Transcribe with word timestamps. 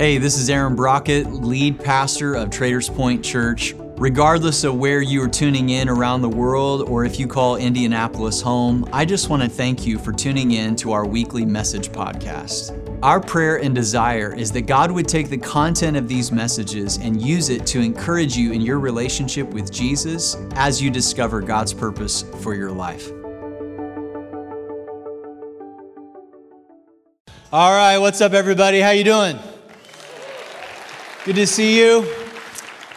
Hey, 0.00 0.16
this 0.16 0.38
is 0.38 0.48
Aaron 0.48 0.74
Brockett, 0.76 1.30
lead 1.30 1.78
pastor 1.78 2.34
of 2.34 2.48
Traders 2.48 2.88
Point 2.88 3.22
Church. 3.22 3.74
Regardless 3.98 4.64
of 4.64 4.76
where 4.76 5.02
you 5.02 5.22
are 5.22 5.28
tuning 5.28 5.68
in 5.68 5.90
around 5.90 6.22
the 6.22 6.28
world 6.30 6.88
or 6.88 7.04
if 7.04 7.20
you 7.20 7.26
call 7.26 7.56
Indianapolis 7.56 8.40
home, 8.40 8.88
I 8.94 9.04
just 9.04 9.28
want 9.28 9.42
to 9.42 9.48
thank 9.50 9.86
you 9.86 9.98
for 9.98 10.10
tuning 10.10 10.52
in 10.52 10.74
to 10.76 10.92
our 10.92 11.06
weekly 11.06 11.44
message 11.44 11.90
podcast. 11.90 12.98
Our 13.02 13.20
prayer 13.20 13.58
and 13.58 13.74
desire 13.74 14.34
is 14.34 14.50
that 14.52 14.62
God 14.62 14.90
would 14.90 15.06
take 15.06 15.28
the 15.28 15.36
content 15.36 15.98
of 15.98 16.08
these 16.08 16.32
messages 16.32 16.96
and 16.96 17.20
use 17.20 17.50
it 17.50 17.66
to 17.66 17.80
encourage 17.80 18.38
you 18.38 18.52
in 18.52 18.62
your 18.62 18.78
relationship 18.78 19.48
with 19.48 19.70
Jesus 19.70 20.34
as 20.52 20.80
you 20.80 20.90
discover 20.90 21.42
God's 21.42 21.74
purpose 21.74 22.24
for 22.40 22.54
your 22.54 22.72
life. 22.72 23.10
All 27.52 27.70
right, 27.70 27.98
what's 27.98 28.22
up 28.22 28.32
everybody? 28.32 28.80
How 28.80 28.92
you 28.92 29.04
doing? 29.04 29.38
Good 31.26 31.36
to 31.36 31.46
see 31.46 31.78
you. 31.78 32.10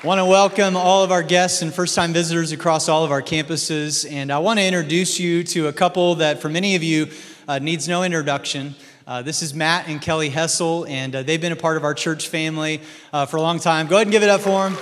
I 0.01 0.07
want 0.07 0.19
to 0.19 0.25
welcome 0.25 0.77
all 0.77 1.03
of 1.03 1.11
our 1.11 1.21
guests 1.21 1.61
and 1.61 1.73
first 1.73 1.93
time 1.93 2.13
visitors 2.13 2.53
across 2.53 2.87
all 2.87 3.03
of 3.03 3.11
our 3.11 3.21
campuses. 3.21 4.09
And 4.09 4.31
I 4.31 4.39
want 4.39 4.59
to 4.59 4.65
introduce 4.65 5.19
you 5.19 5.43
to 5.43 5.67
a 5.67 5.73
couple 5.73 6.15
that, 6.15 6.41
for 6.41 6.47
many 6.47 6.75
of 6.75 6.83
you, 6.83 7.09
uh, 7.49 7.59
needs 7.59 7.89
no 7.89 8.03
introduction. 8.03 8.75
Uh, 9.05 9.23
this 9.23 9.41
is 9.41 9.53
Matt 9.53 9.89
and 9.89 10.01
Kelly 10.01 10.29
Hessel, 10.29 10.85
and 10.85 11.13
uh, 11.13 11.23
they've 11.23 11.41
been 11.41 11.51
a 11.51 11.57
part 11.57 11.75
of 11.75 11.83
our 11.83 11.93
church 11.93 12.29
family 12.29 12.79
uh, 13.11 13.25
for 13.25 13.35
a 13.35 13.41
long 13.41 13.59
time. 13.59 13.87
Go 13.87 13.97
ahead 13.97 14.07
and 14.07 14.13
give 14.13 14.23
it 14.23 14.29
up 14.29 14.39
for 14.39 14.69
them. 14.69 14.77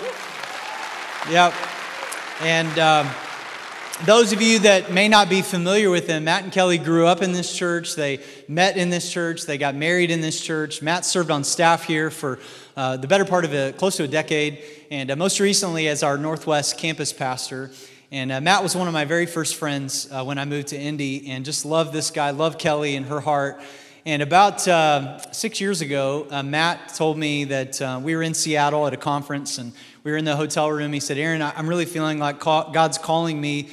Yep. 1.32 1.56
And 2.42 2.78
um, 2.78 3.10
those 4.06 4.34
of 4.34 4.42
you 4.42 4.60
that 4.60 4.92
may 4.92 5.08
not 5.08 5.30
be 5.30 5.44
familiar 5.44 5.90
with 5.92 6.08
them, 6.08 6.24
Matt 6.24 6.44
and 6.44 6.52
Kelly 6.52 6.80
grew 6.80 7.06
up 7.06 7.22
in 7.22 7.34
this 7.34 7.56
church. 7.56 7.96
They 7.96 8.20
met 8.48 8.76
in 8.76 8.90
this 8.90 9.12
church. 9.12 9.46
They 9.46 9.60
got 9.60 9.76
married 9.76 10.10
in 10.10 10.22
this 10.22 10.42
church. 10.42 10.82
Matt 10.82 11.06
served 11.06 11.30
on 11.30 11.44
staff 11.44 11.84
here 11.84 12.10
for 12.10 12.40
uh, 12.76 12.98
the 12.98 13.08
better 13.08 13.26
part 13.26 13.46
of 13.46 13.54
a, 13.54 13.74
close 13.74 13.98
to 13.98 14.04
a 14.04 14.08
decade, 14.08 14.64
and 14.90 15.12
uh, 15.12 15.16
most 15.16 15.40
recently 15.40 15.88
as 15.88 16.02
our 16.02 16.18
Northwest 16.18 16.80
campus 16.80 17.14
pastor. 17.14 17.70
And 18.12 18.32
uh, 18.32 18.42
Matt 18.42 18.64
was 18.64 18.76
one 18.76 18.88
of 18.88 18.94
my 18.94 19.06
very 19.06 19.28
first 19.28 19.56
friends 19.56 20.12
uh, 20.12 20.24
when 20.24 20.40
I 20.40 20.46
moved 20.46 20.70
to 20.70 20.80
Indy, 20.80 21.30
and 21.30 21.46
just 21.46 21.64
loved 21.64 21.94
this 21.94 22.10
guy, 22.10 22.32
loved 22.32 22.58
Kelly 22.58 22.96
and 22.96 23.06
her 23.06 23.20
heart. 23.20 23.62
And 24.04 24.24
about 24.24 24.68
uh, 24.68 25.20
six 25.32 25.62
years 25.62 25.82
ago, 25.82 26.26
Matt 26.44 26.96
told 26.96 27.20
me 27.20 27.44
that 27.44 28.02
we 28.02 28.16
were 28.16 28.24
in 28.24 28.34
Seattle 28.34 28.88
at 28.88 28.94
a 28.94 28.98
conference, 28.98 29.60
and 29.60 29.74
we 30.04 30.12
were 30.12 30.18
in 30.18 30.26
the 30.26 30.36
hotel 30.36 30.72
room. 30.72 30.94
He 30.94 31.00
said, 31.00 31.18
Aaron, 31.18 31.42
I'm 31.42 31.68
really 31.68 31.86
feeling 31.86 32.20
like 32.20 32.40
God's 32.40 32.98
calling 32.98 33.40
me 33.40 33.70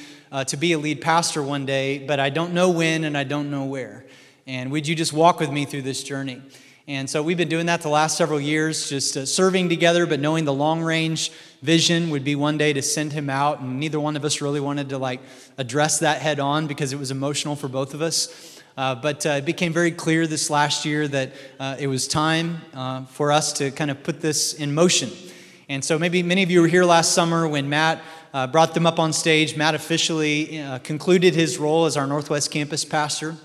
to 0.47 0.57
be 0.57 0.73
a 0.73 0.77
lead 0.77 1.01
pastor 1.01 1.41
one 1.41 1.65
day, 1.65 1.99
but 1.99 2.19
I 2.19 2.29
don't 2.29 2.53
know 2.53 2.69
when 2.69 3.03
and 3.03 3.17
I 3.17 3.23
don't 3.23 3.49
know 3.49 3.65
where. 3.65 4.05
And 4.45 4.71
would 4.71 4.87
you 4.87 4.95
just 4.95 5.13
walk 5.13 5.39
with 5.39 5.51
me 5.51 5.65
through 5.65 5.83
this 5.83 6.03
journey? 6.03 6.41
And 6.89 7.07
so 7.07 7.21
we've 7.21 7.37
been 7.37 7.49
doing 7.49 7.67
that 7.67 7.81
the 7.81 7.89
last 7.89 8.17
several 8.17 8.41
years, 8.41 8.89
just 8.89 9.15
uh, 9.15 9.23
serving 9.27 9.69
together, 9.69 10.07
but 10.07 10.19
knowing 10.19 10.45
the 10.45 10.53
long 10.53 10.81
range 10.81 11.31
vision 11.61 12.09
would 12.09 12.23
be 12.23 12.35
one 12.35 12.57
day 12.57 12.73
to 12.73 12.81
send 12.81 13.13
him 13.13 13.29
out. 13.29 13.59
And 13.59 13.79
neither 13.79 13.99
one 13.99 14.17
of 14.17 14.25
us 14.25 14.41
really 14.41 14.59
wanted 14.59 14.89
to 14.89 14.97
like 14.97 15.19
address 15.59 15.99
that 15.99 16.19
head 16.19 16.39
on 16.39 16.65
because 16.65 16.91
it 16.91 16.97
was 16.97 17.11
emotional 17.11 17.55
for 17.55 17.67
both 17.67 17.93
of 17.93 18.01
us. 18.01 18.59
Uh, 18.75 18.95
but 18.95 19.23
uh, 19.27 19.29
it 19.29 19.45
became 19.45 19.71
very 19.71 19.91
clear 19.91 20.25
this 20.25 20.49
last 20.49 20.83
year 20.83 21.07
that 21.07 21.33
uh, 21.59 21.75
it 21.77 21.85
was 21.85 22.07
time 22.07 22.59
uh, 22.73 23.05
for 23.05 23.31
us 23.31 23.53
to 23.53 23.69
kind 23.69 23.91
of 23.91 24.01
put 24.01 24.19
this 24.19 24.55
in 24.55 24.73
motion. 24.73 25.11
And 25.71 25.85
so 25.85 25.99
maybe 25.99 26.23
many 26.23 26.41
of 26.41 26.49
you 26.49 26.61
were 26.61 26.67
here 26.67 26.83
last 26.83 27.11
summer 27.11 27.47
when 27.47 27.69
Matt 27.69 28.01
uh, 28.33 28.47
brought 28.47 28.73
them 28.73 28.87
up 28.87 28.97
on 28.97 29.13
stage. 29.13 29.55
Matt 29.55 29.75
officially 29.75 30.65
concluded 30.83 31.35
his 31.35 31.59
role 31.59 31.85
as 31.85 31.95
our 31.95 32.07
Northwest 32.07 32.49
campus 32.49 32.83
pastor. 32.83 33.35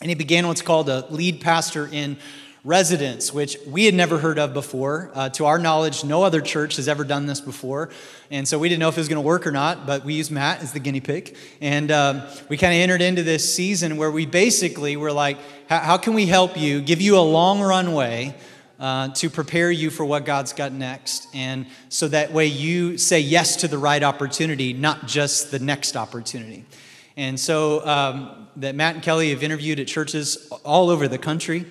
And 0.00 0.08
he 0.08 0.14
began 0.14 0.46
what's 0.46 0.62
called 0.62 0.88
a 0.88 1.04
lead 1.10 1.40
pastor 1.40 1.88
in 1.90 2.16
residence, 2.62 3.34
which 3.34 3.58
we 3.66 3.86
had 3.86 3.94
never 3.94 4.18
heard 4.18 4.38
of 4.38 4.54
before. 4.54 5.10
Uh, 5.14 5.28
to 5.30 5.46
our 5.46 5.58
knowledge, 5.58 6.04
no 6.04 6.22
other 6.22 6.40
church 6.40 6.76
has 6.76 6.86
ever 6.86 7.02
done 7.02 7.26
this 7.26 7.40
before. 7.40 7.90
And 8.30 8.46
so 8.46 8.56
we 8.56 8.68
didn't 8.68 8.78
know 8.78 8.88
if 8.88 8.96
it 8.96 9.00
was 9.00 9.08
going 9.08 9.20
to 9.20 9.26
work 9.26 9.44
or 9.44 9.52
not, 9.52 9.84
but 9.84 10.04
we 10.04 10.14
used 10.14 10.30
Matt 10.30 10.62
as 10.62 10.72
the 10.72 10.78
guinea 10.78 11.00
pig. 11.00 11.36
And 11.60 11.90
um, 11.90 12.22
we 12.48 12.56
kind 12.56 12.72
of 12.72 12.78
entered 12.78 13.02
into 13.02 13.24
this 13.24 13.52
season 13.52 13.96
where 13.96 14.12
we 14.12 14.26
basically 14.26 14.96
were 14.96 15.12
like, 15.12 15.38
how 15.68 15.96
can 15.96 16.14
we 16.14 16.26
help 16.26 16.56
you, 16.56 16.80
give 16.80 17.00
you 17.00 17.18
a 17.18 17.20
long 17.20 17.60
runway? 17.60 18.36
Uh, 18.84 19.08
to 19.08 19.30
prepare 19.30 19.70
you 19.70 19.88
for 19.88 20.04
what 20.04 20.26
God's 20.26 20.52
got 20.52 20.70
next. 20.70 21.28
And 21.32 21.64
so 21.88 22.06
that 22.08 22.34
way 22.34 22.44
you 22.44 22.98
say 22.98 23.18
yes 23.18 23.56
to 23.56 23.66
the 23.66 23.78
right 23.78 24.02
opportunity, 24.02 24.74
not 24.74 25.06
just 25.06 25.50
the 25.50 25.58
next 25.58 25.96
opportunity. 25.96 26.66
And 27.16 27.40
so 27.40 27.82
um, 27.86 28.46
that 28.56 28.74
Matt 28.74 28.96
and 28.96 29.02
Kelly 29.02 29.30
have 29.30 29.42
interviewed 29.42 29.80
at 29.80 29.86
churches 29.86 30.50
all 30.66 30.90
over 30.90 31.08
the 31.08 31.16
country 31.16 31.64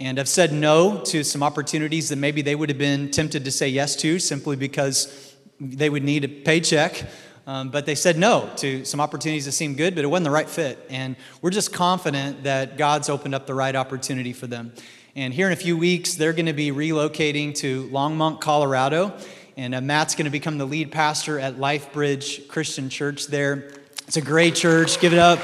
and 0.00 0.18
have 0.18 0.28
said 0.28 0.52
no 0.52 1.00
to 1.04 1.22
some 1.22 1.44
opportunities 1.44 2.08
that 2.08 2.16
maybe 2.16 2.42
they 2.42 2.56
would 2.56 2.70
have 2.70 2.78
been 2.78 3.12
tempted 3.12 3.44
to 3.44 3.52
say 3.52 3.68
yes 3.68 3.94
to 3.94 4.18
simply 4.18 4.56
because 4.56 5.36
they 5.60 5.88
would 5.88 6.02
need 6.02 6.24
a 6.24 6.28
paycheck. 6.28 7.04
Um, 7.46 7.70
but 7.70 7.86
they 7.86 7.94
said 7.94 8.18
no 8.18 8.50
to 8.56 8.84
some 8.84 9.00
opportunities 9.00 9.44
that 9.44 9.52
seemed 9.52 9.76
good, 9.76 9.94
but 9.94 10.02
it 10.02 10.08
wasn't 10.08 10.24
the 10.24 10.32
right 10.32 10.50
fit. 10.50 10.84
And 10.90 11.14
we're 11.40 11.50
just 11.50 11.72
confident 11.72 12.42
that 12.42 12.76
God's 12.76 13.08
opened 13.08 13.36
up 13.36 13.46
the 13.46 13.54
right 13.54 13.76
opportunity 13.76 14.32
for 14.32 14.48
them. 14.48 14.72
And 15.18 15.34
here 15.34 15.48
in 15.48 15.52
a 15.52 15.56
few 15.56 15.76
weeks, 15.76 16.14
they're 16.14 16.32
going 16.32 16.46
to 16.46 16.52
be 16.52 16.70
relocating 16.70 17.52
to 17.56 17.88
Longmont, 17.88 18.40
Colorado. 18.40 19.12
And 19.56 19.74
uh, 19.74 19.80
Matt's 19.80 20.14
going 20.14 20.26
to 20.26 20.30
become 20.30 20.58
the 20.58 20.64
lead 20.64 20.92
pastor 20.92 21.40
at 21.40 21.58
Life 21.58 21.92
Bridge 21.92 22.46
Christian 22.46 22.88
Church 22.88 23.26
there. 23.26 23.72
It's 24.06 24.16
a 24.16 24.20
great 24.20 24.54
church. 24.54 25.00
Give 25.00 25.12
it 25.12 25.18
up, 25.18 25.40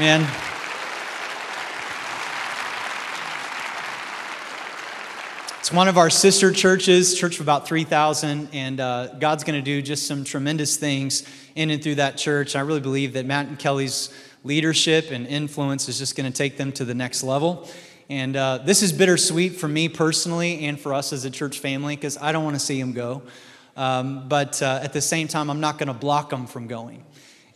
man. 0.00 0.22
It's 5.60 5.70
one 5.70 5.86
of 5.86 5.96
our 5.96 6.10
sister 6.10 6.50
churches, 6.50 7.16
church 7.16 7.36
of 7.36 7.42
about 7.42 7.68
3,000, 7.68 8.48
and 8.52 8.80
uh, 8.80 9.14
God's 9.20 9.44
going 9.44 9.60
to 9.60 9.64
do 9.64 9.80
just 9.80 10.08
some 10.08 10.24
tremendous 10.24 10.76
things 10.76 11.22
in 11.54 11.70
and 11.70 11.80
through 11.80 11.94
that 11.96 12.16
church. 12.16 12.56
I 12.56 12.62
really 12.62 12.80
believe 12.80 13.12
that 13.12 13.26
Matt 13.26 13.46
and 13.46 13.60
Kelly's 13.60 14.12
leadership 14.42 15.12
and 15.12 15.24
influence 15.24 15.88
is 15.88 15.98
just 15.98 16.16
going 16.16 16.28
to 16.28 16.36
take 16.36 16.56
them 16.56 16.72
to 16.72 16.84
the 16.84 16.94
next 16.94 17.22
level. 17.22 17.68
And 18.10 18.36
uh, 18.36 18.58
this 18.58 18.82
is 18.82 18.92
bittersweet 18.92 19.56
for 19.56 19.68
me 19.68 19.88
personally 19.88 20.64
and 20.64 20.80
for 20.80 20.94
us 20.94 21.12
as 21.12 21.24
a 21.24 21.30
church 21.30 21.58
family 21.58 21.94
because 21.94 22.16
I 22.16 22.32
don't 22.32 22.44
want 22.44 22.56
to 22.56 22.60
see 22.60 22.80
them 22.80 22.92
go. 22.92 23.22
Um, 23.76 24.28
but 24.28 24.62
uh, 24.62 24.80
at 24.82 24.92
the 24.92 25.00
same 25.00 25.28
time, 25.28 25.50
I'm 25.50 25.60
not 25.60 25.78
going 25.78 25.88
to 25.88 25.94
block 25.94 26.30
them 26.30 26.46
from 26.46 26.66
going. 26.66 27.04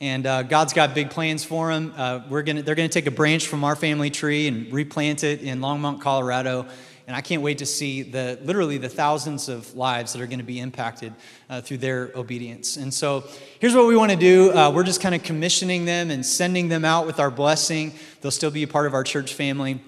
And 0.01 0.27
uh, 0.27 0.43
God's 0.43 0.73
got 0.73 0.95
big 0.95 1.11
plans 1.11 1.45
for 1.45 1.73
them. 1.73 1.95
Uh, 1.97 2.21
we're 2.29 2.43
gonna, 2.43 2.62
they're 2.62 2.75
going 2.75 2.89
to 2.89 2.93
take 2.93 3.07
a 3.07 3.12
branch 3.12 3.47
from 3.47 3.65
our 3.65 3.77
family 3.77 4.11
tree 4.11 4.47
and 4.47 4.73
replant 4.73 5.25
it 5.25 5.43
in 5.43 5.61
Longmont, 5.61 6.01
Colorado 6.01 6.67
and 7.07 7.17
I 7.17 7.21
can't 7.21 7.43
wait 7.43 7.59
to 7.59 7.67
see 7.67 8.03
the 8.03 8.39
literally 8.43 8.79
the 8.79 8.89
thousands 8.89 9.49
of 9.49 9.75
lives 9.75 10.12
that 10.12 10.23
are 10.23 10.27
going 10.27 10.39
to 10.39 10.45
be 10.45 10.61
impacted 10.61 11.12
uh, 11.51 11.61
through 11.61 11.79
their 11.79 12.11
obedience. 12.15 12.77
And 12.77 12.93
so 12.93 13.25
here's 13.59 13.75
what 13.75 13.87
we 13.87 13.97
want 13.97 14.12
to 14.12 14.17
do 14.17 14.53
uh, 14.53 14.71
we're 14.71 14.85
just 14.85 15.01
kind 15.01 15.15
of 15.15 15.23
commissioning 15.23 15.85
them 15.85 16.11
and 16.11 16.25
sending 16.25 16.69
them 16.69 16.85
out 16.85 17.07
with 17.07 17.19
our 17.21 17.31
blessing. 17.31 17.93
They'll 18.21 18.31
still 18.31 18.51
be 18.51 18.62
a 18.62 18.69
part 18.69 18.87
of 18.87 18.95
our 18.95 19.05
church 19.05 19.35
family, 19.35 19.81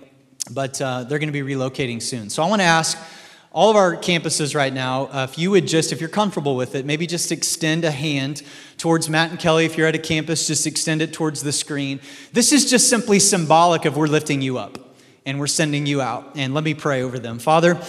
but 0.51 0.81
uh, 0.81 1.05
they're 1.05 1.19
going 1.19 1.33
to 1.33 1.45
be 1.45 1.55
relocating 1.55 2.03
soon. 2.03 2.31
So 2.31 2.43
I 2.43 2.49
want 2.49 2.61
to 2.61 2.67
ask 2.67 2.99
all 3.53 3.71
of 3.71 3.77
our 3.77 3.97
campuses 3.97 4.55
right 4.55 4.73
now, 4.73 5.07
uh, 5.07 5.27
if 5.31 5.39
you 5.39 5.53
would 5.53 5.69
just, 5.69 5.93
if 5.93 6.01
you're 6.01 6.09
comfortable 6.09 6.57
with 6.57 6.75
it, 6.75 6.85
maybe 6.85 7.07
just 7.07 7.31
extend 7.31 7.85
a 7.85 7.91
hand 7.91 8.43
towards 8.79 9.09
Matt 9.09 9.31
and 9.31 9.39
Kelly. 9.39 9.65
If 9.65 9.79
you're 9.79 9.87
at 9.87 9.95
a 9.95 9.99
campus, 10.01 10.49
just 10.49 10.67
extend 10.67 11.03
it 11.03 11.13
towards 11.13 11.43
the 11.43 11.53
screen. 11.53 12.01
This 12.33 12.53
is 12.53 12.69
just 12.69 12.91
simply 12.91 13.21
symbolic 13.21 13.85
of 13.85 13.97
we're 13.97 14.09
lifting 14.09 14.43
you 14.43 14.59
up 14.59 14.97
and 15.25 15.39
we're 15.39 15.47
sending 15.47 15.87
you 15.87 16.01
out. 16.01 16.33
And 16.35 16.53
let 16.53 16.65
me 16.65 16.75
pray 16.75 17.03
over 17.03 17.19
them. 17.19 17.39
Father, 17.39 17.81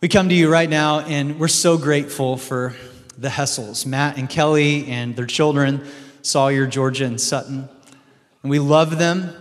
we 0.00 0.08
come 0.08 0.28
to 0.28 0.34
you 0.34 0.48
right 0.48 0.68
now, 0.68 1.00
and 1.00 1.40
we're 1.40 1.48
so 1.48 1.76
grateful 1.78 2.36
for 2.36 2.74
the 3.16 3.30
Hessels, 3.30 3.84
Matt 3.84 4.16
and 4.16 4.28
Kelly 4.28 4.86
and 4.86 5.16
their 5.16 5.26
children, 5.26 5.84
Sawyer, 6.22 6.66
Georgia, 6.66 7.04
and 7.04 7.20
Sutton. 7.20 7.68
And 8.42 8.50
we 8.50 8.58
love 8.60 8.98
them. 8.98 9.32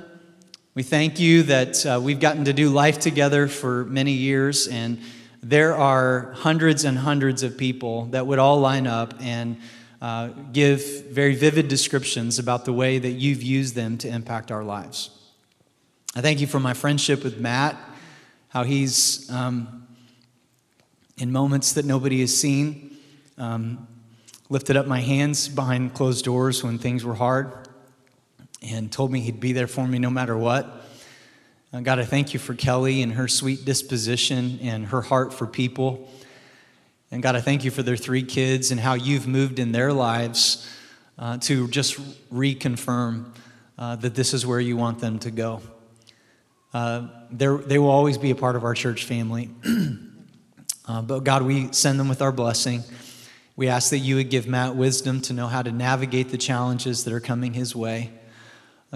We 0.77 0.83
thank 0.83 1.19
you 1.19 1.41
that 1.41 1.83
uh, 1.87 1.99
we've 1.99 2.19
gotten 2.19 2.45
to 2.45 2.53
do 2.53 2.69
life 2.69 2.99
together 2.99 3.47
for 3.47 3.85
many 3.85 4.11
years, 4.11 4.67
and 4.67 5.01
there 5.41 5.75
are 5.75 6.33
hundreds 6.33 6.83
and 6.83 6.95
hundreds 6.95 7.41
of 7.41 7.57
people 7.57 8.05
that 8.11 8.27
would 8.27 8.37
all 8.37 8.59
line 8.59 8.85
up 8.85 9.15
and 9.19 9.57
uh, 10.03 10.27
give 10.53 11.07
very 11.07 11.33
vivid 11.33 11.67
descriptions 11.67 12.37
about 12.37 12.65
the 12.65 12.73
way 12.73 12.99
that 12.99 13.09
you've 13.09 13.41
used 13.41 13.73
them 13.73 13.97
to 13.97 14.07
impact 14.07 14.51
our 14.51 14.63
lives. 14.63 15.09
I 16.15 16.21
thank 16.21 16.41
you 16.41 16.45
for 16.45 16.59
my 16.59 16.75
friendship 16.75 17.23
with 17.23 17.39
Matt, 17.39 17.75
how 18.49 18.61
he's, 18.61 19.27
um, 19.31 19.87
in 21.17 21.31
moments 21.31 21.73
that 21.73 21.85
nobody 21.85 22.19
has 22.19 22.39
seen, 22.39 22.95
um, 23.39 23.87
lifted 24.47 24.77
up 24.77 24.85
my 24.85 24.99
hands 24.99 25.49
behind 25.49 25.95
closed 25.95 26.23
doors 26.23 26.63
when 26.63 26.77
things 26.77 27.03
were 27.03 27.15
hard 27.15 27.66
and 28.61 28.91
told 28.91 29.11
me 29.11 29.19
he'd 29.19 29.39
be 29.39 29.53
there 29.53 29.67
for 29.67 29.87
me 29.87 29.99
no 29.99 30.09
matter 30.09 30.37
what. 30.37 30.85
Uh, 31.73 31.81
God, 31.81 31.99
I 31.99 32.05
thank 32.05 32.33
you 32.33 32.39
for 32.39 32.53
Kelly 32.53 33.01
and 33.01 33.13
her 33.13 33.27
sweet 33.27 33.65
disposition 33.65 34.59
and 34.61 34.85
her 34.87 35.01
heart 35.01 35.33
for 35.33 35.45
people. 35.45 36.09
And 37.11 37.21
God, 37.21 37.35
I 37.35 37.41
thank 37.41 37.63
you 37.63 37.71
for 37.71 37.83
their 37.83 37.97
three 37.97 38.23
kids 38.23 38.71
and 38.71 38.79
how 38.79 38.93
you've 38.93 39.27
moved 39.27 39.59
in 39.59 39.71
their 39.71 39.93
lives 39.93 40.69
uh, 41.19 41.37
to 41.39 41.67
just 41.67 41.97
reconfirm 42.31 43.31
uh, 43.77 43.95
that 43.97 44.15
this 44.15 44.33
is 44.33 44.45
where 44.45 44.59
you 44.59 44.77
want 44.77 44.99
them 44.99 45.19
to 45.19 45.31
go. 45.31 45.61
Uh, 46.73 47.07
they 47.31 47.79
will 47.79 47.89
always 47.89 48.17
be 48.17 48.31
a 48.31 48.35
part 48.35 48.55
of 48.55 48.63
our 48.63 48.73
church 48.73 49.05
family. 49.05 49.49
Uh, 50.89 51.01
but 51.01 51.25
God, 51.25 51.43
we 51.43 51.69
send 51.73 51.99
them 51.99 52.07
with 52.07 52.21
our 52.21 52.31
blessing. 52.31 52.81
We 53.57 53.67
ask 53.67 53.89
that 53.89 53.97
you 53.97 54.15
would 54.15 54.29
give 54.29 54.47
Matt 54.47 54.77
wisdom 54.77 55.19
to 55.23 55.33
know 55.33 55.47
how 55.47 55.61
to 55.61 55.69
navigate 55.69 56.29
the 56.29 56.37
challenges 56.37 57.03
that 57.03 57.13
are 57.13 57.19
coming 57.19 57.53
his 57.53 57.75
way. 57.75 58.11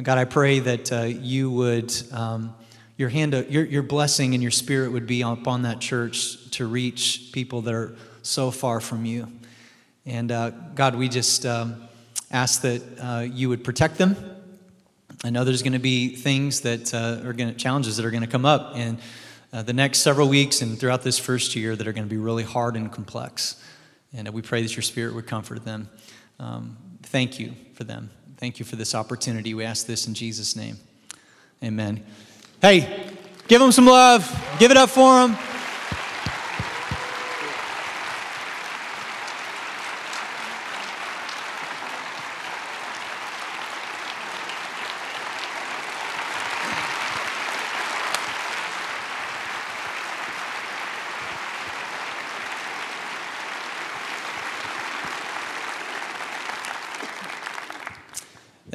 God, 0.03 0.18
I 0.18 0.25
pray 0.25 0.57
that 0.59 0.92
uh, 0.92 1.01
you 1.03 1.51
would, 1.51 1.94
um, 2.12 2.56
your 2.98 3.09
hand, 3.09 3.33
your, 3.50 3.63
your 3.63 3.83
blessing 3.83 4.33
and 4.33 4.42
your 4.42 4.51
spirit 4.51 4.92
would 4.92 5.06
be 5.06 5.21
upon 5.21 5.62
that 5.62 5.80
church 5.80 6.50
to 6.51 6.65
reach 6.65 7.30
people 7.33 7.62
that 7.62 7.74
are 7.74 7.95
so 8.24 8.50
far 8.50 8.80
from 8.80 9.06
you. 9.06 9.27
And 10.06 10.31
uh, 10.31 10.50
God, 10.74 10.95
we 10.95 11.07
just 11.07 11.45
um, 11.45 11.88
ask 12.31 12.62
that 12.62 12.81
uh, 13.00 13.19
you 13.31 13.50
would 13.50 13.63
protect 13.63 14.00
them. 14.00 14.15
I 15.24 15.30
know 15.30 15.44
there's 15.44 15.62
going 15.62 15.74
to 15.74 15.80
be 15.80 16.15
things 16.15 16.62
that 16.62 16.94
uh, 16.95 17.27
are 17.27 17.33
going 17.33 17.51
to, 17.51 17.53
challenges 17.53 17.98
that 17.98 18.06
are 18.06 18.12
going 18.12 18.24
to 18.24 18.30
come 18.30 18.45
up 18.45 18.75
in 18.75 18.98
uh, 19.53 19.62
the 19.62 19.74
next 19.74 20.00
several 20.00 20.30
weeks 20.30 20.63
and 20.63 20.80
throughout 20.80 21.03
this 21.03 21.19
first 21.19 21.56
year 21.56 21.75
that 21.75 21.88
are 21.88 21.94
going 21.94 22.06
to 22.06 22.09
be 22.09 22.18
really 22.18 22.44
hard 22.44 22.75
and 22.75 22.92
complex. 22.92 23.63
And 24.13 24.27
we 24.30 24.42
pray 24.42 24.63
that 24.63 24.75
your 24.75 24.81
spirit 24.81 25.13
would 25.13 25.27
comfort 25.27 25.63
them. 25.63 25.89
Um, 26.39 26.77
thank 27.03 27.39
you 27.39 27.53
for 27.75 27.83
them. 27.83 28.09
Thank 28.41 28.57
you 28.57 28.65
for 28.65 28.75
this 28.75 28.95
opportunity. 28.95 29.53
We 29.53 29.63
ask 29.63 29.85
this 29.85 30.07
in 30.07 30.15
Jesus' 30.15 30.55
name. 30.55 30.79
Amen. 31.63 32.03
Hey, 32.59 33.13
give 33.47 33.61
them 33.61 33.71
some 33.71 33.85
love. 33.85 34.27
Give 34.57 34.71
it 34.71 34.77
up 34.77 34.89
for 34.89 35.27
them. 35.27 35.38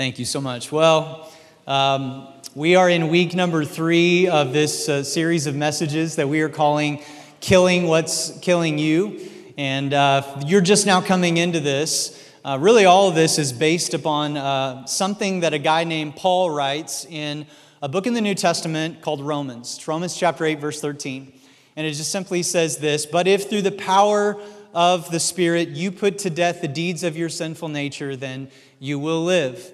Thank 0.07 0.21
you 0.21 0.25
so 0.25 0.41
much. 0.41 0.71
Well, 0.71 1.29
um, 1.67 2.29
we 2.55 2.77
are 2.77 2.89
in 2.89 3.09
week 3.09 3.35
number 3.35 3.65
three 3.65 4.29
of 4.29 4.53
this 4.53 4.89
uh, 4.89 5.03
series 5.03 5.49
of 5.49 5.57
messages 5.57 6.15
that 6.15 6.29
we 6.29 6.43
are 6.43 6.49
calling 6.49 7.03
Killing 7.41 7.89
What's 7.89 8.39
Killing 8.39 8.79
You. 8.79 9.29
And 9.59 9.93
uh, 9.93 10.43
you're 10.47 10.61
just 10.61 10.87
now 10.87 11.01
coming 11.01 11.39
into 11.39 11.59
this. 11.59 12.25
Uh, 12.45 12.57
really, 12.61 12.85
all 12.85 13.09
of 13.09 13.17
this 13.17 13.37
is 13.37 13.53
based 13.53 13.95
upon 13.95 14.37
uh, 14.37 14.87
something 14.87 15.41
that 15.41 15.53
a 15.53 15.59
guy 15.59 15.83
named 15.83 16.15
Paul 16.15 16.53
writes 16.53 17.05
in 17.05 17.45
a 17.83 17.89
book 17.89 18.07
in 18.07 18.15
the 18.15 18.21
New 18.21 18.37
Testament 18.37 19.03
called 19.03 19.21
Romans. 19.21 19.75
It's 19.75 19.89
Romans 19.89 20.17
chapter 20.17 20.45
8, 20.45 20.61
verse 20.61 20.81
13. 20.81 21.33
And 21.75 21.85
it 21.85 21.95
just 21.95 22.13
simply 22.13 22.45
says 22.45 22.77
this 22.77 23.07
But 23.07 23.27
if 23.27 23.51
through 23.51 23.63
the 23.63 23.73
power 23.73 24.41
of 24.73 25.11
the 25.11 25.19
Spirit 25.19 25.71
you 25.71 25.91
put 25.91 26.19
to 26.19 26.31
death 26.31 26.61
the 26.61 26.69
deeds 26.69 27.03
of 27.03 27.17
your 27.17 27.29
sinful 27.29 27.71
nature, 27.71 28.15
then 28.15 28.49
you 28.79 29.01
will 29.01 29.25
live. 29.25 29.73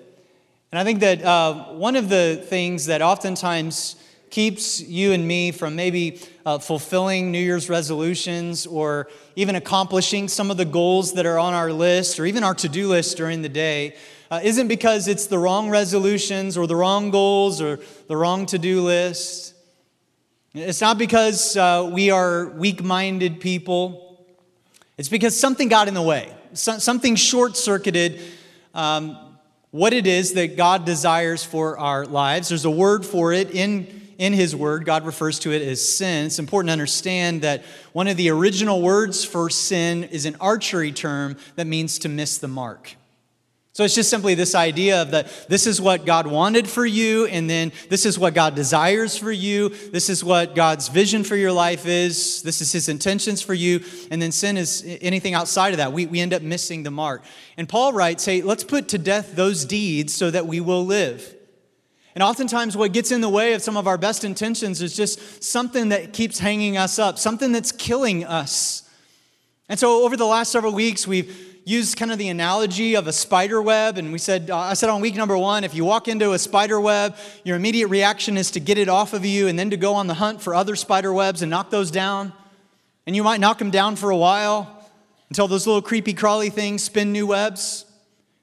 And 0.72 0.78
I 0.78 0.84
think 0.84 1.00
that 1.00 1.22
uh, 1.22 1.74
one 1.74 1.96
of 1.96 2.08
the 2.08 2.42
things 2.48 2.86
that 2.86 3.02
oftentimes 3.02 3.96
keeps 4.30 4.80
you 4.80 5.12
and 5.12 5.28
me 5.28 5.52
from 5.52 5.76
maybe 5.76 6.18
uh, 6.46 6.58
fulfilling 6.58 7.30
New 7.30 7.38
Year's 7.38 7.68
resolutions 7.68 8.66
or 8.66 9.08
even 9.36 9.54
accomplishing 9.54 10.28
some 10.28 10.50
of 10.50 10.56
the 10.56 10.64
goals 10.64 11.12
that 11.12 11.26
are 11.26 11.38
on 11.38 11.52
our 11.52 11.70
list 11.70 12.18
or 12.18 12.24
even 12.24 12.42
our 12.42 12.54
to 12.54 12.70
do 12.70 12.88
list 12.88 13.18
during 13.18 13.42
the 13.42 13.50
day 13.50 13.94
uh, 14.30 14.40
isn't 14.42 14.66
because 14.66 15.08
it's 15.08 15.26
the 15.26 15.38
wrong 15.38 15.68
resolutions 15.68 16.56
or 16.56 16.66
the 16.66 16.74
wrong 16.74 17.10
goals 17.10 17.60
or 17.60 17.78
the 18.08 18.16
wrong 18.16 18.46
to 18.46 18.58
do 18.58 18.80
list. 18.80 19.52
It's 20.54 20.80
not 20.80 20.96
because 20.96 21.54
uh, 21.54 21.90
we 21.92 22.10
are 22.10 22.46
weak 22.48 22.82
minded 22.82 23.40
people, 23.40 24.26
it's 24.96 25.10
because 25.10 25.38
something 25.38 25.68
got 25.68 25.88
in 25.88 25.92
the 25.92 26.00
way, 26.00 26.34
so- 26.54 26.78
something 26.78 27.14
short 27.14 27.58
circuited. 27.58 28.22
Um, 28.72 29.31
what 29.72 29.94
it 29.94 30.06
is 30.06 30.34
that 30.34 30.56
God 30.56 30.84
desires 30.84 31.42
for 31.42 31.78
our 31.78 32.06
lives. 32.06 32.50
There's 32.50 32.66
a 32.66 32.70
word 32.70 33.04
for 33.04 33.32
it 33.32 33.50
in, 33.50 34.12
in 34.18 34.34
His 34.34 34.54
Word. 34.54 34.84
God 34.84 35.04
refers 35.06 35.38
to 35.40 35.52
it 35.52 35.62
as 35.62 35.96
sin. 35.96 36.26
It's 36.26 36.38
important 36.38 36.68
to 36.68 36.72
understand 36.72 37.40
that 37.40 37.64
one 37.92 38.06
of 38.06 38.18
the 38.18 38.28
original 38.28 38.82
words 38.82 39.24
for 39.24 39.48
sin 39.48 40.04
is 40.04 40.26
an 40.26 40.36
archery 40.40 40.92
term 40.92 41.36
that 41.56 41.66
means 41.66 41.98
to 42.00 42.10
miss 42.10 42.36
the 42.36 42.48
mark. 42.48 42.96
So 43.74 43.84
it's 43.84 43.94
just 43.94 44.10
simply 44.10 44.34
this 44.34 44.54
idea 44.54 45.00
of 45.00 45.12
that 45.12 45.48
this 45.48 45.66
is 45.66 45.80
what 45.80 46.04
God 46.04 46.26
wanted 46.26 46.68
for 46.68 46.84
you, 46.84 47.24
and 47.24 47.48
then 47.48 47.72
this 47.88 48.04
is 48.04 48.18
what 48.18 48.34
God 48.34 48.54
desires 48.54 49.16
for 49.16 49.32
you. 49.32 49.70
This 49.70 50.10
is 50.10 50.22
what 50.22 50.54
God's 50.54 50.88
vision 50.88 51.24
for 51.24 51.36
your 51.36 51.52
life 51.52 51.86
is. 51.86 52.42
This 52.42 52.60
is 52.60 52.70
His 52.70 52.90
intentions 52.90 53.40
for 53.40 53.54
you. 53.54 53.82
And 54.10 54.20
then 54.20 54.30
sin 54.30 54.58
is 54.58 54.84
anything 55.00 55.32
outside 55.32 55.70
of 55.70 55.78
that. 55.78 55.90
We, 55.90 56.04
we 56.04 56.20
end 56.20 56.34
up 56.34 56.42
missing 56.42 56.82
the 56.82 56.90
mark. 56.90 57.24
And 57.56 57.66
Paul 57.66 57.94
writes, 57.94 58.26
hey, 58.26 58.42
let's 58.42 58.62
put 58.62 58.88
to 58.88 58.98
death 58.98 59.34
those 59.36 59.64
deeds 59.64 60.12
so 60.12 60.30
that 60.30 60.46
we 60.46 60.60
will 60.60 60.84
live. 60.84 61.34
And 62.14 62.22
oftentimes, 62.22 62.76
what 62.76 62.92
gets 62.92 63.10
in 63.10 63.22
the 63.22 63.28
way 63.30 63.54
of 63.54 63.62
some 63.62 63.78
of 63.78 63.86
our 63.86 63.96
best 63.96 64.22
intentions 64.22 64.82
is 64.82 64.94
just 64.94 65.42
something 65.42 65.88
that 65.88 66.12
keeps 66.12 66.38
hanging 66.38 66.76
us 66.76 66.98
up, 66.98 67.18
something 67.18 67.52
that's 67.52 67.72
killing 67.72 68.22
us. 68.22 68.82
And 69.70 69.80
so, 69.80 70.04
over 70.04 70.14
the 70.14 70.26
last 70.26 70.52
several 70.52 70.74
weeks, 70.74 71.06
we've 71.06 71.51
used 71.64 71.96
kind 71.96 72.10
of 72.10 72.18
the 72.18 72.28
analogy 72.28 72.94
of 72.94 73.06
a 73.06 73.12
spider 73.12 73.62
web, 73.62 73.98
and 73.98 74.12
we 74.12 74.18
said, 74.18 74.50
uh, 74.50 74.58
I 74.58 74.74
said 74.74 74.90
on 74.90 75.00
week 75.00 75.14
number 75.14 75.36
one, 75.38 75.64
if 75.64 75.74
you 75.74 75.84
walk 75.84 76.08
into 76.08 76.32
a 76.32 76.38
spider 76.38 76.80
web, 76.80 77.16
your 77.44 77.56
immediate 77.56 77.88
reaction 77.88 78.36
is 78.36 78.50
to 78.52 78.60
get 78.60 78.78
it 78.78 78.88
off 78.88 79.12
of 79.12 79.24
you 79.24 79.48
and 79.48 79.58
then 79.58 79.70
to 79.70 79.76
go 79.76 79.94
on 79.94 80.06
the 80.06 80.14
hunt 80.14 80.42
for 80.42 80.54
other 80.54 80.74
spider 80.74 81.12
webs 81.12 81.42
and 81.42 81.50
knock 81.50 81.70
those 81.70 81.90
down. 81.90 82.32
And 83.06 83.14
you 83.14 83.22
might 83.22 83.40
knock 83.40 83.58
them 83.58 83.70
down 83.70 83.96
for 83.96 84.10
a 84.10 84.16
while 84.16 84.90
until 85.28 85.48
those 85.48 85.66
little 85.66 85.82
creepy 85.82 86.14
crawly 86.14 86.50
things 86.50 86.82
spin 86.82 87.12
new 87.12 87.26
webs. 87.26 87.84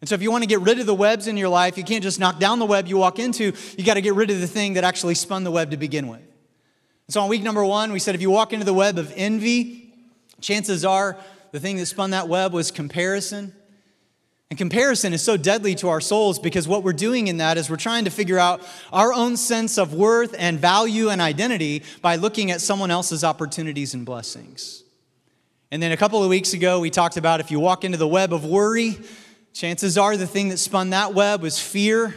And 0.01 0.07
so, 0.07 0.15
if 0.15 0.21
you 0.21 0.31
want 0.31 0.43
to 0.43 0.47
get 0.47 0.61
rid 0.61 0.79
of 0.79 0.85
the 0.85 0.95
webs 0.95 1.27
in 1.27 1.35
your 1.35 1.49
life, 1.49 1.77
you 1.77 1.83
can't 1.83 2.03
just 2.03 2.19
knock 2.19 2.39
down 2.39 2.59
the 2.59 2.65
web 2.65 2.87
you 2.87 2.97
walk 2.97 3.19
into. 3.19 3.53
You 3.77 3.83
got 3.83 3.95
to 3.95 4.01
get 4.01 4.13
rid 4.13 4.29
of 4.29 4.39
the 4.39 4.47
thing 4.47 4.73
that 4.73 4.85
actually 4.85 5.15
spun 5.15 5.43
the 5.43 5.51
web 5.51 5.71
to 5.71 5.77
begin 5.77 6.07
with. 6.07 6.21
And 6.21 7.13
so, 7.13 7.21
on 7.21 7.29
week 7.29 7.43
number 7.43 7.65
one, 7.65 7.91
we 7.91 7.99
said 7.99 8.15
if 8.15 8.21
you 8.21 8.31
walk 8.31 8.53
into 8.53 8.65
the 8.65 8.73
web 8.73 8.97
of 8.97 9.11
envy, 9.15 9.93
chances 10.39 10.85
are 10.85 11.17
the 11.51 11.59
thing 11.59 11.77
that 11.77 11.85
spun 11.85 12.11
that 12.11 12.27
web 12.27 12.53
was 12.53 12.71
comparison. 12.71 13.53
And 14.49 14.57
comparison 14.57 15.13
is 15.13 15.21
so 15.21 15.37
deadly 15.37 15.75
to 15.75 15.89
our 15.89 16.01
souls 16.01 16.39
because 16.39 16.67
what 16.67 16.83
we're 16.83 16.93
doing 16.93 17.27
in 17.27 17.37
that 17.37 17.57
is 17.57 17.69
we're 17.69 17.75
trying 17.75 18.05
to 18.05 18.11
figure 18.11 18.39
out 18.39 18.61
our 18.91 19.13
own 19.13 19.37
sense 19.37 19.77
of 19.77 19.93
worth 19.93 20.35
and 20.37 20.59
value 20.59 21.09
and 21.09 21.21
identity 21.21 21.83
by 22.01 22.15
looking 22.15 22.49
at 22.49 22.59
someone 22.59 22.89
else's 22.89 23.23
opportunities 23.23 23.93
and 23.93 24.05
blessings. 24.05 24.83
And 25.71 25.83
then 25.83 25.91
a 25.91 25.97
couple 25.97 26.23
of 26.23 26.29
weeks 26.29 26.53
ago, 26.53 26.79
we 26.79 26.89
talked 26.89 27.15
about 27.15 27.39
if 27.39 27.51
you 27.51 27.59
walk 27.59 27.83
into 27.83 27.97
the 27.97 28.07
web 28.07 28.33
of 28.33 28.43
worry, 28.43 28.97
chances 29.53 29.99
are 29.99 30.17
the 30.17 30.25
thing 30.25 30.49
that 30.49 30.57
spun 30.57 30.89
that 30.91 31.13
web 31.13 31.43
was 31.43 31.59
fear, 31.59 32.15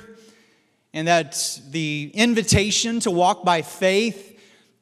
and 0.94 1.08
that 1.08 1.60
the 1.70 2.10
invitation 2.14 3.00
to 3.00 3.10
walk 3.10 3.44
by 3.44 3.60
faith 3.60 4.31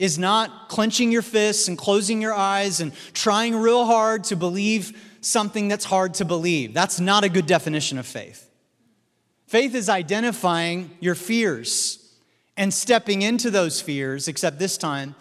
is 0.00 0.18
not 0.18 0.70
clenching 0.70 1.12
your 1.12 1.20
fists 1.20 1.68
and 1.68 1.76
closing 1.76 2.22
your 2.22 2.32
eyes 2.32 2.80
and 2.80 2.92
trying 3.12 3.54
real 3.54 3.84
hard 3.84 4.24
to 4.24 4.34
believe 4.34 4.98
something 5.20 5.68
that's 5.68 5.84
hard 5.84 6.14
to 6.14 6.24
believe. 6.24 6.72
That's 6.72 6.98
not 6.98 7.22
a 7.22 7.28
good 7.28 7.44
definition 7.44 7.98
of 7.98 8.06
faith. 8.06 8.50
Faith 9.46 9.74
is 9.74 9.90
identifying 9.90 10.90
your 11.00 11.14
fears 11.14 12.14
and 12.56 12.72
stepping 12.72 13.20
into 13.20 13.50
those 13.50 13.82
fears, 13.82 14.26
except 14.26 14.58
this 14.58 14.78
time 14.78 15.14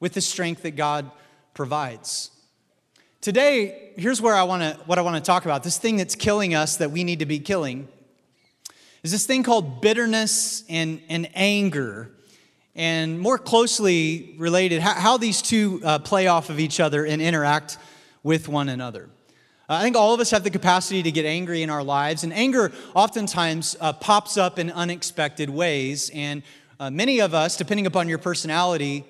with 0.00 0.14
the 0.14 0.20
strength 0.20 0.62
that 0.62 0.72
God 0.72 1.12
provides. 1.54 2.32
Today, 3.20 3.92
here's 3.96 4.20
where 4.20 4.34
I 4.34 4.42
want 4.42 4.62
to 4.62 4.80
what 4.86 4.98
I 4.98 5.02
want 5.02 5.16
to 5.16 5.22
talk 5.22 5.44
about. 5.44 5.62
This 5.62 5.78
thing 5.78 5.96
that's 5.96 6.16
killing 6.16 6.56
us 6.56 6.78
that 6.78 6.90
we 6.90 7.04
need 7.04 7.20
to 7.20 7.26
be 7.26 7.38
killing 7.38 7.86
is 9.04 9.12
this 9.12 9.26
thing 9.26 9.44
called 9.44 9.80
bitterness 9.80 10.64
and, 10.68 11.00
and 11.08 11.28
anger 11.34 12.10
and 12.76 13.20
more 13.20 13.38
closely 13.38 14.34
related, 14.38 14.80
how, 14.80 14.94
how 14.94 15.16
these 15.16 15.40
two 15.42 15.80
uh, 15.84 15.98
play 16.00 16.26
off 16.26 16.50
of 16.50 16.58
each 16.58 16.80
other 16.80 17.04
and 17.04 17.22
interact 17.22 17.78
with 18.22 18.48
one 18.48 18.68
another. 18.68 19.08
Uh, 19.68 19.74
I 19.74 19.82
think 19.82 19.96
all 19.96 20.12
of 20.12 20.20
us 20.20 20.30
have 20.30 20.44
the 20.44 20.50
capacity 20.50 21.02
to 21.02 21.12
get 21.12 21.24
angry 21.24 21.62
in 21.62 21.70
our 21.70 21.82
lives, 21.82 22.24
and 22.24 22.32
anger 22.32 22.72
oftentimes 22.94 23.76
uh, 23.80 23.92
pops 23.92 24.36
up 24.36 24.58
in 24.58 24.70
unexpected 24.70 25.48
ways. 25.48 26.10
And 26.12 26.42
uh, 26.80 26.90
many 26.90 27.20
of 27.20 27.32
us, 27.32 27.56
depending 27.56 27.86
upon 27.86 28.08
your 28.08 28.18
personality, 28.18 29.04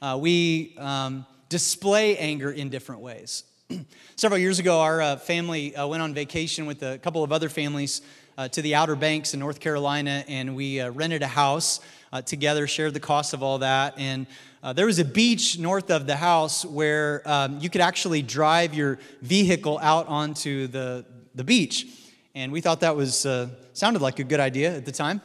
uh, 0.00 0.16
we 0.20 0.74
um, 0.78 1.26
display 1.48 2.16
anger 2.16 2.50
in 2.50 2.70
different 2.70 3.02
ways. 3.02 3.44
Several 4.16 4.38
years 4.38 4.58
ago, 4.58 4.80
our 4.80 5.02
uh, 5.02 5.16
family 5.16 5.74
went 5.76 6.02
on 6.02 6.14
vacation 6.14 6.66
with 6.66 6.82
a 6.82 6.98
couple 6.98 7.24
of 7.24 7.32
other 7.32 7.48
families 7.48 8.02
to 8.48 8.62
the 8.62 8.74
Outer 8.74 8.96
Banks 8.96 9.34
in 9.34 9.40
North 9.40 9.60
Carolina, 9.60 10.24
and 10.28 10.56
we 10.56 10.82
rented 10.82 11.22
a 11.22 11.28
house 11.28 11.80
uh, 12.12 12.22
together, 12.22 12.66
shared 12.66 12.94
the 12.94 13.00
cost 13.00 13.34
of 13.34 13.42
all 13.42 13.58
that. 13.58 13.94
And 13.98 14.26
uh, 14.62 14.72
there 14.72 14.86
was 14.86 14.98
a 14.98 15.04
beach 15.04 15.58
north 15.58 15.90
of 15.90 16.06
the 16.06 16.16
house 16.16 16.64
where 16.64 17.22
um, 17.24 17.58
you 17.60 17.70
could 17.70 17.80
actually 17.80 18.22
drive 18.22 18.74
your 18.74 18.98
vehicle 19.22 19.78
out 19.80 20.06
onto 20.08 20.66
the, 20.66 21.04
the 21.34 21.44
beach. 21.44 21.86
And 22.34 22.52
we 22.52 22.60
thought 22.60 22.80
that 22.80 22.96
was 22.96 23.26
uh, 23.26 23.48
sounded 23.72 24.02
like 24.02 24.18
a 24.18 24.24
good 24.24 24.40
idea 24.40 24.76
at 24.76 24.84
the 24.84 24.92
time. 24.92 25.20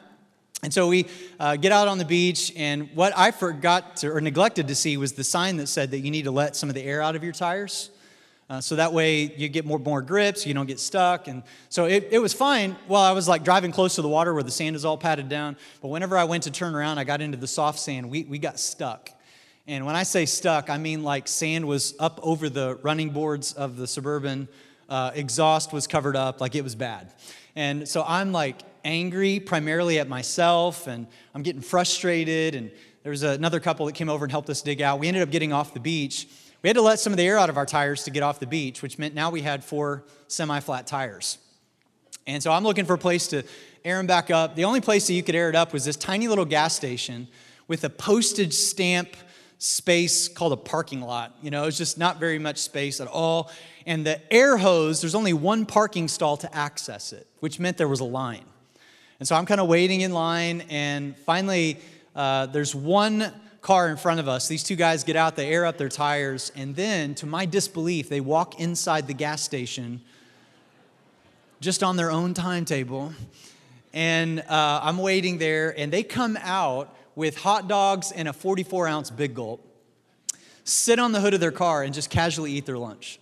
And 0.63 0.73
so 0.73 0.87
we 0.87 1.05
uh, 1.39 1.57
get 1.57 1.71
out 1.71 1.87
on 1.87 1.97
the 1.99 2.05
beach, 2.05 2.51
and 2.55 2.89
what 2.95 3.13
I 3.15 3.31
forgot 3.31 3.97
to, 3.97 4.11
or 4.11 4.21
neglected 4.21 4.69
to 4.69 4.75
see 4.75 4.97
was 4.97 5.13
the 5.13 5.23
sign 5.23 5.57
that 5.57 5.67
said 5.67 5.91
that 5.91 5.99
you 5.99 6.09
need 6.09 6.23
to 6.23 6.31
let 6.31 6.55
some 6.55 6.69
of 6.69 6.75
the 6.75 6.81
air 6.81 7.01
out 7.01 7.15
of 7.15 7.23
your 7.23 7.33
tires. 7.33 7.91
Uh, 8.47 8.61
so 8.61 8.75
that 8.75 8.93
way 8.93 9.33
you 9.35 9.49
get 9.49 9.65
more, 9.65 9.79
more 9.79 10.03
grips, 10.03 10.45
you 10.45 10.53
don't 10.53 10.67
get 10.67 10.79
stuck. 10.79 11.27
And 11.27 11.41
so 11.69 11.85
it, 11.85 12.09
it 12.11 12.19
was 12.19 12.31
fine 12.31 12.75
while 12.87 13.01
I 13.01 13.11
was 13.11 13.27
like 13.27 13.43
driving 13.43 13.71
close 13.71 13.95
to 13.95 14.03
the 14.03 14.07
water 14.07 14.33
where 14.35 14.43
the 14.43 14.51
sand 14.51 14.75
is 14.75 14.85
all 14.85 14.97
patted 14.97 15.29
down. 15.29 15.57
But 15.81 15.87
whenever 15.87 16.15
I 16.15 16.25
went 16.25 16.43
to 16.43 16.51
turn 16.51 16.75
around, 16.75 16.99
I 16.99 17.05
got 17.05 17.21
into 17.21 17.37
the 17.37 17.47
soft 17.47 17.79
sand, 17.79 18.09
we, 18.09 18.23
we 18.23 18.37
got 18.37 18.59
stuck. 18.59 19.09
And 19.67 19.83
when 19.83 19.95
I 19.95 20.03
say 20.03 20.27
stuck, 20.27 20.69
I 20.69 20.77
mean 20.77 21.03
like 21.03 21.27
sand 21.27 21.67
was 21.67 21.95
up 21.99 22.19
over 22.21 22.47
the 22.49 22.77
running 22.83 23.09
boards 23.09 23.53
of 23.53 23.77
the 23.77 23.87
Suburban, 23.87 24.47
uh, 24.89 25.09
exhaust 25.15 25.73
was 25.73 25.87
covered 25.87 26.15
up, 26.15 26.39
like 26.39 26.53
it 26.53 26.63
was 26.63 26.75
bad. 26.75 27.11
And 27.55 27.87
so 27.87 28.03
I'm 28.07 28.31
like 28.31 28.61
angry 28.83 29.39
primarily 29.39 29.97
at 29.97 30.07
myself, 30.07 30.85
and 30.85 31.07
I'm 31.33 31.41
getting 31.41 31.61
frustrated. 31.61 32.53
And 32.53 32.69
there 33.01 33.09
was 33.09 33.23
another 33.23 33.59
couple 33.59 33.87
that 33.87 33.93
came 33.93 34.09
over 34.09 34.23
and 34.25 34.31
helped 34.31 34.51
us 34.51 34.61
dig 34.61 34.81
out. 34.81 34.99
We 34.99 35.07
ended 35.07 35.23
up 35.23 35.31
getting 35.31 35.51
off 35.51 35.73
the 35.73 35.79
beach. 35.79 36.27
We 36.65 36.69
had 36.69 36.77
to 36.77 36.81
let 36.81 36.97
some 36.97 37.13
of 37.13 37.17
the 37.17 37.27
air 37.27 37.37
out 37.37 37.51
of 37.51 37.57
our 37.57 37.65
tires 37.67 38.05
to 38.05 38.09
get 38.09 38.23
off 38.23 38.39
the 38.39 38.47
beach, 38.47 38.81
which 38.81 38.97
meant 38.97 39.13
now 39.13 39.29
we 39.29 39.43
had 39.43 39.63
four 39.63 40.03
semi 40.27 40.59
flat 40.61 40.87
tires. 40.87 41.37
And 42.25 42.41
so 42.41 42.51
I'm 42.51 42.63
looking 42.63 42.85
for 42.85 42.95
a 42.95 42.97
place 42.97 43.27
to 43.27 43.43
air 43.83 43.97
them 43.97 44.07
back 44.07 44.31
up. 44.31 44.55
The 44.55 44.65
only 44.65 44.81
place 44.81 45.05
that 45.05 45.13
you 45.13 45.21
could 45.21 45.35
air 45.35 45.47
it 45.47 45.55
up 45.55 45.73
was 45.73 45.85
this 45.85 45.95
tiny 45.95 46.27
little 46.27 46.43
gas 46.43 46.73
station 46.73 47.27
with 47.67 47.83
a 47.83 47.89
postage 47.91 48.55
stamp 48.55 49.09
space 49.59 50.27
called 50.27 50.53
a 50.53 50.57
parking 50.57 51.01
lot. 51.01 51.35
You 51.43 51.51
know, 51.51 51.65
it's 51.65 51.77
just 51.77 51.99
not 51.99 52.19
very 52.19 52.39
much 52.39 52.57
space 52.57 52.99
at 52.99 53.07
all. 53.07 53.51
And 53.85 54.03
the 54.03 54.19
air 54.33 54.57
hose, 54.57 55.01
there's 55.01 55.13
only 55.13 55.33
one 55.33 55.67
parking 55.67 56.07
stall 56.07 56.35
to 56.37 56.55
access 56.55 57.13
it, 57.13 57.27
which 57.41 57.59
meant 57.59 57.77
there 57.77 57.87
was 57.87 57.99
a 57.99 58.05
line. 58.05 58.45
And 59.19 59.27
so 59.27 59.35
I'm 59.35 59.45
kind 59.45 59.61
of 59.61 59.67
waiting 59.67 60.01
in 60.01 60.13
line, 60.13 60.63
and 60.71 61.15
finally, 61.15 61.77
uh, 62.15 62.47
there's 62.47 62.73
one 62.73 63.31
car 63.65 63.89
in 63.89 63.97
front 63.97 64.19
of 64.19 64.27
us. 64.27 64.47
These 64.47 64.61
two 64.61 64.75
guys 64.75 65.03
get 65.03 65.15
out, 65.15 65.35
they 65.35 65.49
air 65.49 65.65
up 65.65 65.79
their 65.79 65.89
tires, 65.89 66.51
and 66.55 66.75
then, 66.75 67.15
to 67.15 67.25
my 67.25 67.47
disbelief, 67.47 68.09
they 68.09 68.21
walk 68.21 68.59
inside 68.59 69.07
the 69.07 69.13
gas 69.13 69.41
station 69.41 70.01
just 71.61 71.81
on 71.81 71.95
their 71.95 72.11
own 72.11 72.35
timetable. 72.35 73.11
And 73.91 74.41
uh, 74.41 74.81
I'm 74.83 74.99
waiting 74.99 75.39
there, 75.39 75.73
and 75.79 75.91
they 75.91 76.03
come 76.03 76.37
out 76.43 76.95
with 77.15 77.37
hot 77.37 77.67
dogs 77.67 78.11
and 78.11 78.27
a 78.27 78.33
44 78.33 78.87
ounce 78.87 79.09
big 79.09 79.33
gulp, 79.33 79.65
sit 80.63 80.99
on 80.99 81.11
the 81.11 81.19
hood 81.19 81.33
of 81.33 81.39
their 81.39 81.51
car, 81.51 81.81
and 81.81 81.91
just 81.91 82.11
casually 82.11 82.51
eat 82.51 82.67
their 82.67 82.77
lunch. 82.77 83.19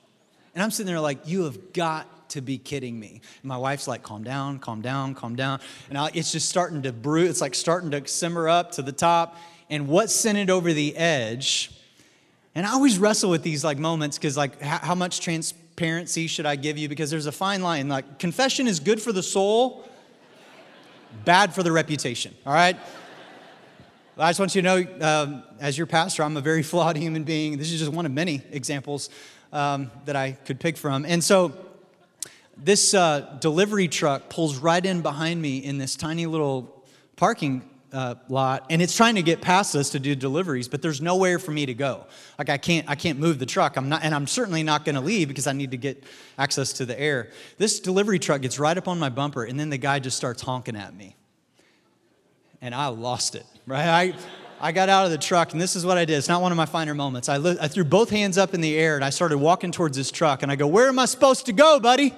And 0.55 0.61
I'm 0.61 0.71
sitting 0.71 0.87
there 0.87 0.99
like, 0.99 1.25
you 1.25 1.45
have 1.45 1.71
got 1.71 2.29
to 2.31 2.41
be 2.41 2.57
kidding 2.57 2.99
me. 2.99 3.21
And 3.41 3.47
my 3.47 3.55
wife's 3.55 3.87
like, 3.87 4.03
calm 4.03 4.25
down, 4.25 4.59
calm 4.59 4.81
down, 4.81 5.15
calm 5.15 5.37
down. 5.37 5.61
And 5.87 5.97
I, 5.97 6.09
it's 6.13 6.33
just 6.33 6.49
starting 6.49 6.81
to 6.81 6.91
brew, 6.91 7.23
it's 7.23 7.39
like 7.39 7.55
starting 7.55 7.91
to 7.91 8.05
simmer 8.07 8.49
up 8.49 8.73
to 8.73 8.81
the 8.81 8.91
top. 8.91 9.37
And 9.73 9.87
what 9.87 10.11
sent 10.11 10.37
it 10.37 10.51
over 10.51 10.71
the 10.71 10.95
edge? 10.95 11.71
And 12.53 12.63
I 12.63 12.73
always 12.73 12.99
wrestle 12.99 13.31
with 13.31 13.41
these 13.41 13.63
like 13.63 13.79
moments 13.79 14.19
because 14.19 14.37
like 14.37 14.61
how, 14.61 14.93
much 14.93 15.19
transparency 15.19 16.27
should 16.27 16.45
I 16.45 16.57
give 16.57 16.77
you? 16.77 16.87
Because 16.87 17.09
there's 17.09 17.25
a 17.25 17.31
fine 17.31 17.63
line. 17.63 17.89
Like 17.89 18.19
confession 18.19 18.67
is 18.67 18.79
good 18.79 19.01
for 19.01 19.11
the 19.11 19.23
soul, 19.23 19.89
bad 21.25 21.55
for 21.55 21.63
the 21.63 21.71
reputation. 21.71 22.35
All 22.45 22.53
right. 22.53 22.77
I 24.15 24.29
just 24.29 24.39
want 24.39 24.53
you 24.53 24.61
to 24.61 24.67
know, 24.67 24.97
um, 25.01 25.43
as 25.59 25.75
your 25.75 25.87
pastor, 25.87 26.21
I'm 26.21 26.37
a 26.37 26.41
very 26.41 26.61
flawed 26.71 26.95
human 26.95 27.23
being. 27.23 27.57
This 27.57 27.71
is 27.71 27.79
just 27.79 27.91
one 27.91 28.05
of 28.05 28.11
many 28.11 28.43
examples 28.51 29.09
um, 29.51 29.89
that 30.05 30.15
I 30.15 30.33
could 30.33 30.59
pick 30.59 30.77
from. 30.77 31.03
And 31.03 31.23
so, 31.23 31.51
this 32.55 32.93
uh, 32.93 33.37
delivery 33.41 33.87
truck 33.87 34.29
pulls 34.29 34.57
right 34.57 34.85
in 34.85 35.01
behind 35.01 35.41
me 35.41 35.57
in 35.57 35.79
this 35.79 35.95
tiny 35.95 36.27
little 36.27 36.85
parking 37.15 37.67
uh, 37.93 38.15
lot, 38.27 38.65
and 38.69 38.81
it's 38.81 38.95
trying 38.97 39.15
to 39.15 39.21
get 39.21 39.39
past 39.39 39.75
us 39.75 39.91
to 39.91 39.99
do 39.99 40.15
deliveries, 40.15 40.67
but 40.67 40.81
there's 40.81 40.99
nowhere 40.99 41.39
for 41.39 41.51
me 41.51 41.65
to 41.65 41.73
go. 41.73 42.05
Like 42.37 42.49
I 42.49 42.57
can't, 42.57 42.89
I 42.89 42.95
can't 42.95 43.19
move 43.19 43.39
the 43.39 43.45
truck. 43.45 43.77
I'm 43.77 43.87
not, 43.87 44.03
and 44.03 44.13
I'm 44.13 44.27
certainly 44.27 44.63
not 44.63 44.83
going 44.83 44.95
to 44.95 45.01
leave 45.01 45.27
because 45.27 45.47
I 45.47 45.53
need 45.53 45.71
to 45.71 45.77
get 45.77 46.03
access 46.37 46.73
to 46.73 46.85
the 46.85 46.99
air. 46.99 47.29
This 47.57 47.79
delivery 47.79 48.19
truck 48.19 48.41
gets 48.41 48.59
right 48.59 48.77
up 48.77 48.87
on 48.87 48.99
my 48.99 49.09
bumper, 49.09 49.43
and 49.43 49.59
then 49.59 49.69
the 49.69 49.77
guy 49.77 49.99
just 49.99 50.17
starts 50.17 50.41
honking 50.41 50.75
at 50.75 50.93
me 50.93 51.15
and 52.63 52.73
I 52.73 52.87
lost 52.87 53.35
it, 53.35 53.45
right? 53.67 53.85
I, 53.85 54.13
I 54.61 54.71
got 54.71 54.87
out 54.87 55.03
of 55.03 55.11
the 55.11 55.17
truck, 55.17 55.51
and 55.51 55.59
this 55.59 55.75
is 55.75 55.85
what 55.85 55.97
I 55.97 56.05
did. 56.05 56.17
It's 56.17 56.29
not 56.29 56.41
one 56.41 56.53
of 56.53 56.55
my 56.55 56.65
finer 56.65 56.95
moments. 56.95 57.27
I, 57.27 57.35
li- 57.35 57.57
I 57.59 57.67
threw 57.67 57.83
both 57.83 58.09
hands 58.09 58.37
up 58.37 58.53
in 58.53 58.61
the 58.61 58.77
air, 58.77 58.95
and 58.95 59.03
I 59.03 59.09
started 59.09 59.37
walking 59.37 59.73
towards 59.73 59.97
this 59.97 60.09
truck, 60.09 60.43
and 60.43 60.51
I 60.51 60.55
go, 60.55 60.65
Where 60.65 60.87
am 60.87 60.97
I 60.97 61.03
supposed 61.03 61.45
to 61.47 61.53
go, 61.53 61.81
buddy? 61.81 62.15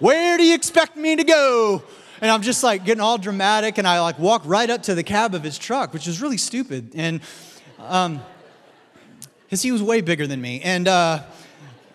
Where 0.00 0.36
do 0.36 0.42
you 0.42 0.56
expect 0.56 0.96
me 0.96 1.14
to 1.14 1.22
go? 1.22 1.84
And 2.20 2.30
I'm 2.30 2.42
just 2.42 2.64
like 2.64 2.84
getting 2.84 3.00
all 3.00 3.18
dramatic, 3.18 3.78
and 3.78 3.86
I 3.86 4.00
like 4.00 4.18
walk 4.18 4.42
right 4.44 4.68
up 4.68 4.82
to 4.84 4.94
the 4.94 5.02
cab 5.02 5.34
of 5.34 5.42
his 5.42 5.58
truck, 5.58 5.92
which 5.92 6.08
is 6.08 6.20
really 6.20 6.38
stupid. 6.38 6.92
And 6.94 7.20
um, 7.78 8.20
because 9.48 9.62
he 9.62 9.72
was 9.72 9.82
way 9.82 10.02
bigger 10.02 10.26
than 10.26 10.42
me. 10.42 10.60
And, 10.62 10.86
uh, 10.86 11.22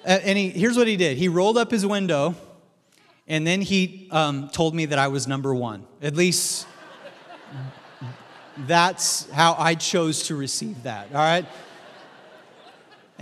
and 0.04 0.38
he, 0.38 0.50
here's 0.50 0.76
what 0.76 0.88
he 0.88 0.98
did 0.98 1.18
he 1.18 1.28
rolled 1.28 1.58
up 1.58 1.70
his 1.70 1.86
window, 1.86 2.36
and 3.28 3.46
then 3.46 3.62
he 3.62 4.08
um, 4.12 4.50
told 4.50 4.74
me 4.74 4.86
that 4.88 4.98
I 4.98 5.08
was 5.08 5.28
number 5.28 5.54
one. 5.54 5.86
At 6.02 6.16
least 6.16 6.68
that's 8.58 9.30
how 9.32 9.56
I 9.58 9.76
chose 9.76 10.24
to 10.24 10.36
receive 10.36 10.84
that, 10.84 11.08
all 11.10 11.18
right? 11.18 11.46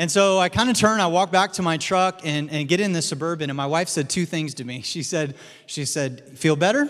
And 0.01 0.09
so 0.09 0.39
I 0.39 0.49
kind 0.49 0.67
of 0.67 0.75
turn, 0.75 0.99
I 0.99 1.05
walk 1.05 1.31
back 1.31 1.51
to 1.53 1.61
my 1.61 1.77
truck 1.77 2.21
and, 2.23 2.49
and 2.49 2.67
get 2.67 2.79
in 2.79 2.91
the 2.91 3.03
Suburban, 3.03 3.51
and 3.51 3.55
my 3.55 3.67
wife 3.67 3.87
said 3.87 4.09
two 4.09 4.25
things 4.25 4.55
to 4.55 4.63
me. 4.63 4.81
She 4.91 5.03
said, 5.03 5.35
she 5.67 5.85
said, 5.85 6.39
feel 6.39 6.55
better? 6.55 6.89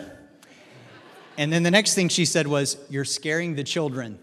And 1.38 1.52
then 1.52 1.64
the 1.64 1.72
next 1.72 1.94
thing 1.94 2.08
she 2.08 2.24
said 2.24 2.48
was, 2.48 2.78
you're 2.90 3.04
scaring 3.04 3.56
the 3.56 3.66
children. 3.66 4.18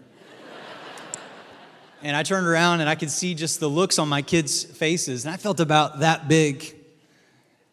And 2.01 2.17
I 2.17 2.23
turned 2.23 2.47
around 2.47 2.81
and 2.81 2.89
I 2.89 2.95
could 2.95 3.11
see 3.11 3.35
just 3.35 3.59
the 3.59 3.67
looks 3.67 3.99
on 3.99 4.09
my 4.09 4.23
kids' 4.23 4.63
faces, 4.63 5.23
and 5.23 5.31
I 5.31 5.37
felt 5.37 5.59
about 5.59 5.99
that 5.99 6.27
big. 6.27 6.63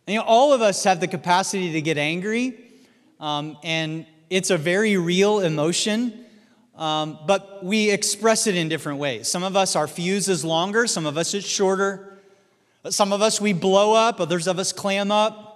And, 0.06 0.12
you 0.12 0.18
know, 0.18 0.26
all 0.26 0.52
of 0.52 0.61
us 0.61 0.85
have 0.85 1.00
the 1.00 1.08
capacity 1.08 1.73
to 1.73 1.80
get 1.80 1.96
angry, 1.96 2.58
um, 3.20 3.56
and 3.62 4.04
it's 4.28 4.50
a 4.50 4.58
very 4.58 4.99
real 4.99 5.40
emotion. 5.40 6.25
Um, 6.76 7.18
but 7.26 7.64
we 7.64 7.90
express 7.90 8.47
it 8.47 8.54
in 8.54 8.68
different 8.68 8.99
ways. 8.99 9.28
Some 9.28 9.42
of 9.42 9.56
us, 9.56 9.76
our 9.76 9.88
fuse 9.88 10.28
is 10.28 10.45
longer, 10.45 10.87
some 10.87 11.06
of 11.06 11.16
us, 11.16 11.33
it's 11.33 11.47
shorter. 11.47 12.18
Some 12.90 13.12
of 13.12 13.23
us, 13.23 13.40
we 13.40 13.52
blow 13.52 13.95
up, 13.95 14.21
others 14.21 14.47
of 14.47 14.59
us 14.59 14.73
clam 14.73 15.11
up. 15.11 15.47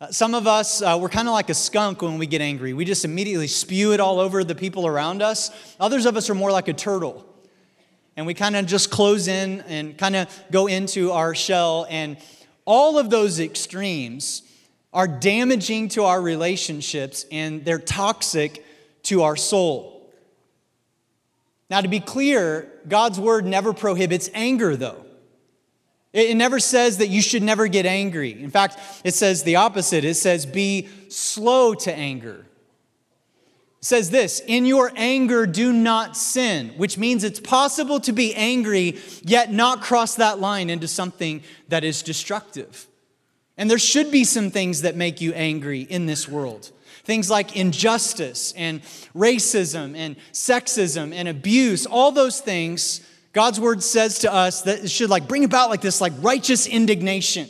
Uh, 0.00 0.10
some 0.10 0.34
of 0.34 0.46
us, 0.46 0.82
uh, 0.82 0.98
we're 1.00 1.08
kind 1.08 1.28
of 1.28 1.32
like 1.32 1.48
a 1.48 1.54
skunk 1.54 2.02
when 2.02 2.18
we 2.18 2.26
get 2.26 2.40
angry. 2.40 2.74
We 2.74 2.84
just 2.84 3.04
immediately 3.04 3.46
spew 3.46 3.92
it 3.92 4.00
all 4.00 4.20
over 4.20 4.44
the 4.44 4.54
people 4.54 4.86
around 4.86 5.22
us. 5.22 5.50
Others 5.80 6.04
of 6.06 6.16
us 6.16 6.28
are 6.28 6.34
more 6.34 6.52
like 6.52 6.68
a 6.68 6.72
turtle. 6.72 7.24
And 8.16 8.26
we 8.26 8.34
kind 8.34 8.54
of 8.54 8.66
just 8.66 8.90
close 8.90 9.28
in 9.28 9.62
and 9.62 9.96
kind 9.96 10.14
of 10.14 10.28
go 10.50 10.66
into 10.66 11.10
our 11.10 11.34
shell. 11.34 11.86
And 11.88 12.18
all 12.64 12.98
of 12.98 13.08
those 13.08 13.40
extremes 13.40 14.42
are 14.92 15.08
damaging 15.08 15.88
to 15.88 16.04
our 16.04 16.20
relationships 16.20 17.26
and 17.32 17.64
they're 17.64 17.78
toxic 17.78 18.64
to 19.04 19.22
our 19.22 19.36
soul. 19.36 19.93
Now, 21.74 21.80
to 21.80 21.88
be 21.88 21.98
clear, 21.98 22.70
God's 22.86 23.18
word 23.18 23.44
never 23.44 23.72
prohibits 23.72 24.30
anger, 24.32 24.76
though. 24.76 25.04
It 26.12 26.36
never 26.36 26.60
says 26.60 26.98
that 26.98 27.08
you 27.08 27.20
should 27.20 27.42
never 27.42 27.66
get 27.66 27.84
angry. 27.84 28.40
In 28.40 28.50
fact, 28.50 28.78
it 29.02 29.12
says 29.12 29.42
the 29.42 29.56
opposite. 29.56 30.04
It 30.04 30.14
says, 30.14 30.46
be 30.46 30.88
slow 31.08 31.74
to 31.74 31.92
anger. 31.92 32.46
It 33.80 33.84
says 33.84 34.10
this, 34.10 34.40
in 34.46 34.66
your 34.66 34.92
anger, 34.94 35.46
do 35.46 35.72
not 35.72 36.16
sin, 36.16 36.68
which 36.76 36.96
means 36.96 37.24
it's 37.24 37.40
possible 37.40 37.98
to 38.02 38.12
be 38.12 38.32
angry, 38.36 39.00
yet 39.24 39.52
not 39.52 39.82
cross 39.82 40.14
that 40.14 40.38
line 40.38 40.70
into 40.70 40.86
something 40.86 41.42
that 41.70 41.82
is 41.82 42.02
destructive. 42.02 42.86
And 43.56 43.68
there 43.68 43.78
should 43.78 44.12
be 44.12 44.22
some 44.22 44.52
things 44.52 44.82
that 44.82 44.94
make 44.94 45.20
you 45.20 45.32
angry 45.32 45.80
in 45.80 46.06
this 46.06 46.28
world. 46.28 46.70
Things 47.04 47.28
like 47.28 47.54
injustice 47.54 48.52
and 48.56 48.82
racism 49.14 49.94
and 49.94 50.16
sexism 50.32 51.12
and 51.12 51.28
abuse, 51.28 51.84
all 51.84 52.12
those 52.12 52.40
things, 52.40 53.02
God's 53.34 53.60
word 53.60 53.82
says 53.82 54.20
to 54.20 54.32
us 54.32 54.62
that 54.62 54.84
it 54.84 54.90
should 54.90 55.10
like 55.10 55.28
bring 55.28 55.44
about 55.44 55.68
like 55.68 55.82
this 55.82 56.00
like 56.00 56.14
righteous 56.20 56.66
indignation. 56.66 57.48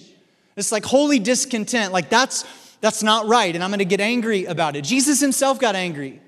This 0.56 0.72
like 0.72 0.84
holy 0.84 1.20
discontent. 1.20 1.92
Like 1.92 2.08
that's 2.08 2.44
that's 2.80 3.02
not 3.02 3.28
right 3.28 3.54
and 3.54 3.62
I'm 3.62 3.70
going 3.70 3.78
to 3.78 3.84
get 3.84 4.00
angry 4.00 4.44
about 4.46 4.74
it. 4.74 4.82
Jesus 4.82 5.20
himself 5.20 5.60
got 5.60 5.76
angry. 5.76 6.20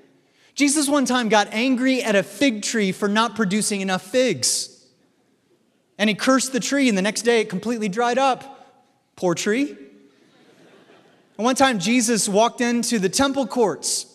Jesus 0.54 0.88
one 0.88 1.04
time 1.04 1.28
got 1.28 1.48
angry 1.50 2.02
at 2.02 2.14
a 2.14 2.22
fig 2.22 2.62
tree 2.62 2.92
for 2.92 3.08
not 3.08 3.34
producing 3.34 3.80
enough 3.80 4.02
figs. 4.02 4.86
And 5.98 6.08
he 6.08 6.14
cursed 6.14 6.52
the 6.52 6.60
tree 6.60 6.88
and 6.88 6.96
the 6.96 7.02
next 7.02 7.22
day 7.22 7.40
it 7.40 7.50
completely 7.50 7.88
dried 7.88 8.18
up. 8.18 8.72
Poor 9.16 9.34
tree. 9.34 9.76
And 11.36 11.44
one 11.44 11.54
time, 11.54 11.78
Jesus 11.78 12.28
walked 12.28 12.60
into 12.60 12.98
the 12.98 13.08
temple 13.08 13.46
courts 13.46 14.06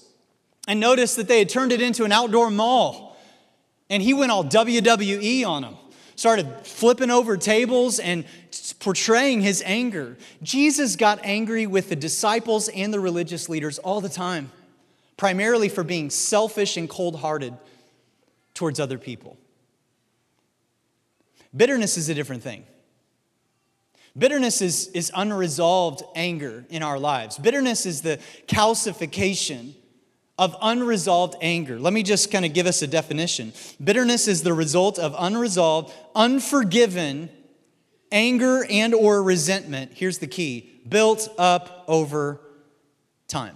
and 0.68 0.80
noticed 0.80 1.16
that 1.18 1.28
they 1.28 1.40
had 1.40 1.50
turned 1.50 1.72
it 1.72 1.82
into 1.82 2.04
an 2.04 2.12
outdoor 2.12 2.50
mall. 2.50 3.18
And 3.90 4.02
he 4.02 4.14
went 4.14 4.32
all 4.32 4.44
WWE 4.44 5.46
on 5.46 5.64
them, 5.64 5.76
started 6.16 6.48
flipping 6.64 7.12
over 7.12 7.38
tables 7.38 8.00
and 8.00 8.26
portraying 8.80 9.42
his 9.42 9.62
anger. 9.66 10.18
Jesus 10.42 10.96
got 10.96 11.20
angry 11.24 11.68
with 11.68 11.90
the 11.90 11.96
disciples 11.96 12.70
and 12.70 12.94
the 12.94 13.00
religious 13.00 13.50
leaders 13.50 13.80
all 13.80 14.02
the 14.02 14.10
time 14.10 14.52
primarily 15.22 15.70
for 15.70 15.84
being 15.84 16.10
selfish 16.10 16.78
and 16.78 16.90
cold 16.90 17.16
hearted 17.16 17.56
towards 18.56 18.80
other 18.80 18.98
people. 18.98 19.38
Bitterness 21.56 21.96
is 21.96 22.10
a 22.10 22.16
different 22.16 22.42
thing. 22.42 22.66
Bitterness 24.18 24.62
is, 24.62 24.88
is 24.90 25.12
unresolved 25.16 26.04
anger 26.16 26.66
in 26.70 26.84
our 26.84 27.00
lives. 27.00 27.38
Bitterness 27.38 27.86
is 27.86 28.02
the 28.02 28.20
calcification 28.48 29.74
of 30.38 30.56
unresolved 30.62 31.36
anger. 31.42 31.80
Let 31.80 31.94
me 31.94 32.04
just 32.04 32.32
kind 32.32 32.46
of 32.46 32.54
give 32.54 32.66
us 32.66 32.82
a 32.82 32.88
definition. 32.88 33.54
Bitterness 33.82 34.28
is 34.28 34.44
the 34.44 34.54
result 34.54 35.00
of 35.00 35.16
unresolved, 35.18 35.94
unforgiven 36.16 37.30
anger 38.12 38.66
and 38.70 38.94
or 38.94 39.24
resentment. 39.24 39.92
Here's 39.94 40.18
the 40.18 40.28
key, 40.28 40.82
built 40.88 41.30
up 41.38 41.86
over 41.88 42.42
time. 43.28 43.56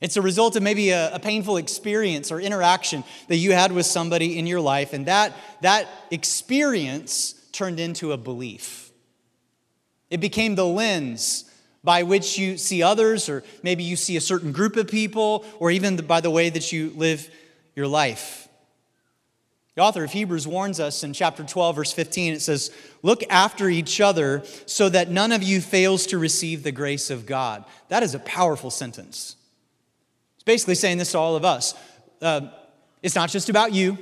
It's 0.00 0.16
a 0.16 0.22
result 0.22 0.56
of 0.56 0.62
maybe 0.62 0.90
a, 0.90 1.14
a, 1.14 1.18
painful 1.18 1.56
experience 1.56 2.30
or 2.30 2.38
interaction 2.38 3.02
that 3.28 3.36
you 3.36 3.52
had 3.52 3.72
with 3.72 3.86
somebody 3.86 4.38
in 4.38 4.46
your 4.46 4.60
life, 4.60 4.92
and 4.92 5.06
that, 5.06 5.34
that 5.62 5.88
experience 6.10 7.32
turned 7.50 7.80
into 7.80 8.12
a 8.12 8.16
belief. 8.18 8.85
It 10.10 10.20
became 10.20 10.54
the 10.54 10.66
lens 10.66 11.50
by 11.82 12.02
which 12.02 12.38
you 12.38 12.56
see 12.56 12.82
others, 12.82 13.28
or 13.28 13.44
maybe 13.62 13.84
you 13.84 13.96
see 13.96 14.16
a 14.16 14.20
certain 14.20 14.52
group 14.52 14.76
of 14.76 14.88
people, 14.88 15.44
or 15.60 15.70
even 15.70 15.96
by 15.96 16.20
the 16.20 16.30
way 16.30 16.50
that 16.50 16.72
you 16.72 16.92
live 16.96 17.30
your 17.76 17.86
life. 17.86 18.48
The 19.76 19.82
author 19.82 20.02
of 20.02 20.10
Hebrews 20.10 20.48
warns 20.48 20.80
us 20.80 21.04
in 21.04 21.12
chapter 21.12 21.44
12, 21.44 21.76
verse 21.76 21.92
15, 21.92 22.32
it 22.32 22.40
says, 22.40 22.72
Look 23.02 23.22
after 23.28 23.68
each 23.68 24.00
other 24.00 24.42
so 24.64 24.88
that 24.88 25.10
none 25.10 25.32
of 25.32 25.42
you 25.42 25.60
fails 25.60 26.06
to 26.06 26.18
receive 26.18 26.62
the 26.62 26.72
grace 26.72 27.10
of 27.10 27.26
God. 27.26 27.64
That 27.88 28.02
is 28.02 28.14
a 28.14 28.18
powerful 28.20 28.70
sentence. 28.70 29.36
It's 30.36 30.44
basically 30.44 30.76
saying 30.76 30.96
this 30.96 31.12
to 31.12 31.18
all 31.18 31.36
of 31.36 31.44
us. 31.44 31.74
Uh, 32.22 32.48
it's 33.02 33.14
not 33.14 33.28
just 33.28 33.50
about 33.50 33.74
you. 33.74 33.98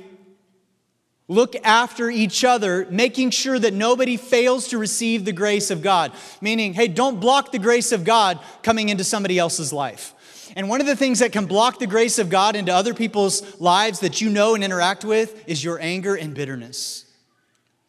Look 1.27 1.55
after 1.63 2.09
each 2.09 2.43
other, 2.43 2.87
making 2.91 3.31
sure 3.31 3.57
that 3.57 3.73
nobody 3.73 4.15
fails 4.15 4.67
to 4.67 4.77
receive 4.77 5.25
the 5.25 5.31
grace 5.31 5.71
of 5.71 5.81
God. 5.81 6.11
Meaning, 6.39 6.73
hey, 6.75 6.87
don't 6.87 7.19
block 7.19 7.51
the 7.51 7.59
grace 7.59 7.91
of 7.91 8.03
God 8.03 8.39
coming 8.61 8.89
into 8.89 9.03
somebody 9.03 9.39
else's 9.39 9.73
life. 9.73 10.13
And 10.55 10.69
one 10.69 10.81
of 10.81 10.87
the 10.87 10.95
things 10.95 11.19
that 11.19 11.31
can 11.31 11.47
block 11.47 11.79
the 11.79 11.87
grace 11.87 12.19
of 12.19 12.29
God 12.29 12.55
into 12.55 12.73
other 12.73 12.93
people's 12.93 13.59
lives 13.59 14.01
that 14.01 14.21
you 14.21 14.29
know 14.29 14.53
and 14.53 14.63
interact 14.63 15.03
with 15.03 15.47
is 15.49 15.63
your 15.63 15.79
anger 15.81 16.15
and 16.15 16.35
bitterness. 16.35 17.05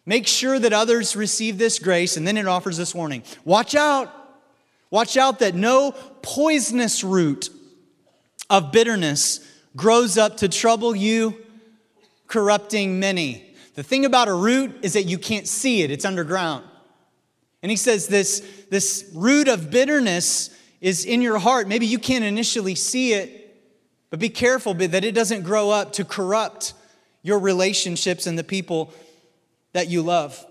Make 0.06 0.26
sure 0.26 0.58
that 0.58 0.72
others 0.72 1.14
receive 1.14 1.58
this 1.58 1.78
grace, 1.78 2.16
and 2.16 2.26
then 2.26 2.36
it 2.36 2.46
offers 2.46 2.76
this 2.76 2.94
warning 2.94 3.22
watch 3.44 3.74
out. 3.74 4.12
Watch 4.88 5.16
out 5.16 5.40
that 5.40 5.54
no 5.54 5.92
poisonous 6.22 7.02
root 7.04 7.50
of 8.48 8.72
bitterness 8.72 9.40
grows 9.74 10.16
up 10.16 10.38
to 10.38 10.48
trouble 10.48 10.94
you 10.94 11.44
corrupting 12.26 12.98
many. 12.98 13.54
The 13.74 13.82
thing 13.82 14.04
about 14.04 14.28
a 14.28 14.34
root 14.34 14.78
is 14.82 14.94
that 14.94 15.04
you 15.04 15.18
can't 15.18 15.46
see 15.46 15.82
it, 15.82 15.90
it's 15.90 16.04
underground. 16.04 16.64
And 17.62 17.70
he 17.70 17.76
says 17.76 18.06
this, 18.06 18.46
this 18.70 19.10
root 19.14 19.48
of 19.48 19.70
bitterness 19.70 20.50
is 20.80 21.04
in 21.04 21.22
your 21.22 21.38
heart. 21.38 21.68
Maybe 21.68 21.86
you 21.86 21.98
can't 21.98 22.24
initially 22.24 22.74
see 22.74 23.12
it, 23.12 23.56
but 24.10 24.20
be 24.20 24.28
careful 24.28 24.74
that 24.74 25.04
it 25.04 25.14
doesn't 25.14 25.42
grow 25.42 25.70
up 25.70 25.92
to 25.94 26.04
corrupt 26.04 26.74
your 27.22 27.38
relationships 27.38 28.26
and 28.26 28.38
the 28.38 28.44
people 28.44 28.92
that 29.72 29.88
you 29.88 30.00
love. 30.02 30.44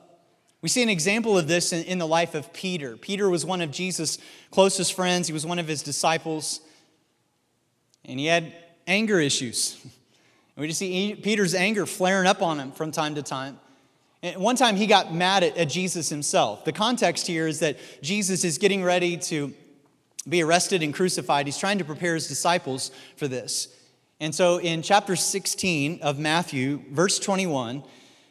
We 0.62 0.70
see 0.70 0.84
an 0.84 0.90
example 0.90 1.38
of 1.38 1.48
this 1.48 1.72
in, 1.72 1.84
in 1.86 2.00
the 2.00 2.08
life 2.08 2.36
of 2.36 2.52
Peter. 2.52 2.98
Peter 2.98 3.30
was 3.30 3.46
one 3.46 3.62
of 3.62 3.72
Jesus' 3.72 4.18
closest 4.52 4.94
friends, 4.94 5.28
he 5.28 5.34
was 5.34 5.46
one 5.46 5.60
of 5.60 5.68
his 5.68 5.84
disciples, 5.84 6.60
and 8.04 8.20
he 8.20 8.26
had 8.26 8.52
anger 8.88 9.20
issues. 9.20 9.78
And 10.56 10.62
we 10.62 10.68
just 10.68 10.80
see 10.80 11.16
Peter's 11.16 11.54
anger 11.54 11.86
flaring 11.86 12.28
up 12.28 12.42
on 12.42 12.60
him 12.60 12.72
from 12.72 12.92
time 12.92 13.16
to 13.16 13.24
time. 13.24 13.60
And 14.24 14.42
one 14.42 14.56
time 14.56 14.76
he 14.76 14.88
got 14.88 15.14
mad 15.14 15.44
at, 15.44 15.58
at 15.58 15.70
Jesus 15.70 16.10
himself. 16.10 16.66
The 16.66 16.72
context 16.72 17.28
here 17.28 17.48
is 17.48 17.60
that 17.60 17.78
Jesus 18.02 18.44
is 18.44 18.58
getting 18.58 18.84
ready 18.84 19.18
to 19.18 19.54
be 20.28 20.42
arrested 20.42 20.82
and 20.82 20.94
crucified. 20.94 21.46
He's 21.46 21.58
trying 21.58 21.78
to 21.78 21.86
prepare 21.86 22.16
his 22.16 22.28
disciples 22.28 22.92
for 23.18 23.28
this. 23.28 23.68
And 24.20 24.34
so 24.34 24.58
in 24.58 24.82
chapter 24.82 25.16
16 25.16 26.00
of 26.02 26.18
Matthew, 26.18 26.82
verse 26.90 27.20
21, 27.20 27.84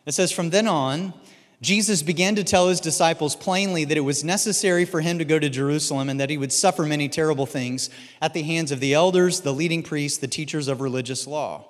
it 0.07 0.13
says, 0.13 0.33
From 0.33 0.51
then 0.51 0.67
on, 0.67 1.13
Jesus 1.61 2.03
began 2.03 2.35
to 2.35 2.45
tell 2.45 2.69
his 2.69 2.81
disciples 2.81 3.37
plainly 3.37 3.85
that 3.85 3.97
it 3.97 4.01
was 4.01 4.25
necessary 4.25 4.85
for 4.85 5.01
him 5.01 5.19
to 5.19 5.25
go 5.25 5.39
to 5.39 5.49
Jerusalem 5.49 6.09
and 6.09 6.19
that 6.19 6.31
he 6.31 6.39
would 6.39 6.53
suffer 6.53 6.85
many 6.85 7.09
terrible 7.09 7.47
things 7.47 7.91
at 8.21 8.35
the 8.35 8.43
hands 8.43 8.73
of 8.73 8.81
the 8.81 8.95
elders, 8.95 9.41
the 9.41 9.55
leading 9.55 9.83
priests, 9.83 10.19
the 10.19 10.27
teachers 10.27 10.69
of 10.69 10.81
religious 10.81 11.27
law. 11.27 11.67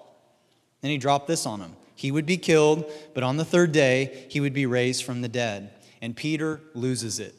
Then 0.85 0.90
he 0.90 0.99
dropped 0.99 1.29
this 1.29 1.47
on 1.47 1.62
him. 1.62 1.77
He 1.94 2.12
would 2.12 2.27
be 2.27 2.37
killed, 2.37 2.85
but 3.14 3.23
on 3.23 3.38
the 3.38 3.44
third 3.47 3.73
day, 3.73 4.27
he 4.29 4.38
would 4.38 4.53
be 4.53 4.66
raised 4.66 5.03
from 5.03 5.23
the 5.23 5.31
dead. 5.31 5.70
And 6.03 6.14
Peter 6.14 6.61
loses 6.75 7.18
it. 7.18 7.35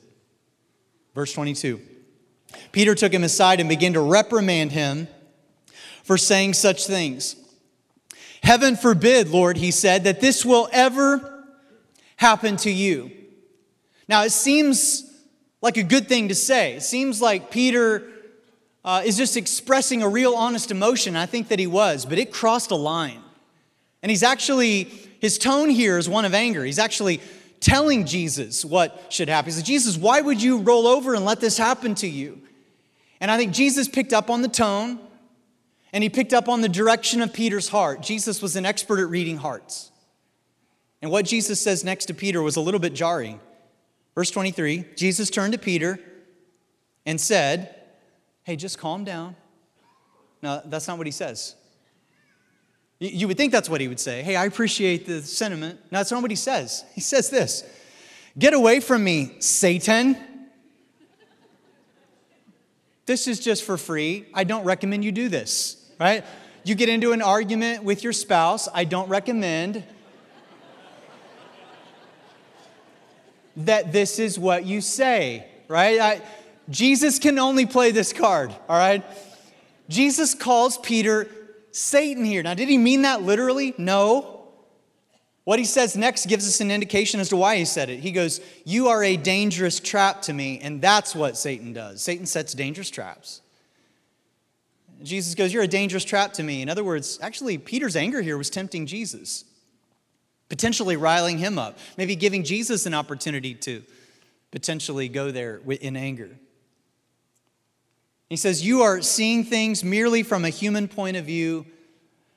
Verse 1.14 1.32
22 1.32 1.80
Peter 2.72 2.96
took 2.96 3.14
him 3.14 3.24
aside 3.24 3.60
and 3.60 3.70
began 3.70 3.94
to 3.94 4.02
reprimand 4.02 4.72
him 4.72 5.08
for 6.02 6.18
saying 6.18 6.56
such 6.56 6.88
things. 6.88 7.36
Heaven 8.42 8.76
forbid, 8.76 9.30
Lord, 9.30 9.58
he 9.58 9.70
said, 9.70 10.06
that 10.06 10.22
this 10.22 10.44
will 10.44 10.68
ever 10.72 11.46
happen 12.16 12.58
to 12.58 12.72
you. 12.72 13.12
Now, 14.08 14.24
it 14.24 14.32
seems 14.32 15.04
like 15.62 15.78
a 15.78 15.84
good 15.84 16.08
thing 16.08 16.30
to 16.30 16.36
say. 16.36 16.78
It 16.78 16.82
seems 16.82 17.22
like 17.22 17.52
Peter 17.52 18.10
uh, 18.84 19.04
is 19.06 19.18
just 19.18 19.38
expressing 19.38 20.02
a 20.02 20.10
real 20.10 20.34
honest 20.34 20.72
emotion. 20.72 21.16
I 21.16 21.28
think 21.28 21.50
that 21.50 21.60
he 21.60 21.68
was, 21.68 22.08
but 22.08 22.18
it 22.18 22.34
crossed 22.34 22.72
a 22.72 22.76
line. 22.76 23.22
And 24.06 24.12
he's 24.12 24.22
actually, 24.22 24.84
his 25.20 25.40
tone 25.40 25.68
here 25.68 25.98
is 25.98 26.08
one 26.08 26.26
of 26.26 26.36
anger. 26.36 26.64
He's 26.64 26.78
actually 26.78 27.22
telling 27.60 28.06
Jesus 28.06 28.64
what 28.64 29.12
should 29.12 29.28
happen. 29.28 29.48
He 29.50 29.54
says, 29.54 29.64
Jesus, 29.64 29.98
why 29.98 30.22
would 30.22 30.44
you 30.44 30.60
roll 30.60 30.86
over 30.86 31.16
and 31.16 31.26
let 31.26 31.42
this 31.42 31.58
happen 31.58 31.96
to 31.96 32.08
you? 32.08 32.40
And 33.20 33.32
I 33.32 33.38
think 33.38 33.52
Jesus 33.52 33.88
picked 33.88 34.14
up 34.14 34.30
on 34.30 34.44
the 34.44 34.48
tone 34.48 35.00
and 35.92 36.04
he 36.04 36.12
picked 36.12 36.34
up 36.34 36.48
on 36.48 36.62
the 36.62 36.70
direction 36.70 37.20
of 37.24 37.34
Peter's 37.34 37.68
heart. 37.68 38.04
Jesus 38.04 38.44
was 38.44 38.56
an 38.56 38.64
expert 38.64 39.00
at 39.00 39.10
reading 39.10 39.38
hearts. 39.38 39.90
And 41.02 41.10
what 41.10 41.26
Jesus 41.26 41.60
says 41.60 41.84
next 41.84 42.06
to 42.06 42.14
Peter 42.14 42.44
was 42.44 42.58
a 42.58 42.62
little 42.62 42.80
bit 42.80 42.94
jarring. 42.94 43.40
Verse 44.14 44.30
23 44.30 44.86
Jesus 44.96 45.32
turned 45.32 45.54
to 45.54 45.60
Peter 45.60 46.00
and 47.08 47.20
said, 47.20 47.74
Hey, 48.44 48.56
just 48.56 48.78
calm 48.78 49.04
down. 49.04 49.36
No, 50.44 50.62
that's 50.64 50.88
not 50.88 51.00
what 51.00 51.08
he 51.08 51.12
says. 51.12 51.56
You 53.00 53.28
would 53.28 53.38
think 53.38 53.52
that's 53.52 53.70
what 53.70 53.82
he 53.82 53.88
would 53.88 54.00
say. 54.00 54.22
Hey, 54.22 54.36
I 54.36 54.46
appreciate 54.46 55.06
the 55.06 55.22
sentiment. 55.22 55.80
No, 55.92 56.00
that's 56.00 56.12
not 56.12 56.22
what 56.22 56.32
he 56.32 56.38
says. 56.38 56.86
He 56.94 57.02
says 57.02 57.30
this 57.30 57.64
Get 58.38 58.54
away 58.54 58.80
from 58.80 59.04
me, 59.04 59.36
Satan. 59.40 60.18
This 63.06 63.28
is 63.28 63.40
just 63.40 63.64
for 63.64 63.78
free. 63.78 64.26
I 64.34 64.46
don't 64.46 64.64
recommend 64.64 65.06
you 65.06 65.12
do 65.12 65.30
this, 65.30 65.92
right? 66.00 66.26
You 66.64 66.74
get 66.74 66.90
into 66.90 67.12
an 67.12 67.22
argument 67.22 67.84
with 67.84 68.04
your 68.04 68.14
spouse. 68.14 68.68
I 68.74 68.86
don't 68.86 69.10
recommend 69.10 69.84
that 73.58 73.92
this 73.92 74.18
is 74.18 74.40
what 74.40 74.66
you 74.66 74.82
say, 74.82 75.48
right? 75.68 76.00
I, 76.00 76.22
Jesus 76.70 77.20
can 77.20 77.38
only 77.38 77.66
play 77.66 77.92
this 77.92 78.12
card, 78.12 78.50
all 78.68 78.78
right? 78.78 79.04
Jesus 79.88 80.34
calls 80.34 80.78
Peter 80.80 81.30
Satan 81.76 82.24
here. 82.24 82.42
Now, 82.42 82.54
did 82.54 82.70
he 82.70 82.78
mean 82.78 83.02
that 83.02 83.24
literally? 83.24 83.74
No. 83.78 84.46
What 85.44 85.60
he 85.60 85.66
says 85.66 85.98
next 85.98 86.28
gives 86.28 86.48
us 86.48 86.62
an 86.62 86.72
indication 86.72 87.20
as 87.20 87.28
to 87.30 87.36
why 87.36 87.58
he 87.58 87.66
said 87.66 87.90
it. 87.90 88.00
He 88.00 88.14
goes, 88.14 88.40
You 88.64 88.88
are 88.88 89.04
a 89.04 89.18
dangerous 89.18 89.82
trap 89.82 90.22
to 90.24 90.34
me, 90.34 90.60
and 90.62 90.82
that's 90.82 91.14
what 91.14 91.36
Satan 91.36 91.74
does. 91.74 92.02
Satan 92.02 92.26
sets 92.28 92.54
dangerous 92.54 92.90
traps. 92.90 93.42
Jesus 95.04 95.36
goes, 95.36 95.54
You're 95.54 95.64
a 95.64 95.68
dangerous 95.68 96.06
trap 96.06 96.32
to 96.34 96.44
me. 96.44 96.62
In 96.62 96.70
other 96.70 96.84
words, 96.84 97.20
actually, 97.22 97.58
Peter's 97.58 97.98
anger 97.98 98.22
here 98.22 98.38
was 98.38 98.50
tempting 98.50 98.86
Jesus, 98.86 99.44
potentially 100.48 100.96
riling 100.96 101.38
him 101.40 101.60
up, 101.60 101.78
maybe 101.98 102.16
giving 102.16 102.46
Jesus 102.46 102.86
an 102.86 102.94
opportunity 102.94 103.54
to 103.54 103.84
potentially 104.50 105.10
go 105.10 105.30
there 105.30 105.60
in 105.82 105.98
anger. 105.98 106.30
He 108.30 108.36
says, 108.36 108.66
You 108.66 108.82
are 108.82 109.02
seeing 109.02 109.44
things 109.44 109.84
merely 109.84 110.24
from 110.24 110.46
a 110.46 110.50
human 110.50 110.88
point 110.88 111.18
of 111.18 111.26
view, 111.26 111.66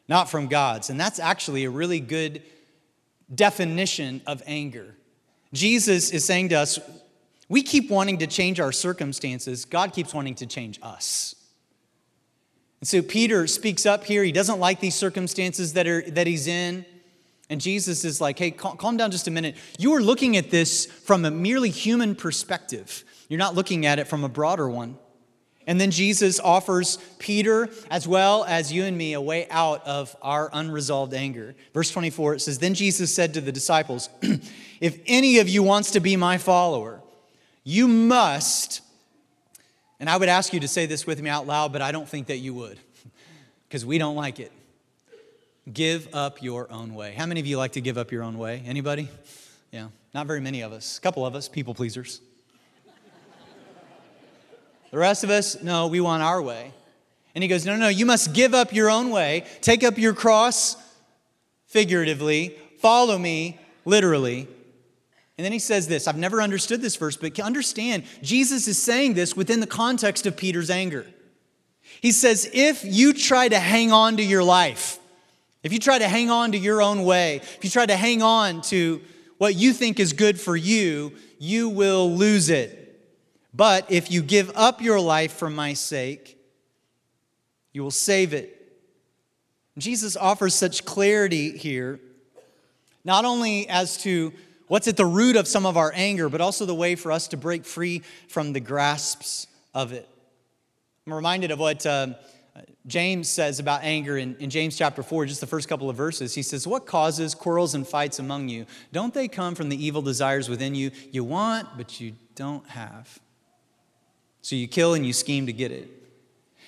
not 0.09 0.31
from 0.31 0.49
God's. 0.49 0.91
And 0.91 1.01
that's 1.01 1.19
actually 1.19 1.65
a 1.65 1.71
really 1.71 2.01
good 2.01 2.43
definition 3.35 4.23
of 4.27 4.43
anger. 4.47 4.95
Jesus 5.53 6.11
is 6.11 6.25
saying 6.25 6.51
to 6.51 6.57
us, 6.57 6.79
we 7.49 7.63
keep 7.63 7.91
wanting 7.91 8.19
to 8.19 8.27
change 8.27 8.61
our 8.61 8.73
circumstances, 8.73 9.65
God 9.65 9.93
keeps 9.93 10.13
wanting 10.13 10.35
to 10.37 10.47
change 10.47 10.79
us. 10.83 11.35
And 12.81 12.89
so 12.89 13.03
Peter 13.03 13.47
speaks 13.47 13.87
up 13.87 14.05
here. 14.05 14.23
He 14.23 14.31
doesn't 14.31 14.61
like 14.61 14.79
these 14.81 14.95
circumstances 14.95 15.73
that, 15.73 15.89
are, 15.89 16.03
that 16.11 16.27
he's 16.27 16.47
in. 16.47 16.85
And 17.51 17.61
Jesus 17.61 18.05
is 18.05 18.21
like, 18.21 18.39
hey, 18.39 18.51
calm 18.51 18.97
down 18.97 19.11
just 19.11 19.27
a 19.27 19.31
minute. 19.31 19.57
You 19.79 19.95
are 19.95 20.03
looking 20.03 20.37
at 20.37 20.51
this 20.51 20.87
from 20.87 21.25
a 21.25 21.31
merely 21.31 21.71
human 21.71 22.15
perspective, 22.15 23.05
you're 23.29 23.39
not 23.39 23.55
looking 23.55 23.85
at 23.85 23.99
it 23.99 24.07
from 24.07 24.25
a 24.25 24.29
broader 24.29 24.69
one. 24.69 24.99
And 25.69 25.79
then 25.79 25.91
Jesus 25.91 26.41
offers 26.41 26.97
Peter, 27.19 27.69
as 27.91 28.09
well 28.09 28.43
as 28.45 28.73
you 28.73 28.85
and 28.85 28.97
me, 28.97 29.13
a 29.13 29.21
way 29.21 29.47
out 29.51 29.87
of 29.87 30.17
our 30.23 30.49
unresolved 30.51 31.13
anger. 31.13 31.55
Verse 31.75 31.91
24, 31.91 32.37
it 32.37 32.41
says, 32.41 32.59
Then 32.59 32.73
Jesus 32.73 33.15
said 33.15 33.35
to 33.35 33.43
the 33.43 33.53
disciples, 33.53 34.09
If 34.81 34.99
any 35.07 35.41
of 35.41 35.49
you 35.49 35.63
wants 35.63 35.91
to 35.91 36.01
be 36.01 36.17
my 36.17 36.39
follower, 36.39 37.03
you 37.65 37.87
must, 37.87 38.81
and 40.01 40.09
I 40.09 40.17
would 40.17 40.31
ask 40.31 40.55
you 40.55 40.61
to 40.61 40.69
say 40.69 40.87
this 40.87 41.07
with 41.07 41.21
me 41.21 41.29
out 41.29 41.47
loud, 41.47 41.71
but 41.71 41.83
I 41.83 41.93
don't 41.93 42.09
think 42.09 42.29
that 42.29 42.39
you 42.39 42.55
would, 42.55 42.79
because 43.69 43.85
we 43.85 43.99
don't 43.99 44.17
like 44.17 44.41
it. 44.41 44.53
Give 45.71 46.09
up 46.15 46.43
your 46.43 46.73
own 46.73 46.95
way. 46.95 47.13
How 47.13 47.27
many 47.27 47.41
of 47.41 47.47
you 47.47 47.59
like 47.59 47.73
to 47.73 47.83
give 47.83 47.99
up 47.99 48.11
your 48.11 48.23
own 48.23 48.39
way? 48.39 48.63
Anybody? 48.65 49.11
Yeah, 49.71 49.89
not 50.15 50.27
very 50.27 50.41
many 50.41 50.63
of 50.63 50.73
us. 50.73 50.97
A 50.97 51.01
couple 51.03 51.27
of 51.27 51.35
us, 51.35 51.47
people 51.47 51.75
pleasers. 51.75 52.23
The 54.91 54.99
rest 54.99 55.25
of 55.25 55.31
us, 55.31 55.63
no, 55.63 55.87
we 55.87 56.01
want 56.01 56.23
our 56.23 56.41
way. 56.41 56.73
And 57.35 57.43
he 57.43 57.49
goes, 57.49 57.67
No, 57.67 57.77
no, 57.77 57.89
you 57.89 58.07
must 58.07 58.33
give 58.33 58.55
up 58.55 58.73
your 58.73 58.91
own 58.91 59.11
way, 59.11 59.45
take 59.61 59.85
up 59.85 59.99
your 59.99 60.15
cross 60.15 60.77
figuratively, 61.67 62.57
follow 62.81 63.19
me 63.19 63.59
literally. 63.85 64.49
And 65.37 65.45
then 65.45 65.53
he 65.53 65.61
says 65.61 65.87
this 65.87 66.09
I've 66.09 66.19
never 66.19 66.43
understood 66.43 66.83
this 66.83 66.97
verse, 66.97 67.17
but 67.17 67.39
understand, 67.39 68.05
Jesus 68.23 68.67
is 68.67 68.81
saying 68.81 69.15
this 69.15 69.37
within 69.37 69.61
the 69.61 69.67
context 69.67 70.27
of 70.27 70.37
Peter's 70.37 70.71
anger. 70.71 71.07
He 72.01 72.13
says, 72.13 72.49
If 72.53 72.85
you 72.85 73.13
try 73.13 73.49
to 73.49 73.59
hang 73.59 73.93
on 73.93 74.17
to 74.17 74.23
your 74.23 74.43
life, 74.43 74.99
if 75.63 75.73
you 75.73 75.79
try 75.79 75.99
to 75.99 76.09
hang 76.09 76.31
on 76.31 76.53
to 76.53 76.59
your 76.59 76.83
own 76.83 77.05
way, 77.05 77.37
if 77.37 77.59
you 77.63 77.71
try 77.71 77.87
to 77.87 77.97
hang 77.97 78.23
on 78.23 78.63
to 78.63 79.01
what 79.39 79.55
you 79.55 79.73
think 79.73 80.01
is 80.01 80.13
good 80.13 80.41
for 80.41 80.57
you, 80.57 81.13
you 81.39 81.69
will 81.69 82.11
lose 82.11 82.51
it. 82.51 82.88
But 83.55 83.91
if 83.91 84.11
you 84.11 84.23
give 84.23 84.53
up 84.55 84.83
your 84.83 85.01
life 85.01 85.33
for 85.33 85.51
my 85.51 85.75
sake, 85.75 86.39
you 87.73 87.83
will 87.83 87.91
save 87.91 88.35
it. 88.35 88.55
Jesus 89.79 90.17
offers 90.17 90.55
such 90.55 90.85
clarity 90.85 91.57
here, 91.57 92.01
not 93.05 93.25
only 93.25 93.69
as 93.69 93.97
to 93.99 94.33
what's 94.67 94.89
at 94.89 94.97
the 94.97 95.07
root 95.07 95.37
of 95.37 95.47
some 95.47 95.65
of 95.67 95.77
our 95.77 95.93
anger, 95.95 96.29
but 96.29 96.41
also 96.41 96.67
the 96.67 96.75
way 96.75 96.95
for 96.95 97.13
us 97.13 97.29
to 97.29 97.37
break 97.37 97.65
free 97.65 98.03
from 98.29 98.53
the 98.53 98.61
grasps 98.61 99.47
of 99.75 99.93
it. 99.93 100.09
I'm 101.07 101.15
reminded 101.15 101.51
of 101.51 101.59
what 101.59 101.87
uh, 101.87 102.09
James 102.87 103.29
says 103.29 103.61
about 103.61 103.83
anger 103.83 104.19
in, 104.19 104.37
in 104.37 104.51
James 104.51 104.77
chapter 104.77 105.03
4, 105.03 105.27
just 105.27 105.41
the 105.41 105.47
first 105.47 105.69
couple 105.69 105.89
of 105.89 105.97
verses. 105.97 106.35
He 106.35 106.43
says, 106.43 106.67
What 106.67 106.87
causes 106.87 107.35
quarrels 107.35 107.75
and 107.75 107.87
fights 107.87 108.19
among 108.19 108.49
you? 108.49 108.67
Don't 108.93 109.15
they 109.15 109.29
come 109.29 109.55
from 109.55 109.69
the 109.69 109.83
evil 109.83 110.03
desires 110.03 110.49
within 110.49 110.75
you? 110.75 110.91
You 111.11 111.25
want, 111.25 111.69
but 111.77 112.01
you 112.01 112.15
don't 112.35 112.67
have. 112.69 113.21
So 114.49 114.57
you 114.57 114.67
kill 114.67 114.95
and 114.95 115.05
you 115.05 115.13
scheme 115.13 115.45
to 115.45 115.53
get 115.53 115.73
it. 115.73 115.91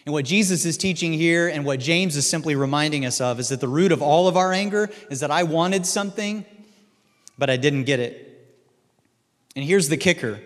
And 0.04 0.12
what 0.12 0.26
Jesus 0.26 0.66
is 0.66 0.76
teaching 0.76 1.14
here, 1.14 1.48
and 1.48 1.64
what 1.64 1.80
James 1.80 2.14
is 2.14 2.28
simply 2.28 2.54
reminding 2.54 3.06
us 3.06 3.22
of, 3.22 3.40
is 3.40 3.48
that 3.48 3.62
the 3.62 3.68
root 3.68 3.90
of 3.90 4.02
all 4.02 4.28
of 4.28 4.36
our 4.36 4.52
anger 4.52 4.90
is 5.08 5.20
that 5.20 5.30
I 5.30 5.44
wanted 5.44 5.86
something, 5.86 6.44
but 7.38 7.48
I 7.48 7.56
didn't 7.56 7.84
get 7.84 7.98
it. 7.98 8.52
And 9.56 9.64
here's 9.64 9.88
the 9.88 9.96
kicker 9.96 10.40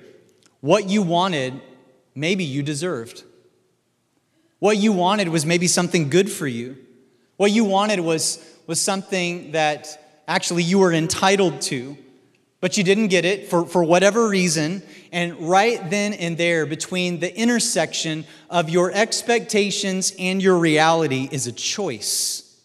what 0.61 0.89
you 0.89 1.03
wanted, 1.03 1.61
maybe 2.15 2.45
you 2.45 2.63
deserved. 2.63 3.25
What 4.61 4.77
you 4.77 4.93
wanted 4.93 5.27
was 5.27 5.45
maybe 5.45 5.67
something 5.67 6.11
good 6.11 6.31
for 6.31 6.47
you. 6.47 6.77
What 7.37 7.51
you 7.51 7.65
wanted 7.65 7.99
was, 7.99 8.39
was 8.69 8.81
something 8.81 9.51
that 9.51 10.23
actually 10.29 10.63
you 10.63 10.79
were 10.79 10.93
entitled 10.93 11.63
to 11.63 11.97
but 12.65 12.79
you 12.79 12.83
didn't 12.83 13.09
get 13.09 13.27
it 13.27 13.51
for, 13.51 13.67
for 13.67 13.85
whatever 13.85 14.27
reason. 14.27 14.83
And 15.13 15.51
right 15.51 15.91
then 15.91 16.15
and 16.15 16.39
there, 16.39 16.65
between 16.65 17.21
the 17.21 17.39
intersection 17.39 18.25
of 18.49 18.71
your 18.71 18.91
expectations 18.91 20.15
and 20.19 20.43
your 20.43 20.57
reality, 20.57 21.29
is 21.31 21.47
a 21.47 21.53
choice. 21.53 22.59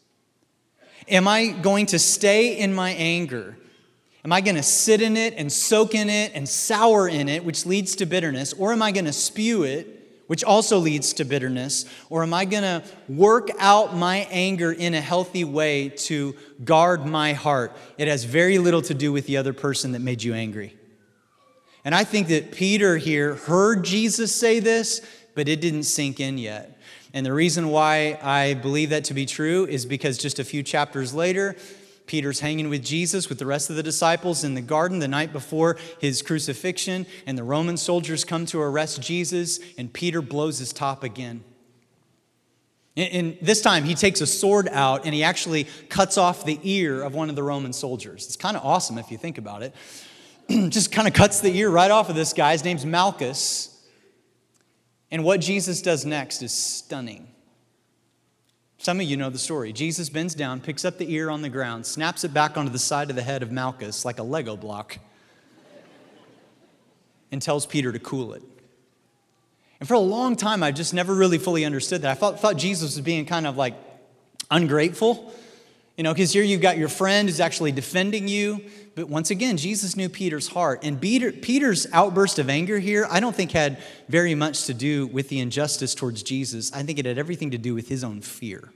Am 1.10 1.28
I 1.28 1.48
going 1.48 1.86
to 1.88 2.00
stay 2.00 2.58
in 2.58 2.74
my 2.74 2.92
anger? 2.92 3.58
Am 4.24 4.32
I 4.32 4.40
going 4.40 4.56
to 4.56 4.64
sit 4.64 5.02
in 5.02 5.18
it 5.18 5.34
and 5.36 5.52
soak 5.52 5.94
in 5.94 6.10
it 6.10 6.32
and 6.34 6.48
sour 6.48 7.10
in 7.10 7.28
it, 7.28 7.44
which 7.44 7.66
leads 7.66 7.98
to 7.98 8.06
bitterness? 8.06 8.54
Or 8.54 8.72
am 8.72 8.82
I 8.82 8.94
going 8.94 9.04
to 9.04 9.12
spew 9.12 9.64
it 9.64 9.99
which 10.30 10.44
also 10.44 10.78
leads 10.78 11.14
to 11.14 11.26
bitterness? 11.26 11.86
Or 12.12 12.22
am 12.22 12.36
I 12.36 12.46
going 12.46 12.62
to 12.62 12.84
work 13.08 13.50
out 13.58 13.96
my 13.96 14.28
anger 14.30 14.72
in 14.72 14.94
a 14.94 15.02
healthy 15.02 15.44
way 15.44 15.90
to 15.90 16.36
guard 16.64 17.04
my 17.08 17.34
heart? 17.34 17.76
It 17.98 18.08
has 18.08 18.26
very 18.26 18.60
little 18.60 18.84
to 18.84 18.94
do 18.94 19.12
with 19.12 19.26
the 19.26 19.38
other 19.38 19.54
person 19.54 19.94
that 19.94 20.02
made 20.02 20.22
you 20.22 20.36
angry. 20.36 20.78
And 21.84 21.96
I 21.96 22.04
think 22.04 22.28
that 22.28 22.52
Peter 22.52 22.98
here 22.98 23.34
heard 23.34 23.84
Jesus 23.84 24.32
say 24.36 24.60
this, 24.60 25.02
but 25.34 25.50
it 25.50 25.62
didn't 25.62 25.84
sink 25.86 26.20
in 26.20 26.38
yet. 26.38 26.80
And 27.12 27.26
the 27.26 27.34
reason 27.34 27.70
why 27.70 28.20
I 28.22 28.54
believe 28.54 28.92
that 28.92 29.06
to 29.06 29.16
be 29.16 29.26
true 29.26 29.66
is 29.66 29.88
because 29.88 30.20
just 30.20 30.38
a 30.38 30.44
few 30.44 30.62
chapters 30.62 31.12
later, 31.12 31.56
Peter's 32.10 32.40
hanging 32.40 32.70
with 32.70 32.84
Jesus 32.84 33.30
with 33.30 33.38
the 33.38 33.46
rest 33.46 33.70
of 33.70 33.76
the 33.76 33.84
disciples 33.84 34.44
in 34.44 34.56
the 34.56 34.62
garden 34.62 34.98
the 34.98 35.08
night 35.08 35.32
before 35.32 35.78
his 36.00 36.24
crucifixion, 36.24 37.06
and 37.28 37.38
the 37.38 37.44
Roman 37.44 37.78
soldiers 37.78 38.26
come 38.26 38.48
to 38.48 38.60
arrest 38.60 39.00
Jesus, 39.00 39.60
and 39.78 39.94
Peter 39.94 40.20
blows 40.20 40.58
his 40.58 40.74
top 40.74 41.04
again. 41.04 41.44
And 42.98 43.38
this 43.44 43.62
time, 43.62 43.84
he 43.84 43.94
takes 43.94 44.22
a 44.22 44.26
sword 44.26 44.68
out 44.70 45.06
and 45.06 45.14
he 45.14 45.24
actually 45.24 45.68
cuts 45.88 46.18
off 46.18 46.46
the 46.46 46.60
ear 46.64 47.04
of 47.04 47.14
one 47.14 47.30
of 47.30 47.36
the 47.36 47.44
Roman 47.44 47.74
soldiers. 47.74 48.26
It's 48.26 48.36
kind 48.36 48.58
of 48.58 48.66
awesome 48.66 48.98
if 48.98 49.12
you 49.12 49.18
think 49.20 49.38
about 49.38 49.62
it. 49.62 49.76
Just 50.70 50.92
kind 50.92 51.08
of 51.08 51.14
cuts 51.14 51.42
the 51.42 51.56
ear 51.56 51.70
right 51.70 51.92
off 51.92 52.10
of 52.10 52.16
this 52.16 52.34
guy. 52.34 52.54
His 52.54 52.64
name's 52.64 52.88
Malchus. 52.88 53.88
And 55.12 55.24
what 55.24 55.42
Jesus 55.42 55.84
does 55.84 56.08
next 56.08 56.42
is 56.42 56.52
stunning. 56.52 57.28
Some 58.82 59.02
of 59.02 59.06
you 59.06 59.18
know 59.18 59.30
the 59.30 59.38
story. 59.38 59.74
Jesus 59.74 60.08
bends 60.08 60.34
down, 60.34 60.62
picks 60.62 60.86
up 60.86 60.98
the 60.98 61.14
ear 61.14 61.30
on 61.30 61.42
the 61.42 61.50
ground, 61.50 61.86
snaps 61.86 62.24
it 62.24 62.34
back 62.34 62.56
onto 62.56 62.72
the 62.72 62.80
side 62.80 63.10
of 63.10 63.18
the 63.18 63.22
head 63.22 63.44
of 63.44 63.52
Malchus 63.52 64.06
like 64.06 64.20
a 64.20 64.24
Lego 64.24 64.56
block, 64.56 65.00
and 67.30 67.42
tells 67.42 67.66
Peter 67.66 67.92
to 67.92 68.00
cool 68.00 68.34
it. 68.34 68.42
And 69.82 69.88
for 69.88 69.96
a 69.96 70.00
long 70.00 70.38
time, 70.38 70.64
I 70.64 70.72
just 70.72 70.94
never 70.94 71.14
really 71.14 71.38
fully 71.38 71.66
understood 71.66 72.04
that. 72.04 72.12
I 72.12 72.14
thought, 72.14 72.40
thought 72.40 72.56
Jesus 72.56 72.96
was 72.96 73.02
being 73.04 73.26
kind 73.26 73.46
of 73.46 73.58
like 73.58 73.76
ungrateful, 74.50 75.34
you 75.98 76.04
know, 76.06 76.14
because 76.14 76.32
here 76.32 76.44
you've 76.44 76.62
got 76.62 76.78
your 76.78 76.88
friend 76.88 77.28
who's 77.28 77.42
actually 77.42 77.74
defending 77.74 78.30
you. 78.30 78.64
But 79.00 79.08
once 79.08 79.32
again, 79.32 79.56
Jesus 79.56 79.96
knew 79.96 80.10
Peter's 80.10 80.50
heart. 80.50 80.82
And 80.84 81.00
Peter, 81.00 81.32
Peter's 81.32 81.88
outburst 81.94 82.38
of 82.38 82.50
anger 82.50 82.80
here, 82.80 83.08
I 83.10 83.22
don't 83.22 83.34
think 83.34 83.54
had 83.54 83.82
very 84.10 84.36
much 84.36 84.66
to 84.66 84.74
do 84.74 85.08
with 85.08 85.30
the 85.30 85.40
injustice 85.40 85.96
towards 85.96 86.22
Jesus. 86.22 86.70
I 86.74 86.84
think 86.84 87.00
it 87.00 87.06
had 87.06 87.18
everything 87.18 87.52
to 87.52 87.58
do 87.58 87.74
with 87.74 87.88
his 87.88 88.04
own 88.04 88.20
fear. 88.20 88.74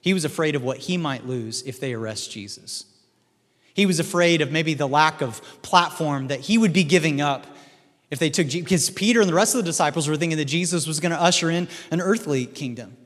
He 0.00 0.14
was 0.14 0.24
afraid 0.24 0.54
of 0.54 0.62
what 0.62 0.78
he 0.78 0.96
might 0.96 1.26
lose 1.26 1.60
if 1.64 1.78
they 1.78 1.92
arrest 1.92 2.30
Jesus. 2.30 2.86
He 3.74 3.84
was 3.84 4.00
afraid 4.00 4.40
of 4.40 4.50
maybe 4.50 4.72
the 4.72 4.88
lack 4.88 5.20
of 5.20 5.42
platform 5.60 6.28
that 6.28 6.40
he 6.40 6.56
would 6.56 6.72
be 6.72 6.82
giving 6.82 7.20
up 7.20 7.46
if 8.10 8.18
they 8.18 8.30
took 8.30 8.46
Jesus. 8.46 8.64
because 8.64 8.88
Peter 8.88 9.20
and 9.20 9.28
the 9.28 9.34
rest 9.34 9.54
of 9.54 9.58
the 9.58 9.68
disciples 9.68 10.08
were 10.08 10.16
thinking 10.16 10.38
that 10.38 10.46
Jesus 10.46 10.86
was 10.86 11.00
going 11.00 11.12
to 11.12 11.20
usher 11.20 11.50
in 11.50 11.68
an 11.90 12.00
earthly 12.00 12.46
kingdom. 12.46 12.96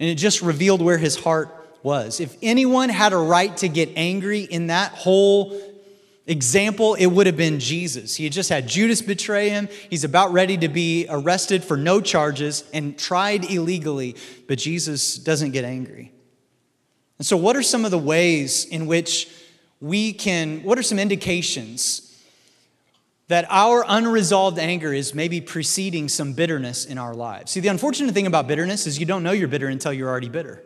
And 0.00 0.08
it 0.08 0.16
just 0.16 0.42
revealed 0.42 0.82
where 0.82 0.98
his 0.98 1.14
heart 1.14 1.59
was. 1.82 2.20
If 2.20 2.36
anyone 2.42 2.88
had 2.88 3.12
a 3.12 3.16
right 3.16 3.56
to 3.58 3.68
get 3.68 3.90
angry 3.96 4.42
in 4.42 4.68
that 4.68 4.92
whole 4.92 5.60
example, 6.26 6.94
it 6.94 7.06
would 7.06 7.26
have 7.26 7.36
been 7.36 7.58
Jesus. 7.58 8.14
He 8.14 8.24
had 8.24 8.32
just 8.32 8.48
had 8.48 8.68
Judas 8.68 9.02
betray 9.02 9.48
him. 9.50 9.68
He's 9.88 10.04
about 10.04 10.32
ready 10.32 10.56
to 10.58 10.68
be 10.68 11.06
arrested 11.08 11.64
for 11.64 11.76
no 11.76 12.00
charges 12.00 12.64
and 12.72 12.98
tried 12.98 13.50
illegally, 13.50 14.16
but 14.46 14.58
Jesus 14.58 15.16
doesn't 15.16 15.50
get 15.50 15.64
angry. 15.64 16.12
And 17.18 17.26
so, 17.26 17.36
what 17.36 17.56
are 17.56 17.62
some 17.62 17.84
of 17.84 17.90
the 17.90 17.98
ways 17.98 18.64
in 18.64 18.86
which 18.86 19.28
we 19.80 20.12
can, 20.12 20.62
what 20.62 20.78
are 20.78 20.82
some 20.82 20.98
indications 20.98 22.10
that 23.30 23.46
our 23.48 23.84
unresolved 23.86 24.58
anger 24.58 24.92
is 24.92 25.14
maybe 25.14 25.40
preceding 25.40 26.08
some 26.08 26.32
bitterness 26.32 26.84
in 26.84 26.98
our 26.98 27.14
lives. 27.14 27.52
See, 27.52 27.60
the 27.60 27.68
unfortunate 27.68 28.12
thing 28.12 28.26
about 28.26 28.48
bitterness 28.48 28.88
is 28.88 28.98
you 28.98 29.06
don't 29.06 29.22
know 29.22 29.30
you're 29.30 29.46
bitter 29.46 29.68
until 29.68 29.92
you're 29.92 30.08
already 30.08 30.28
bitter. 30.28 30.64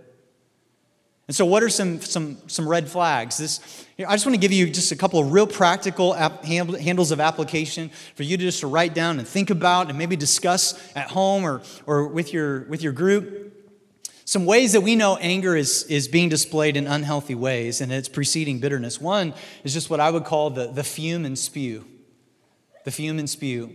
And 1.26 1.34
so, 1.34 1.46
what 1.46 1.62
are 1.62 1.68
some, 1.68 2.00
some, 2.00 2.36
some 2.48 2.68
red 2.68 2.88
flags? 2.88 3.38
This, 3.38 3.86
I 3.98 4.12
just 4.12 4.26
want 4.26 4.34
to 4.34 4.40
give 4.40 4.52
you 4.52 4.68
just 4.68 4.92
a 4.92 4.96
couple 4.96 5.20
of 5.20 5.32
real 5.32 5.46
practical 5.46 6.14
ap- 6.14 6.44
handles 6.44 7.10
of 7.12 7.20
application 7.20 7.90
for 8.14 8.24
you 8.24 8.36
to 8.36 8.42
just 8.42 8.62
write 8.62 8.94
down 8.94 9.18
and 9.18 9.26
think 9.26 9.50
about 9.50 9.88
and 9.88 9.98
maybe 9.98 10.16
discuss 10.16 10.92
at 10.94 11.10
home 11.10 11.44
or, 11.44 11.62
or 11.86 12.08
with, 12.08 12.32
your, 12.32 12.64
with 12.64 12.82
your 12.82 12.92
group. 12.92 13.52
Some 14.26 14.46
ways 14.46 14.72
that 14.72 14.80
we 14.80 14.96
know 14.96 15.16
anger 15.16 15.56
is, 15.56 15.84
is 15.84 16.08
being 16.08 16.28
displayed 16.28 16.76
in 16.76 16.86
unhealthy 16.86 17.34
ways 17.34 17.80
and 17.80 17.92
it's 17.92 18.08
preceding 18.08 18.58
bitterness. 18.58 19.00
One 19.00 19.34
is 19.64 19.72
just 19.74 19.90
what 19.90 20.00
I 20.00 20.10
would 20.10 20.24
call 20.24 20.50
the, 20.50 20.66
the 20.66 20.84
fume 20.84 21.24
and 21.24 21.38
spew 21.38 21.86
the 22.84 22.90
fume 22.90 23.18
and 23.18 23.28
spew. 23.28 23.72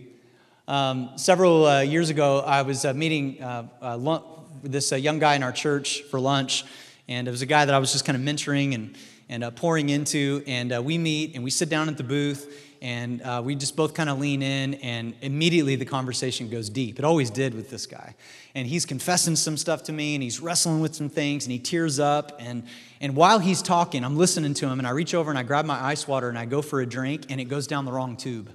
Um, 0.68 1.10
several 1.16 1.66
uh, 1.66 1.80
years 1.80 2.10
ago, 2.10 2.40
I 2.40 2.62
was 2.62 2.84
uh, 2.84 2.94
meeting 2.94 3.42
uh, 3.42 3.66
uh 3.82 4.20
this 4.62 4.92
uh, 4.92 4.96
young 4.96 5.18
guy 5.18 5.34
in 5.34 5.42
our 5.42 5.52
church 5.52 6.02
for 6.02 6.20
lunch, 6.20 6.64
and 7.10 7.26
it 7.26 7.30
was 7.30 7.42
a 7.42 7.46
guy 7.46 7.64
that 7.64 7.74
I 7.74 7.78
was 7.78 7.92
just 7.92 8.04
kind 8.04 8.16
of 8.16 8.22
mentoring 8.22 8.74
and, 8.74 8.96
and 9.28 9.44
uh, 9.44 9.50
pouring 9.50 9.90
into. 9.90 10.42
And 10.46 10.72
uh, 10.72 10.80
we 10.80 10.96
meet 10.96 11.34
and 11.34 11.44
we 11.44 11.50
sit 11.50 11.68
down 11.68 11.88
at 11.88 11.98
the 11.98 12.04
booth 12.04 12.68
and 12.80 13.20
uh, 13.20 13.42
we 13.44 13.56
just 13.56 13.76
both 13.76 13.92
kind 13.92 14.08
of 14.08 14.18
lean 14.18 14.42
in, 14.42 14.72
and 14.74 15.12
immediately 15.20 15.76
the 15.76 15.84
conversation 15.84 16.48
goes 16.48 16.70
deep. 16.70 16.98
It 16.98 17.04
always 17.04 17.28
did 17.28 17.52
with 17.52 17.68
this 17.68 17.84
guy. 17.84 18.14
And 18.54 18.66
he's 18.66 18.86
confessing 18.86 19.36
some 19.36 19.58
stuff 19.58 19.82
to 19.82 19.92
me, 19.92 20.14
and 20.14 20.22
he's 20.22 20.40
wrestling 20.40 20.80
with 20.80 20.94
some 20.94 21.10
things, 21.10 21.44
and 21.44 21.52
he 21.52 21.58
tears 21.58 22.00
up. 22.00 22.36
And, 22.38 22.62
and 23.02 23.14
while 23.14 23.38
he's 23.38 23.60
talking, 23.60 24.02
I'm 24.02 24.16
listening 24.16 24.54
to 24.54 24.66
him, 24.66 24.78
and 24.78 24.88
I 24.88 24.92
reach 24.92 25.12
over 25.12 25.30
and 25.30 25.38
I 25.38 25.42
grab 25.42 25.66
my 25.66 25.78
ice 25.78 26.08
water 26.08 26.30
and 26.30 26.38
I 26.38 26.46
go 26.46 26.62
for 26.62 26.80
a 26.80 26.86
drink, 26.86 27.26
and 27.28 27.38
it 27.38 27.50
goes 27.50 27.66
down 27.66 27.84
the 27.84 27.92
wrong 27.92 28.16
tube. 28.16 28.50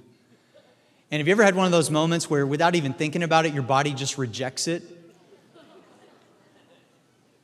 And 1.12 1.20
have 1.20 1.28
you 1.28 1.32
ever 1.32 1.44
had 1.44 1.54
one 1.54 1.66
of 1.66 1.72
those 1.72 1.88
moments 1.88 2.28
where, 2.28 2.44
without 2.44 2.74
even 2.74 2.94
thinking 2.94 3.22
about 3.22 3.46
it, 3.46 3.54
your 3.54 3.62
body 3.62 3.92
just 3.92 4.18
rejects 4.18 4.66
it? 4.66 4.82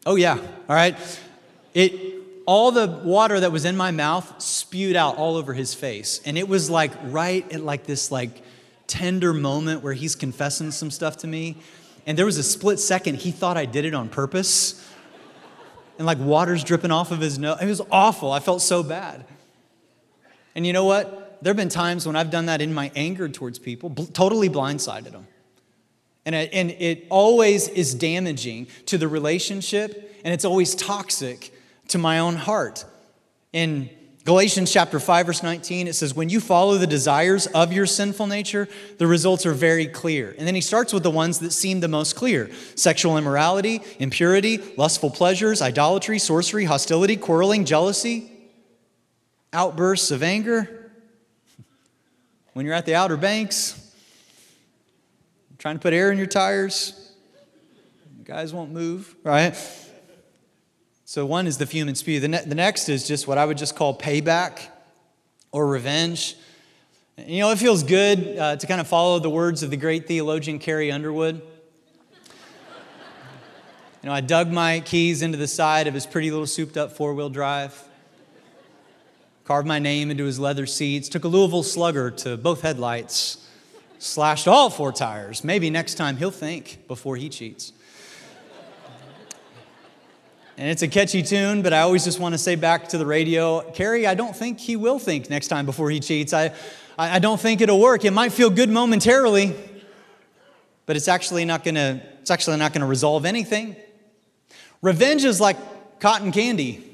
Oh, 0.04 0.16
yeah, 0.16 0.36
all 0.68 0.76
right. 0.76 0.96
It, 1.74 2.22
all 2.46 2.72
the 2.72 2.86
water 2.86 3.38
that 3.40 3.52
was 3.52 3.64
in 3.64 3.76
my 3.76 3.90
mouth 3.90 4.40
spewed 4.42 4.96
out 4.96 5.16
all 5.16 5.36
over 5.36 5.54
his 5.54 5.74
face. 5.74 6.20
And 6.24 6.36
it 6.36 6.48
was 6.48 6.68
like 6.68 6.92
right 7.04 7.50
at 7.52 7.62
like 7.62 7.84
this 7.84 8.10
like 8.10 8.42
tender 8.86 9.32
moment 9.32 9.82
where 9.82 9.92
he's 9.92 10.14
confessing 10.14 10.70
some 10.70 10.90
stuff 10.90 11.18
to 11.18 11.26
me. 11.26 11.56
And 12.06 12.18
there 12.18 12.26
was 12.26 12.38
a 12.38 12.42
split 12.42 12.80
second 12.80 13.16
he 13.16 13.30
thought 13.30 13.56
I 13.56 13.64
did 13.64 13.84
it 13.84 13.94
on 13.94 14.08
purpose. 14.08 14.86
And 15.98 16.06
like 16.06 16.18
water's 16.18 16.64
dripping 16.64 16.90
off 16.90 17.12
of 17.12 17.20
his 17.20 17.38
nose. 17.38 17.58
It 17.60 17.66
was 17.66 17.80
awful. 17.90 18.32
I 18.32 18.40
felt 18.40 18.60
so 18.60 18.82
bad. 18.82 19.24
And 20.54 20.66
you 20.66 20.72
know 20.72 20.84
what? 20.84 21.38
There 21.42 21.50
have 21.50 21.56
been 21.56 21.68
times 21.68 22.06
when 22.06 22.16
I've 22.16 22.30
done 22.30 22.46
that 22.46 22.60
in 22.60 22.74
my 22.74 22.90
anger 22.94 23.28
towards 23.28 23.58
people, 23.58 23.88
bl- 23.88 24.04
totally 24.04 24.48
blindsided 24.48 25.12
them. 25.12 25.26
And 26.24 26.34
it, 26.34 26.50
and 26.52 26.70
it 26.70 27.06
always 27.10 27.68
is 27.68 27.94
damaging 27.94 28.68
to 28.86 28.98
the 28.98 29.08
relationship, 29.08 30.20
and 30.24 30.32
it's 30.32 30.44
always 30.44 30.74
toxic 30.74 31.52
to 31.88 31.98
my 31.98 32.20
own 32.20 32.36
heart. 32.36 32.84
In 33.52 33.90
Galatians 34.24 34.72
chapter 34.72 35.00
5 35.00 35.26
verse 35.26 35.42
19 35.42 35.88
it 35.88 35.94
says 35.94 36.14
when 36.14 36.28
you 36.28 36.38
follow 36.38 36.78
the 36.78 36.86
desires 36.86 37.48
of 37.48 37.72
your 37.72 37.86
sinful 37.86 38.28
nature 38.28 38.68
the 38.98 39.06
results 39.06 39.44
are 39.46 39.52
very 39.52 39.86
clear. 39.86 40.32
And 40.38 40.46
then 40.46 40.54
he 40.54 40.60
starts 40.60 40.92
with 40.92 41.02
the 41.02 41.10
ones 41.10 41.40
that 41.40 41.50
seem 41.50 41.80
the 41.80 41.88
most 41.88 42.14
clear. 42.14 42.48
Sexual 42.76 43.18
immorality, 43.18 43.82
impurity, 43.98 44.58
lustful 44.76 45.10
pleasures, 45.10 45.60
idolatry, 45.60 46.20
sorcery, 46.20 46.64
hostility, 46.64 47.16
quarreling, 47.16 47.64
jealousy, 47.64 48.30
outbursts 49.52 50.10
of 50.10 50.22
anger. 50.22 50.92
When 52.52 52.66
you're 52.66 52.74
at 52.74 52.84
the 52.84 52.94
Outer 52.94 53.16
Banks 53.16 53.81
trying 55.62 55.76
to 55.76 55.80
put 55.80 55.92
air 55.92 56.10
in 56.10 56.18
your 56.18 56.26
tires, 56.26 57.12
guys 58.24 58.52
won't 58.52 58.72
move, 58.72 59.14
right? 59.22 59.56
So, 61.04 61.24
one 61.24 61.46
is 61.46 61.56
the 61.56 61.66
fume 61.66 61.86
and 61.86 61.96
spew. 61.96 62.18
The, 62.18 62.26
ne- 62.26 62.44
the 62.44 62.56
next 62.56 62.88
is 62.88 63.06
just 63.06 63.28
what 63.28 63.38
I 63.38 63.46
would 63.46 63.58
just 63.58 63.76
call 63.76 63.96
payback 63.96 64.58
or 65.52 65.68
revenge. 65.68 66.34
You 67.16 67.42
know, 67.42 67.52
it 67.52 67.60
feels 67.60 67.84
good 67.84 68.36
uh, 68.36 68.56
to 68.56 68.66
kind 68.66 68.80
of 68.80 68.88
follow 68.88 69.20
the 69.20 69.30
words 69.30 69.62
of 69.62 69.70
the 69.70 69.76
great 69.76 70.08
theologian 70.08 70.58
Carrie 70.58 70.90
Underwood. 70.90 71.36
You 74.02 74.08
know, 74.08 74.12
I 74.12 74.20
dug 74.20 74.50
my 74.50 74.80
keys 74.80 75.22
into 75.22 75.38
the 75.38 75.46
side 75.46 75.86
of 75.86 75.94
his 75.94 76.06
pretty 76.06 76.32
little 76.32 76.48
souped 76.48 76.76
up 76.76 76.90
four 76.90 77.14
wheel 77.14 77.30
drive, 77.30 77.80
carved 79.44 79.68
my 79.68 79.78
name 79.78 80.10
into 80.10 80.24
his 80.24 80.40
leather 80.40 80.66
seats, 80.66 81.08
took 81.08 81.22
a 81.22 81.28
Louisville 81.28 81.62
slugger 81.62 82.10
to 82.10 82.36
both 82.36 82.62
headlights, 82.62 83.41
slashed 84.02 84.48
all 84.48 84.68
four 84.68 84.90
tires. 84.92 85.44
Maybe 85.44 85.70
next 85.70 85.94
time 85.94 86.16
he'll 86.16 86.32
think 86.32 86.86
before 86.88 87.16
he 87.16 87.28
cheats. 87.28 87.72
And 90.58 90.68
it's 90.68 90.82
a 90.82 90.88
catchy 90.88 91.22
tune, 91.22 91.62
but 91.62 91.72
I 91.72 91.80
always 91.80 92.04
just 92.04 92.20
want 92.20 92.34
to 92.34 92.38
say 92.38 92.56
back 92.56 92.88
to 92.88 92.98
the 92.98 93.06
radio, 93.06 93.62
Carrie, 93.72 94.06
I 94.06 94.14
don't 94.14 94.36
think 94.36 94.60
he 94.60 94.76
will 94.76 94.98
think 94.98 95.30
next 95.30 95.48
time 95.48 95.66
before 95.66 95.88
he 95.90 95.98
cheats. 95.98 96.32
I, 96.34 96.52
I 96.98 97.20
don't 97.20 97.40
think 97.40 97.60
it'll 97.60 97.80
work. 97.80 98.04
It 98.04 98.10
might 98.10 98.32
feel 98.32 98.50
good 98.50 98.68
momentarily, 98.68 99.56
but 100.84 100.96
it's 100.96 101.08
actually 101.08 101.44
not 101.44 101.64
gonna, 101.64 102.02
it's 102.20 102.30
actually 102.30 102.58
not 102.58 102.72
gonna 102.72 102.86
resolve 102.86 103.24
anything. 103.24 103.76
Revenge 104.82 105.24
is 105.24 105.40
like 105.40 105.56
cotton 106.00 106.32
candy. 106.32 106.91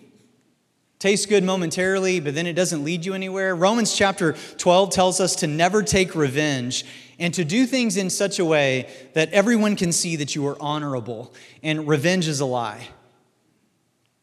Tastes 0.98 1.26
good 1.26 1.44
momentarily, 1.44 2.18
but 2.18 2.34
then 2.34 2.46
it 2.46 2.54
doesn't 2.54 2.82
lead 2.82 3.06
you 3.06 3.14
anywhere. 3.14 3.54
Romans 3.54 3.96
chapter 3.96 4.34
12 4.56 4.90
tells 4.90 5.20
us 5.20 5.36
to 5.36 5.46
never 5.46 5.82
take 5.82 6.16
revenge 6.16 6.84
and 7.20 7.32
to 7.34 7.44
do 7.44 7.66
things 7.66 7.96
in 7.96 8.10
such 8.10 8.40
a 8.40 8.44
way 8.44 8.90
that 9.14 9.32
everyone 9.32 9.76
can 9.76 9.92
see 9.92 10.16
that 10.16 10.34
you 10.34 10.44
are 10.48 10.60
honorable. 10.60 11.32
And 11.62 11.86
revenge 11.86 12.26
is 12.26 12.40
a 12.40 12.46
lie 12.46 12.88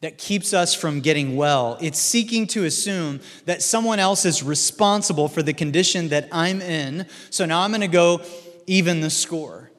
that 0.02 0.18
keeps 0.18 0.52
us 0.52 0.74
from 0.74 1.00
getting 1.00 1.36
well. 1.36 1.78
It's 1.80 1.98
seeking 1.98 2.46
to 2.48 2.64
assume 2.64 3.20
that 3.46 3.62
someone 3.62 3.98
else 3.98 4.26
is 4.26 4.42
responsible 4.42 5.28
for 5.28 5.42
the 5.42 5.54
condition 5.54 6.10
that 6.10 6.28
I'm 6.30 6.60
in. 6.60 7.06
So 7.30 7.46
now 7.46 7.62
I'm 7.62 7.70
going 7.70 7.80
to 7.80 7.88
go 7.88 8.20
even 8.66 9.00
the 9.00 9.08
score. 9.08 9.70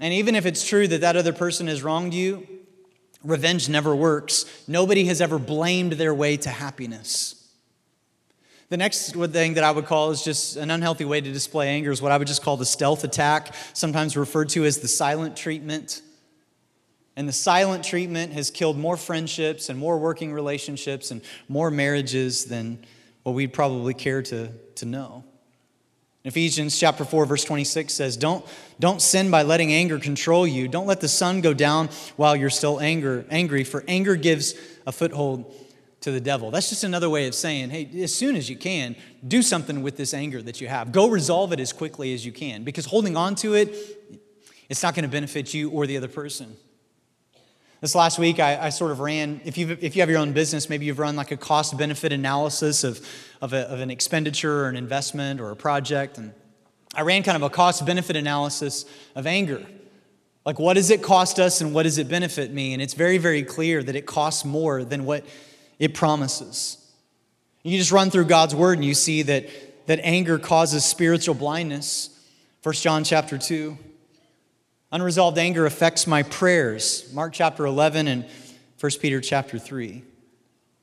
And 0.00 0.14
even 0.14 0.34
if 0.34 0.46
it's 0.46 0.66
true 0.66 0.88
that 0.88 1.02
that 1.02 1.16
other 1.16 1.34
person 1.34 1.66
has 1.66 1.82
wronged 1.82 2.14
you, 2.14 2.46
revenge 3.24 3.68
never 3.68 3.94
works. 3.94 4.44
Nobody 4.68 5.04
has 5.06 5.20
ever 5.20 5.38
blamed 5.38 5.92
their 5.92 6.14
way 6.14 6.36
to 6.38 6.50
happiness. 6.50 7.34
The 8.70 8.76
next 8.76 9.12
thing 9.12 9.54
that 9.54 9.64
I 9.64 9.70
would 9.70 9.86
call 9.86 10.10
is 10.10 10.22
just 10.22 10.56
an 10.56 10.70
unhealthy 10.70 11.06
way 11.06 11.20
to 11.20 11.32
display 11.32 11.68
anger 11.68 11.90
is 11.90 12.02
what 12.02 12.12
I 12.12 12.18
would 12.18 12.28
just 12.28 12.42
call 12.42 12.58
the 12.58 12.66
stealth 12.66 13.02
attack, 13.02 13.54
sometimes 13.72 14.16
referred 14.16 14.50
to 14.50 14.64
as 14.66 14.78
the 14.78 14.88
silent 14.88 15.36
treatment. 15.36 16.02
And 17.16 17.26
the 17.26 17.32
silent 17.32 17.82
treatment 17.82 18.34
has 18.34 18.50
killed 18.50 18.76
more 18.76 18.96
friendships 18.96 19.70
and 19.70 19.78
more 19.78 19.98
working 19.98 20.32
relationships 20.32 21.10
and 21.10 21.22
more 21.48 21.70
marriages 21.70 22.44
than 22.44 22.78
what 23.22 23.32
we'd 23.32 23.52
probably 23.54 23.94
care 23.94 24.22
to, 24.22 24.52
to 24.76 24.84
know. 24.84 25.24
Ephesians 26.28 26.78
chapter 26.78 27.04
4 27.04 27.26
verse 27.26 27.42
26 27.44 27.92
says, 27.92 28.16
"Don't 28.16 28.44
don't 28.78 29.02
sin 29.02 29.30
by 29.30 29.42
letting 29.42 29.72
anger 29.72 29.98
control 29.98 30.46
you. 30.46 30.68
Don't 30.68 30.86
let 30.86 31.00
the 31.00 31.08
sun 31.08 31.40
go 31.40 31.52
down 31.52 31.88
while 32.16 32.36
you're 32.36 32.50
still 32.50 32.78
anger, 32.80 33.26
angry, 33.30 33.64
for 33.64 33.82
anger 33.88 34.14
gives 34.14 34.54
a 34.86 34.92
foothold 34.92 35.52
to 36.02 36.12
the 36.12 36.20
devil." 36.20 36.50
That's 36.50 36.68
just 36.68 36.84
another 36.84 37.10
way 37.10 37.26
of 37.26 37.34
saying, 37.34 37.70
"Hey, 37.70 37.88
as 38.02 38.14
soon 38.14 38.36
as 38.36 38.48
you 38.48 38.56
can, 38.56 38.94
do 39.26 39.42
something 39.42 39.82
with 39.82 39.96
this 39.96 40.14
anger 40.14 40.40
that 40.42 40.60
you 40.60 40.68
have. 40.68 40.92
Go 40.92 41.08
resolve 41.08 41.52
it 41.52 41.60
as 41.60 41.72
quickly 41.72 42.14
as 42.14 42.24
you 42.24 42.30
can 42.30 42.62
because 42.62 42.84
holding 42.84 43.16
on 43.16 43.34
to 43.36 43.54
it, 43.54 43.74
it's 44.68 44.82
not 44.82 44.94
going 44.94 45.04
to 45.04 45.08
benefit 45.08 45.54
you 45.54 45.70
or 45.70 45.86
the 45.86 45.96
other 45.96 46.08
person." 46.08 46.56
This 47.80 47.94
last 47.94 48.18
week, 48.18 48.40
I, 48.40 48.66
I, 48.66 48.68
sort 48.70 48.90
of 48.90 48.98
ran, 48.98 49.40
if, 49.44 49.56
you 49.56 49.78
if 49.80 49.94
you 49.94 50.02
have 50.02 50.10
your 50.10 50.18
own 50.18 50.32
business, 50.32 50.68
maybe 50.68 50.84
you've 50.86 50.98
run 50.98 51.14
like 51.14 51.30
a 51.30 51.36
cost 51.36 51.78
benefit 51.78 52.12
analysis 52.12 52.82
of, 52.82 53.06
of, 53.40 53.52
a, 53.52 53.70
of 53.70 53.78
an 53.78 53.88
expenditure 53.88 54.64
or 54.64 54.68
an 54.68 54.74
investment 54.74 55.40
or 55.40 55.52
a 55.52 55.56
project. 55.56 56.18
And 56.18 56.32
I 56.92 57.02
ran 57.02 57.22
kind 57.22 57.36
of 57.36 57.42
a 57.42 57.50
cost 57.50 57.86
benefit 57.86 58.16
analysis 58.16 58.84
of 59.14 59.28
anger. 59.28 59.64
Like, 60.44 60.58
what 60.58 60.74
does 60.74 60.90
it 60.90 61.04
cost 61.04 61.38
us 61.38 61.60
and 61.60 61.72
what 61.72 61.84
does 61.84 61.98
it 61.98 62.08
benefit 62.08 62.52
me? 62.52 62.72
And 62.72 62.82
it's 62.82 62.94
very, 62.94 63.16
very 63.16 63.44
clear 63.44 63.80
that 63.80 63.94
it 63.94 64.06
costs 64.06 64.44
more 64.44 64.82
than 64.82 65.04
what 65.04 65.24
it 65.78 65.94
promises. 65.94 66.84
You 67.62 67.78
just 67.78 67.92
run 67.92 68.10
through 68.10 68.24
God's 68.24 68.56
word 68.56 68.78
and 68.78 68.84
you 68.84 68.94
see 68.94 69.22
that, 69.22 69.86
that 69.86 70.00
anger 70.02 70.36
causes 70.40 70.84
spiritual 70.84 71.36
blindness. 71.36 72.10
First 72.62 72.82
John 72.82 73.04
chapter 73.04 73.38
2. 73.38 73.78
Unresolved 74.90 75.36
anger 75.38 75.66
affects 75.66 76.06
my 76.06 76.22
prayers. 76.22 77.12
Mark 77.12 77.34
chapter 77.34 77.66
11 77.66 78.08
and 78.08 78.24
1 78.80 78.92
Peter 79.00 79.20
chapter 79.20 79.58
3. 79.58 80.02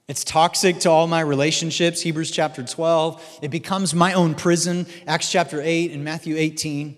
It's 0.08 0.24
toxic 0.24 0.80
to 0.82 0.92
all 0.92 1.08
my 1.08 1.22
relationships. 1.22 2.02
Hebrews 2.02 2.30
chapter 2.30 2.64
12. 2.64 3.40
It 3.42 3.50
becomes 3.50 3.96
my 3.96 4.14
own 4.14 4.36
prison. 4.36 4.86
Acts 5.08 5.32
chapter 5.32 5.60
8 5.60 5.92
and 5.92 6.04
Matthew 6.04 6.36
18. 6.38 6.96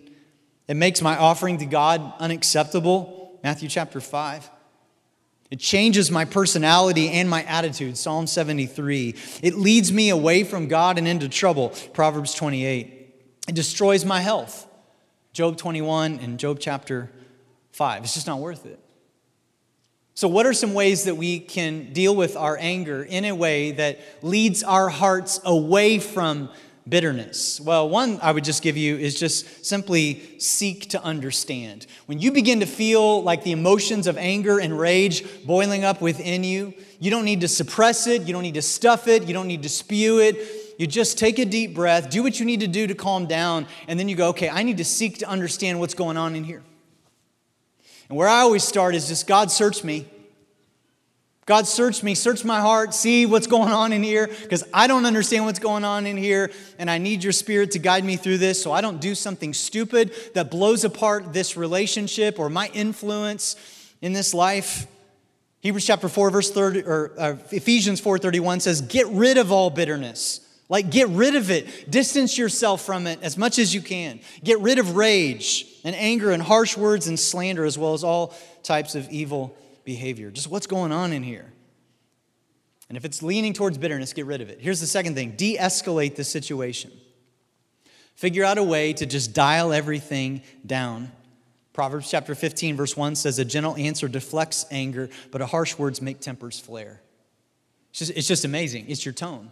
It 0.67 0.75
makes 0.75 1.01
my 1.01 1.17
offering 1.17 1.59
to 1.59 1.65
God 1.65 2.13
unacceptable. 2.19 3.39
Matthew 3.41 3.69
chapter 3.69 4.01
5. 4.01 4.49
It 5.49 5.59
changes 5.59 6.11
my 6.11 6.25
personality 6.25 7.09
and 7.11 7.29
my 7.29 7.43
attitude. 7.43 7.97
Psalm 7.97 8.27
73. 8.27 9.15
It 9.41 9.55
leads 9.55 9.93
me 9.93 10.09
away 10.09 10.43
from 10.43 10.67
God 10.67 10.97
and 10.97 11.07
into 11.07 11.29
trouble. 11.29 11.69
Proverbs 11.93 12.33
28. 12.33 13.15
It 13.47 13.55
destroys 13.55 14.03
my 14.03 14.19
health. 14.19 14.66
Job 15.37 15.55
21 15.55 16.17
and 16.23 16.39
Job 16.39 16.57
chapter 16.59 17.11
5. 17.73 18.05
It's 18.05 18.15
just 18.15 18.25
not 18.25 18.39
worth 18.39 18.65
it. 18.65 18.79
So, 20.15 20.27
what 20.27 20.47
are 20.47 20.53
some 20.53 20.73
ways 20.73 21.03
that 21.03 21.13
we 21.13 21.37
can 21.39 21.93
deal 21.93 22.15
with 22.15 22.35
our 22.35 22.57
anger 22.59 23.03
in 23.03 23.23
a 23.23 23.33
way 23.33 23.69
that 23.73 23.99
leads 24.23 24.63
our 24.63 24.89
hearts 24.89 25.39
away 25.45 25.99
from 25.99 26.49
bitterness? 26.89 27.61
Well, 27.61 27.87
one 27.87 28.19
I 28.23 28.31
would 28.31 28.43
just 28.43 28.63
give 28.63 28.77
you 28.77 28.97
is 28.97 29.19
just 29.19 29.63
simply 29.63 30.39
seek 30.39 30.89
to 30.89 31.03
understand. 31.03 31.85
When 32.07 32.17
you 32.17 32.31
begin 32.31 32.61
to 32.61 32.65
feel 32.65 33.21
like 33.21 33.43
the 33.43 33.51
emotions 33.51 34.07
of 34.07 34.17
anger 34.17 34.59
and 34.59 34.75
rage 34.79 35.23
boiling 35.45 35.83
up 35.83 36.01
within 36.01 36.43
you, 36.43 36.73
you 36.99 37.11
don't 37.11 37.25
need 37.25 37.41
to 37.41 37.47
suppress 37.47 38.07
it, 38.07 38.23
you 38.23 38.33
don't 38.33 38.41
need 38.41 38.55
to 38.55 38.63
stuff 38.63 39.07
it, 39.07 39.27
you 39.27 39.35
don't 39.35 39.47
need 39.47 39.61
to 39.61 39.69
spew 39.69 40.17
it 40.17 40.66
you 40.77 40.87
just 40.87 41.17
take 41.17 41.39
a 41.39 41.45
deep 41.45 41.73
breath, 41.73 42.09
do 42.09 42.21
what 42.23 42.39
you 42.39 42.45
need 42.45 42.59
to 42.59 42.67
do 42.67 42.87
to 42.87 42.95
calm 42.95 43.25
down, 43.25 43.65
and 43.87 43.99
then 43.99 44.07
you 44.07 44.15
go, 44.15 44.29
okay, 44.29 44.49
I 44.49 44.63
need 44.63 44.77
to 44.77 44.85
seek 44.85 45.19
to 45.19 45.27
understand 45.27 45.79
what's 45.79 45.95
going 45.95 46.17
on 46.17 46.35
in 46.35 46.43
here. 46.43 46.61
And 48.09 48.17
where 48.17 48.27
I 48.27 48.41
always 48.41 48.63
start 48.63 48.95
is 48.95 49.07
just 49.07 49.27
God, 49.27 49.51
search 49.51 49.83
me. 49.83 50.07
God, 51.47 51.65
search 51.65 52.03
me, 52.03 52.13
search 52.13 52.43
my 52.43 52.59
heart, 52.59 52.93
see 52.93 53.25
what's 53.25 53.47
going 53.47 53.71
on 53.71 53.93
in 53.93 54.03
here, 54.03 54.27
because 54.27 54.65
I 54.73 54.87
don't 54.87 55.05
understand 55.05 55.45
what's 55.45 55.59
going 55.59 55.85
on 55.85 56.05
in 56.05 56.17
here, 56.17 56.51
and 56.77 56.91
I 56.91 56.97
need 56.97 57.23
your 57.23 57.31
spirit 57.31 57.71
to 57.71 57.79
guide 57.79 58.03
me 58.03 58.17
through 58.17 58.39
this 58.39 58.61
so 58.61 58.73
I 58.73 58.81
don't 58.81 58.99
do 58.99 59.15
something 59.15 59.53
stupid 59.53 60.11
that 60.33 60.51
blows 60.51 60.83
apart 60.83 61.31
this 61.31 61.55
relationship 61.55 62.37
or 62.37 62.49
my 62.49 62.69
influence 62.73 63.55
in 64.01 64.11
this 64.11 64.33
life. 64.33 64.87
Hebrews 65.61 65.85
chapter 65.85 66.09
4, 66.09 66.31
verse 66.31 66.51
30, 66.51 66.83
or 66.83 67.13
uh, 67.17 67.35
Ephesians 67.51 68.01
4:31 68.01 68.61
says, 68.61 68.81
Get 68.81 69.07
rid 69.07 69.37
of 69.37 69.49
all 69.51 69.69
bitterness. 69.69 70.41
Like, 70.69 70.89
get 70.89 71.07
rid 71.09 71.35
of 71.35 71.49
it. 71.49 71.89
Distance 71.89 72.37
yourself 72.37 72.85
from 72.85 73.07
it 73.07 73.19
as 73.21 73.37
much 73.37 73.57
as 73.57 73.73
you 73.73 73.81
can. 73.81 74.19
Get 74.43 74.59
rid 74.59 74.79
of 74.79 74.97
rage 74.97 75.65
and 75.85 75.95
anger 75.95 76.31
and 76.31 76.43
harsh 76.43 76.75
words 76.75 77.07
and 77.07 77.17
slander, 77.17 77.63
as 77.63 77.77
well 77.77 77.93
as 77.93 78.03
all 78.03 78.33
types 78.63 78.93
of 78.93 79.09
evil 79.09 79.55
behavior. 79.85 80.29
Just 80.29 80.49
what's 80.49 80.67
going 80.67 80.91
on 80.91 81.13
in 81.13 81.23
here? 81.23 81.53
And 82.89 82.97
if 82.97 83.05
it's 83.05 83.23
leaning 83.23 83.53
towards 83.53 83.77
bitterness, 83.77 84.13
get 84.13 84.25
rid 84.25 84.41
of 84.41 84.49
it. 84.49 84.59
Here's 84.59 84.81
the 84.81 84.87
second 84.87 85.15
thing 85.15 85.31
de 85.31 85.57
escalate 85.57 86.15
the 86.15 86.23
situation. 86.23 86.91
Figure 88.15 88.43
out 88.43 88.57
a 88.57 88.63
way 88.63 88.93
to 88.93 89.05
just 89.05 89.33
dial 89.33 89.71
everything 89.71 90.41
down. 90.65 91.11
Proverbs 91.71 92.09
chapter 92.09 92.33
15, 92.33 92.75
verse 92.75 92.97
1 92.97 93.15
says, 93.15 93.37
A 93.37 93.45
gentle 93.45 93.75
answer 93.75 94.07
deflects 94.07 94.65
anger, 94.71 95.09
but 95.31 95.41
a 95.41 95.45
harsh 95.45 95.77
words 95.77 96.01
make 96.01 96.19
tempers 96.19 96.59
flare. 96.59 97.01
It's 97.91 97.99
just, 97.99 98.11
it's 98.11 98.27
just 98.27 98.45
amazing. 98.45 98.89
It's 98.89 99.05
your 99.05 99.13
tone. 99.13 99.51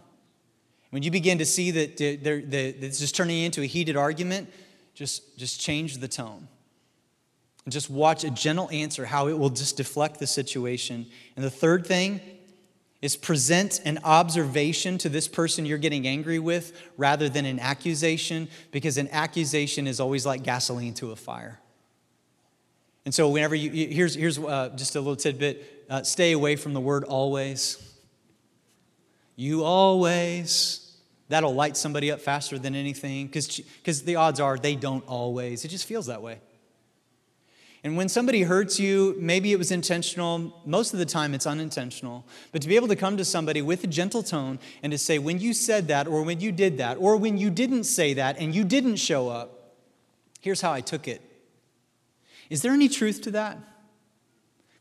When 0.90 1.02
you 1.02 1.10
begin 1.10 1.38
to 1.38 1.46
see 1.46 1.70
that 1.72 1.96
this 1.96 3.00
is 3.00 3.12
turning 3.12 3.42
into 3.42 3.62
a 3.62 3.66
heated 3.66 3.96
argument, 3.96 4.50
just, 4.94 5.36
just 5.38 5.60
change 5.60 5.98
the 5.98 6.08
tone. 6.08 6.48
And 7.64 7.72
just 7.72 7.90
watch 7.90 8.24
a 8.24 8.30
gentle 8.30 8.70
answer, 8.70 9.04
how 9.04 9.26
it 9.28 9.38
will 9.38 9.50
just 9.50 9.76
deflect 9.76 10.20
the 10.20 10.26
situation. 10.26 11.06
And 11.34 11.44
the 11.44 11.50
third 11.50 11.86
thing 11.86 12.20
is 13.02 13.16
present 13.16 13.80
an 13.84 13.98
observation 14.04 14.98
to 14.98 15.08
this 15.08 15.28
person 15.28 15.66
you're 15.66 15.78
getting 15.78 16.06
angry 16.06 16.38
with 16.38 16.80
rather 16.96 17.28
than 17.28 17.44
an 17.44 17.58
accusation, 17.58 18.48
because 18.70 18.96
an 18.96 19.08
accusation 19.10 19.86
is 19.86 20.00
always 20.00 20.24
like 20.24 20.42
gasoline 20.42 20.94
to 20.94 21.10
a 21.10 21.16
fire. 21.16 21.60
And 23.04 23.14
so, 23.14 23.28
whenever 23.28 23.54
you, 23.54 23.70
here's, 23.70 24.14
here's 24.14 24.38
uh, 24.38 24.70
just 24.76 24.96
a 24.96 25.00
little 25.00 25.14
tidbit 25.14 25.84
uh, 25.88 26.02
stay 26.02 26.32
away 26.32 26.56
from 26.56 26.72
the 26.72 26.80
word 26.80 27.04
always. 27.04 27.85
You 29.36 29.62
always. 29.62 30.82
That'll 31.28 31.54
light 31.54 31.76
somebody 31.76 32.10
up 32.10 32.20
faster 32.20 32.58
than 32.58 32.74
anything, 32.74 33.26
because 33.26 34.02
the 34.02 34.16
odds 34.16 34.40
are 34.40 34.56
they 34.56 34.76
don't 34.76 35.04
always. 35.06 35.64
It 35.64 35.68
just 35.68 35.86
feels 35.86 36.06
that 36.06 36.22
way. 36.22 36.40
And 37.84 37.96
when 37.96 38.08
somebody 38.08 38.42
hurts 38.42 38.80
you, 38.80 39.14
maybe 39.18 39.52
it 39.52 39.58
was 39.58 39.70
intentional. 39.70 40.60
Most 40.64 40.92
of 40.92 40.98
the 40.98 41.04
time, 41.04 41.34
it's 41.34 41.46
unintentional. 41.46 42.24
But 42.50 42.62
to 42.62 42.68
be 42.68 42.74
able 42.74 42.88
to 42.88 42.96
come 42.96 43.16
to 43.16 43.24
somebody 43.24 43.62
with 43.62 43.84
a 43.84 43.86
gentle 43.86 44.24
tone 44.24 44.58
and 44.82 44.90
to 44.90 44.98
say, 44.98 45.18
when 45.18 45.38
you 45.38 45.52
said 45.52 45.86
that, 45.88 46.08
or 46.08 46.22
when 46.22 46.40
you 46.40 46.50
did 46.50 46.78
that, 46.78 46.96
or 46.96 47.16
when 47.16 47.38
you 47.38 47.50
didn't 47.50 47.84
say 47.84 48.14
that 48.14 48.38
and 48.38 48.54
you 48.54 48.64
didn't 48.64 48.96
show 48.96 49.28
up, 49.28 49.74
here's 50.40 50.60
how 50.60 50.72
I 50.72 50.80
took 50.80 51.06
it. 51.06 51.20
Is 52.50 52.62
there 52.62 52.72
any 52.72 52.88
truth 52.88 53.22
to 53.22 53.32
that? 53.32 53.58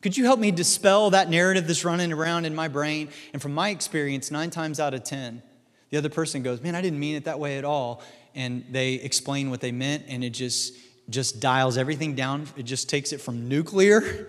Could 0.05 0.15
you 0.15 0.25
help 0.25 0.39
me 0.39 0.51
dispel 0.51 1.09
that 1.09 1.31
narrative 1.31 1.65
that's 1.65 1.83
running 1.83 2.13
around 2.13 2.45
in 2.45 2.53
my 2.53 2.67
brain? 2.67 3.09
And 3.33 3.41
from 3.41 3.55
my 3.55 3.69
experience, 3.69 4.29
nine 4.29 4.51
times 4.51 4.79
out 4.79 4.93
of 4.93 5.03
10, 5.03 5.41
the 5.89 5.97
other 5.97 6.09
person 6.09 6.43
goes, 6.43 6.61
Man, 6.61 6.75
I 6.75 6.81
didn't 6.83 6.99
mean 6.99 7.15
it 7.15 7.23
that 7.23 7.39
way 7.39 7.57
at 7.57 7.65
all. 7.65 8.03
And 8.35 8.63
they 8.69 8.93
explain 8.93 9.49
what 9.49 9.61
they 9.61 9.71
meant, 9.71 10.03
and 10.07 10.23
it 10.23 10.29
just 10.29 10.77
just 11.09 11.39
dials 11.39 11.75
everything 11.75 12.13
down. 12.13 12.45
It 12.55 12.67
just 12.67 12.87
takes 12.87 13.13
it 13.13 13.17
from 13.19 13.49
nuclear 13.49 14.27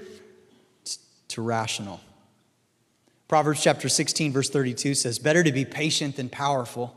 to 1.29 1.43
rational. 1.43 2.01
Proverbs 3.29 3.62
chapter 3.62 3.91
16, 3.91 4.33
verse 4.33 4.49
32 4.49 4.95
says, 4.95 5.19
Better 5.19 5.43
to 5.43 5.53
be 5.53 5.67
patient 5.67 6.17
than 6.17 6.31
powerful, 6.31 6.97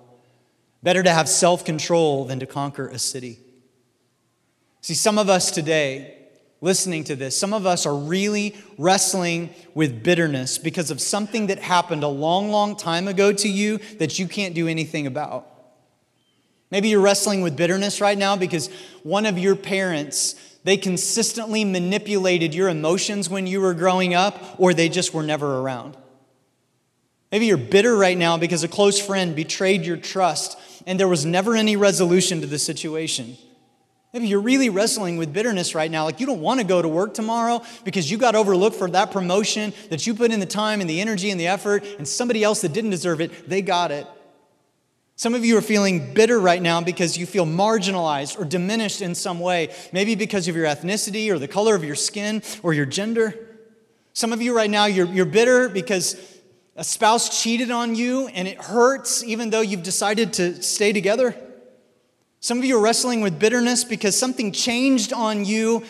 better 0.82 1.04
to 1.04 1.12
have 1.12 1.28
self 1.28 1.66
control 1.66 2.24
than 2.24 2.40
to 2.40 2.46
conquer 2.46 2.88
a 2.88 2.98
city. 2.98 3.40
See, 4.80 4.94
some 4.94 5.18
of 5.18 5.28
us 5.28 5.52
today, 5.52 6.19
listening 6.62 7.04
to 7.06 7.16
this, 7.16 7.38
some 7.38 7.54
of 7.54 7.66
us 7.66 7.86
are 7.86 7.96
really 7.96 8.56
wrestling 8.78 9.50
with 9.74 10.04
bitterness 10.04 10.58
because 10.58 10.92
of 10.92 11.00
something 11.00 11.48
that 11.48 11.60
happened 11.60 12.04
a 12.04 12.08
long, 12.08 12.50
long 12.50 12.76
time 12.76 13.08
ago 13.08 13.32
to 13.32 13.48
you 13.48 13.78
that 13.98 14.20
you 14.20 14.28
can't 14.28 14.54
do 14.54 14.68
anything 14.68 15.08
about. 15.08 15.48
Maybe 16.72 16.90
you're 16.90 17.02
wrestling 17.02 17.42
with 17.42 17.56
bitterness 17.56 18.02
right 18.02 18.18
now 18.18 18.36
because 18.36 18.70
one 19.04 19.26
of 19.26 19.40
your 19.40 19.56
parents, 19.56 20.36
they 20.64 20.78
consistently 20.78 21.66
manipulated 21.66 22.54
your 22.54 22.70
emotions 22.70 23.30
when 23.30 23.48
you 23.48 23.62
were 23.62 23.74
growing 23.74 24.14
up, 24.14 24.56
or 24.60 24.74
they 24.74 24.90
just 24.90 25.14
were 25.14 25.24
never 25.24 25.60
around. 25.60 25.98
Maybe 27.32 27.46
you're 27.46 27.58
bitter 27.58 27.96
right 27.96 28.18
now 28.18 28.38
because 28.38 28.64
a 28.64 28.68
close 28.68 29.00
friend 29.00 29.36
betrayed 29.36 29.84
your 29.84 29.98
trust 29.98 30.58
and 30.86 31.00
there 31.00 31.08
was 31.08 31.26
never 31.26 31.56
any 31.56 31.76
resolution 31.76 32.42
to 32.42 32.48
the 32.48 32.60
situation. 32.60 33.38
Maybe 34.14 34.28
you're 34.28 34.42
really 34.42 34.70
wrestling 34.70 35.18
with 35.18 35.32
bitterness 35.32 35.76
right 35.76 35.90
now. 35.90 36.06
Like 36.06 36.20
you 36.20 36.26
don't 36.26 36.42
want 36.42 36.60
to 36.60 36.66
go 36.66 36.82
to 36.82 36.88
work 36.88 37.14
tomorrow 37.14 37.62
because 37.84 38.10
you 38.10 38.18
got 38.18 38.36
overlooked 38.36 38.76
for 38.76 38.90
that 38.90 39.12
promotion 39.12 39.72
that 39.90 40.08
you 40.08 40.16
put 40.16 40.32
in 40.32 40.40
the 40.40 40.48
time 40.48 40.82
and 40.82 40.90
the 40.90 41.00
energy 41.00 41.30
and 41.30 41.40
the 41.40 41.48
effort, 41.48 41.86
and 41.98 42.08
somebody 42.08 42.44
else 42.44 42.62
that 42.62 42.74
didn't 42.74 42.90
deserve 42.90 43.22
it, 43.22 43.48
they 43.48 43.62
got 43.62 43.92
it. 43.92 44.08
Some 45.16 45.36
of 45.36 45.44
you 45.44 45.58
are 45.58 45.62
feeling 45.62 46.14
bitter 46.14 46.40
right 46.40 46.62
now 46.62 46.82
because 46.82 47.18
you 47.18 47.26
feel 47.26 47.46
marginalized 47.46 48.40
or 48.40 48.46
diminished 48.46 49.02
in 49.02 49.14
some 49.14 49.40
way, 49.40 49.76
maybe 49.92 50.16
because 50.16 50.48
of 50.48 50.56
your 50.56 50.66
ethnicity 50.66 51.30
or 51.30 51.38
the 51.38 51.48
color 51.48 51.76
of 51.76 51.84
your 51.84 51.96
skin 51.96 52.42
or 52.64 52.74
your 52.74 52.86
gender. 52.86 53.36
Some 54.14 54.34
of 54.34 54.42
you 54.42 54.56
right 54.56 54.70
now, 54.70 54.86
you're, 54.86 55.08
you're 55.08 55.26
bitter 55.26 55.70
because 55.70 56.16
a 56.76 56.84
spouse 56.84 57.44
cheated 57.44 57.70
on 57.70 57.96
you 57.96 58.28
and 58.30 58.48
it 58.48 58.60
hurts 58.62 59.22
even 59.24 59.50
though 59.50 59.62
you've 59.62 59.84
decided 59.84 60.34
to 60.34 60.64
stay 60.64 60.94
together. 60.94 61.36
Some 62.42 62.58
of 62.60 62.66
you 62.66 62.78
are 62.78 62.82
wrestling 62.82 63.22
with 63.22 63.38
bitterness 63.38 63.84
because 63.84 64.18
something 64.18 64.52
changed 64.52 65.12
on 65.12 65.44
you 65.44 65.84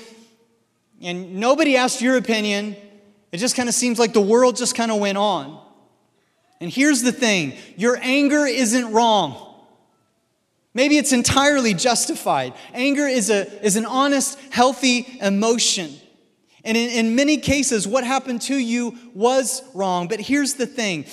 and 1.01 1.35
nobody 1.35 1.77
asked 1.77 2.01
your 2.01 2.17
opinion. 2.17 2.75
It 3.31 3.37
just 3.37 3.55
kind 3.55 3.69
of 3.69 3.75
seems 3.75 3.99
like 3.99 4.13
the 4.13 4.21
world 4.21 4.55
just 4.55 4.75
kind 4.75 4.91
of 4.91 4.99
went 4.99 5.17
on. 5.17 5.61
And 6.59 6.71
here's 6.71 7.03
the 7.03 7.11
thing 7.11 7.53
your 7.77 7.97
anger 8.01 8.45
isn't 8.45 8.91
wrong. 8.91 9.45
Maybe 10.73 10.97
it's 10.97 11.13
entirely 11.13 11.73
justified. 11.73 12.53
Anger 12.73 13.07
is, 13.07 13.29
a, 13.29 13.65
is 13.65 13.75
an 13.75 13.85
honest, 13.85 14.39
healthy 14.51 15.17
emotion. 15.21 15.93
And 16.63 16.77
in, 16.77 16.89
in 16.89 17.15
many 17.15 17.37
cases, 17.37 17.87
what 17.87 18.03
happened 18.03 18.41
to 18.43 18.55
you 18.55 18.97
was 19.13 19.63
wrong. 19.73 20.07
But 20.07 20.19
here's 20.19 20.55
the 20.55 20.67
thing 20.67 21.05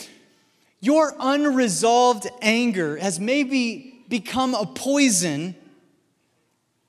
your 0.80 1.14
unresolved 1.18 2.26
anger 2.42 2.96
has 2.96 3.18
maybe 3.18 3.95
become 4.08 4.54
a 4.54 4.66
poison. 4.66 5.54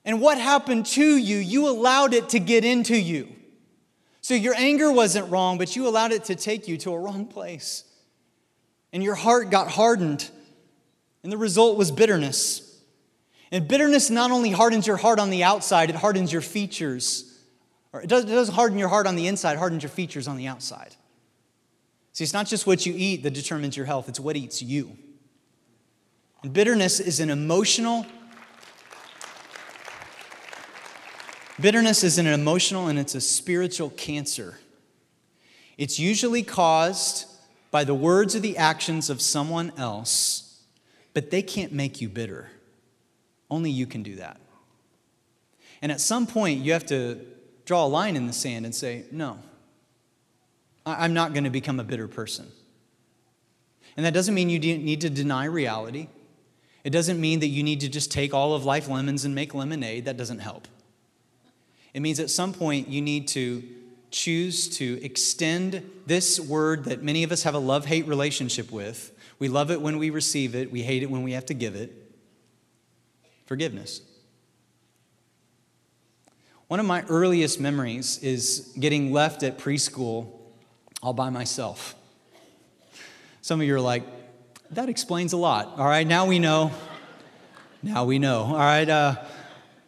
And 0.06 0.22
what 0.22 0.38
happened 0.38 0.86
to 0.88 1.04
you, 1.18 1.38
you 1.38 1.68
allowed 1.70 2.14
it 2.14 2.30
to 2.30 2.40
get 2.40 2.64
into 2.64 2.98
you. 2.98 3.28
So 4.22 4.34
your 4.34 4.56
anger 4.56 4.92
wasn't 4.92 5.30
wrong, 5.32 5.58
but 5.58 5.76
you 5.76 5.88
allowed 5.88 6.12
it 6.12 6.26
to 6.26 6.36
take 6.36 6.68
you 6.68 6.78
to 6.80 6.94
a 6.94 7.00
wrong 7.00 7.26
place 7.26 7.84
and 8.94 9.04
your 9.04 9.16
heart 9.16 9.52
got 9.52 9.70
hardened. 9.70 10.30
And 11.24 11.32
the 11.32 11.38
result 11.38 11.78
was 11.78 11.92
bitterness. 11.92 12.82
And 13.52 13.68
bitterness 13.68 14.10
not 14.10 14.32
only 14.32 14.52
hardens 14.52 14.88
your 14.88 14.98
heart 14.98 15.20
on 15.20 15.30
the 15.30 15.44
outside, 15.44 15.90
it 15.90 15.96
hardens 15.96 16.32
your 16.32 16.42
features. 16.42 17.40
Or 17.94 18.02
it, 18.02 18.08
does, 18.08 18.24
it 18.24 18.30
doesn't 18.30 18.56
harden 18.56 18.78
your 18.78 18.90
heart 18.90 19.08
on 19.08 19.16
the 19.16 19.28
inside, 19.28 19.54
it 19.54 19.60
hardens 19.60 19.84
your 19.84 19.90
features 19.90 20.28
on 20.28 20.38
the 20.38 20.48
outside. 20.48 20.96
See, 22.14 22.24
it's 22.24 22.34
not 22.34 22.48
just 22.48 22.66
what 22.66 22.86
you 22.86 22.94
eat 22.98 23.24
that 23.24 23.34
determines 23.34 23.78
your 23.78 23.86
health, 23.86 24.10
it's 24.10 24.20
what 24.20 24.36
eats 24.36 24.62
you. 24.62 24.98
And 26.44 26.54
bitterness 26.54 27.00
is 27.00 27.20
an 27.20 27.30
emotional, 27.30 28.06
bitterness 31.60 32.04
is 32.04 32.18
an 32.18 32.28
emotional 32.28 32.88
and 32.88 33.00
it's 33.00 33.16
a 33.16 33.22
spiritual 33.22 33.90
cancer. 33.92 34.60
It's 35.78 36.00
usually 36.00 36.44
caused 36.44 37.26
by 37.72 37.84
the 37.84 37.94
words 37.94 38.36
or 38.36 38.40
the 38.40 38.58
actions 38.58 39.10
of 39.10 39.22
someone 39.22 39.72
else, 39.78 40.64
but 41.14 41.32
they 41.32 41.42
can't 41.42 41.72
make 41.72 42.02
you 42.02 42.10
bitter. 42.10 42.50
Only 43.50 43.72
you 43.72 43.86
can 43.86 44.04
do 44.04 44.16
that. 44.16 44.40
And 45.82 45.92
at 45.92 46.02
some 46.02 46.28
point, 46.28 46.64
you 46.64 46.74
have 46.74 46.86
to 46.88 47.20
draw 47.66 47.86
a 47.86 47.88
line 47.88 48.16
in 48.16 48.28
the 48.28 48.34
sand 48.34 48.66
and 48.66 48.74
say, 48.74 49.06
no, 49.12 49.38
I'm 50.86 51.14
not 51.14 51.34
going 51.34 51.44
to 51.44 51.50
become 51.50 51.80
a 51.80 51.84
bitter 51.84 52.08
person. 52.08 52.48
And 53.96 54.06
that 54.06 54.14
doesn't 54.14 54.34
mean 54.34 54.50
you 54.50 54.60
need 54.60 55.02
to 55.02 55.10
deny 55.10 55.46
reality. 55.46 56.08
It 56.88 56.92
doesn't 56.92 57.20
mean 57.20 57.42
that 57.42 57.50
you 57.50 57.64
need 57.64 57.82
to 57.82 57.90
just 57.90 58.14
take 58.14 58.34
all 58.34 58.54
of 58.54 58.64
life 58.64 58.88
lemons 58.88 59.26
and 59.26 59.36
make 59.36 59.54
lemonade. 59.54 60.06
That 60.06 60.16
doesn't 60.16 60.40
help. 60.40 60.70
It 61.94 62.00
means 62.00 62.18
at 62.22 62.30
some 62.30 62.54
point 62.54 62.88
you 62.88 63.02
need 63.02 63.28
to 63.28 63.62
choose 64.10 64.70
to 64.78 64.98
extend 65.04 65.84
this 66.06 66.40
word 66.40 66.86
that 66.86 67.04
many 67.04 67.24
of 67.24 67.34
us 67.34 67.44
have 67.44 67.56
a 67.56 67.60
love 67.60 67.86
hate 67.86 68.08
relationship 68.08 68.72
with. 68.72 69.12
We 69.38 69.50
love 69.50 69.70
it 69.70 69.82
when 69.82 69.98
we 69.98 70.12
receive 70.12 70.56
it, 70.56 70.72
we 70.72 70.82
hate 70.82 71.04
it 71.04 71.12
when 71.12 71.24
we 71.24 71.34
have 71.34 71.46
to 71.48 71.54
give 71.54 71.76
it. 71.76 71.92
Forgiveness. 73.48 74.00
One 76.70 76.80
of 76.80 76.86
my 76.86 77.04
earliest 77.10 77.60
memories 77.60 78.18
is 78.20 78.74
getting 78.80 79.12
left 79.12 79.44
at 79.44 79.58
preschool 79.58 80.32
all 81.04 81.12
by 81.12 81.32
myself. 81.32 81.96
Some 83.42 83.60
of 83.60 83.68
you 83.68 83.76
are 83.76 83.82
like, 83.82 84.06
that 84.72 84.90
explains 84.90 85.34
a 85.34 85.38
lot. 85.38 85.80
All 85.80 85.88
right, 85.88 86.06
now 86.06 86.26
we 86.26 86.40
know. 86.40 86.72
Now 87.82 88.06
we 88.06 88.20
know. 88.20 88.44
All 88.44 88.54
right. 88.56 88.88
Uh, 88.88 89.16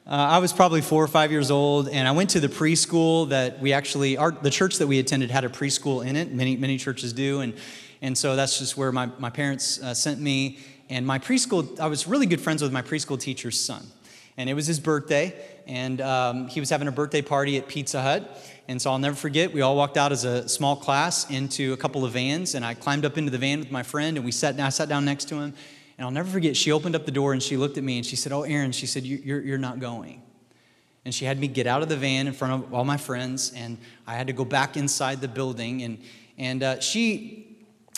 uh, 0.08 0.12
I 0.12 0.38
was 0.40 0.54
probably 0.54 0.82
four 0.82 1.04
or 1.04 1.08
five 1.08 1.32
years 1.32 1.52
old, 1.52 1.90
and 1.90 2.08
I 2.08 2.12
went 2.12 2.32
to 2.32 2.40
the 2.40 2.48
preschool 2.48 3.30
that 3.30 3.60
we 3.60 3.74
actually, 3.74 4.18
our, 4.18 4.32
the 4.32 4.50
church 4.50 4.78
that 4.78 4.88
we 4.88 4.98
attended 5.00 5.32
had 5.32 5.44
a 5.44 5.50
preschool 5.50 6.06
in 6.06 6.16
it. 6.16 6.32
Many, 6.32 6.56
many 6.56 6.78
churches 6.78 7.14
do. 7.14 7.42
And, 7.42 7.54
and 8.02 8.18
so 8.18 8.36
that's 8.36 8.58
just 8.58 8.78
where 8.78 8.92
my, 8.92 9.10
my 9.20 9.30
parents 9.30 9.82
uh, 9.84 9.94
sent 9.94 10.20
me. 10.20 10.60
And 10.90 11.06
my 11.06 11.20
preschool, 11.20 11.80
I 11.80 11.88
was 11.88 12.08
really 12.08 12.26
good 12.26 12.42
friends 12.42 12.62
with 12.62 12.72
my 12.72 12.82
preschool 12.82 13.20
teacher's 13.20 13.60
son. 13.60 13.86
And 14.38 14.50
it 14.50 14.54
was 14.54 14.66
his 14.66 14.80
birthday, 14.80 15.36
and 15.68 16.00
um, 16.00 16.48
he 16.48 16.62
was 16.62 16.70
having 16.70 16.88
a 16.88 16.92
birthday 16.94 17.22
party 17.22 17.58
at 17.58 17.68
Pizza 17.68 18.02
Hut. 18.02 18.42
And 18.70 18.80
so 18.80 18.92
I'll 18.92 19.00
never 19.00 19.16
forget, 19.16 19.52
we 19.52 19.62
all 19.62 19.76
walked 19.76 19.98
out 19.98 20.12
as 20.12 20.26
a 20.26 20.48
small 20.48 20.76
class 20.76 21.28
into 21.32 21.74
a 21.74 21.78
couple 21.78 22.06
of 22.06 22.12
vans, 22.12 22.54
and 22.54 22.64
I 22.64 22.76
climbed 22.76 23.04
up 23.04 23.18
into 23.18 23.32
the 23.32 23.40
van 23.40 23.58
with 23.58 23.72
my 23.72 23.82
friend, 23.82 24.16
and 24.16 24.24
we 24.24 24.32
sat 24.32 24.60
I 24.60 24.70
sat 24.70 24.88
down 24.88 25.06
next 25.06 25.26
to 25.30 25.36
him. 25.38 25.56
And 25.98 26.06
I'll 26.06 26.12
never 26.12 26.30
forget, 26.30 26.56
she 26.56 26.72
opened 26.72 26.96
up 26.96 27.04
the 27.04 27.12
door 27.12 27.34
and 27.34 27.42
she 27.42 27.58
looked 27.58 27.80
at 27.80 27.84
me 27.84 27.98
and 27.98 28.06
she 28.06 28.16
said, 28.16 28.32
Oh, 28.32 28.44
Aaron, 28.44 28.72
she 28.72 28.86
said, 28.86 29.08
You're, 29.08 29.42
you're 29.42 29.58
not 29.58 29.80
going. 29.80 30.22
And 31.04 31.16
she 31.16 31.26
had 31.26 31.40
me 31.40 31.48
get 31.48 31.66
out 31.66 31.82
of 31.82 31.90
the 31.90 31.98
van 31.98 32.28
in 32.28 32.34
front 32.34 32.64
of 32.64 32.72
all 32.72 32.86
my 32.86 32.98
friends, 32.98 33.52
and 33.56 33.80
I 34.06 34.14
had 34.14 34.28
to 34.28 34.34
go 34.34 34.46
back 34.46 34.78
inside 34.78 35.20
the 35.20 35.28
building. 35.28 35.82
And, 35.82 35.98
and 36.38 36.62
uh, 36.62 36.80
she, 36.80 37.49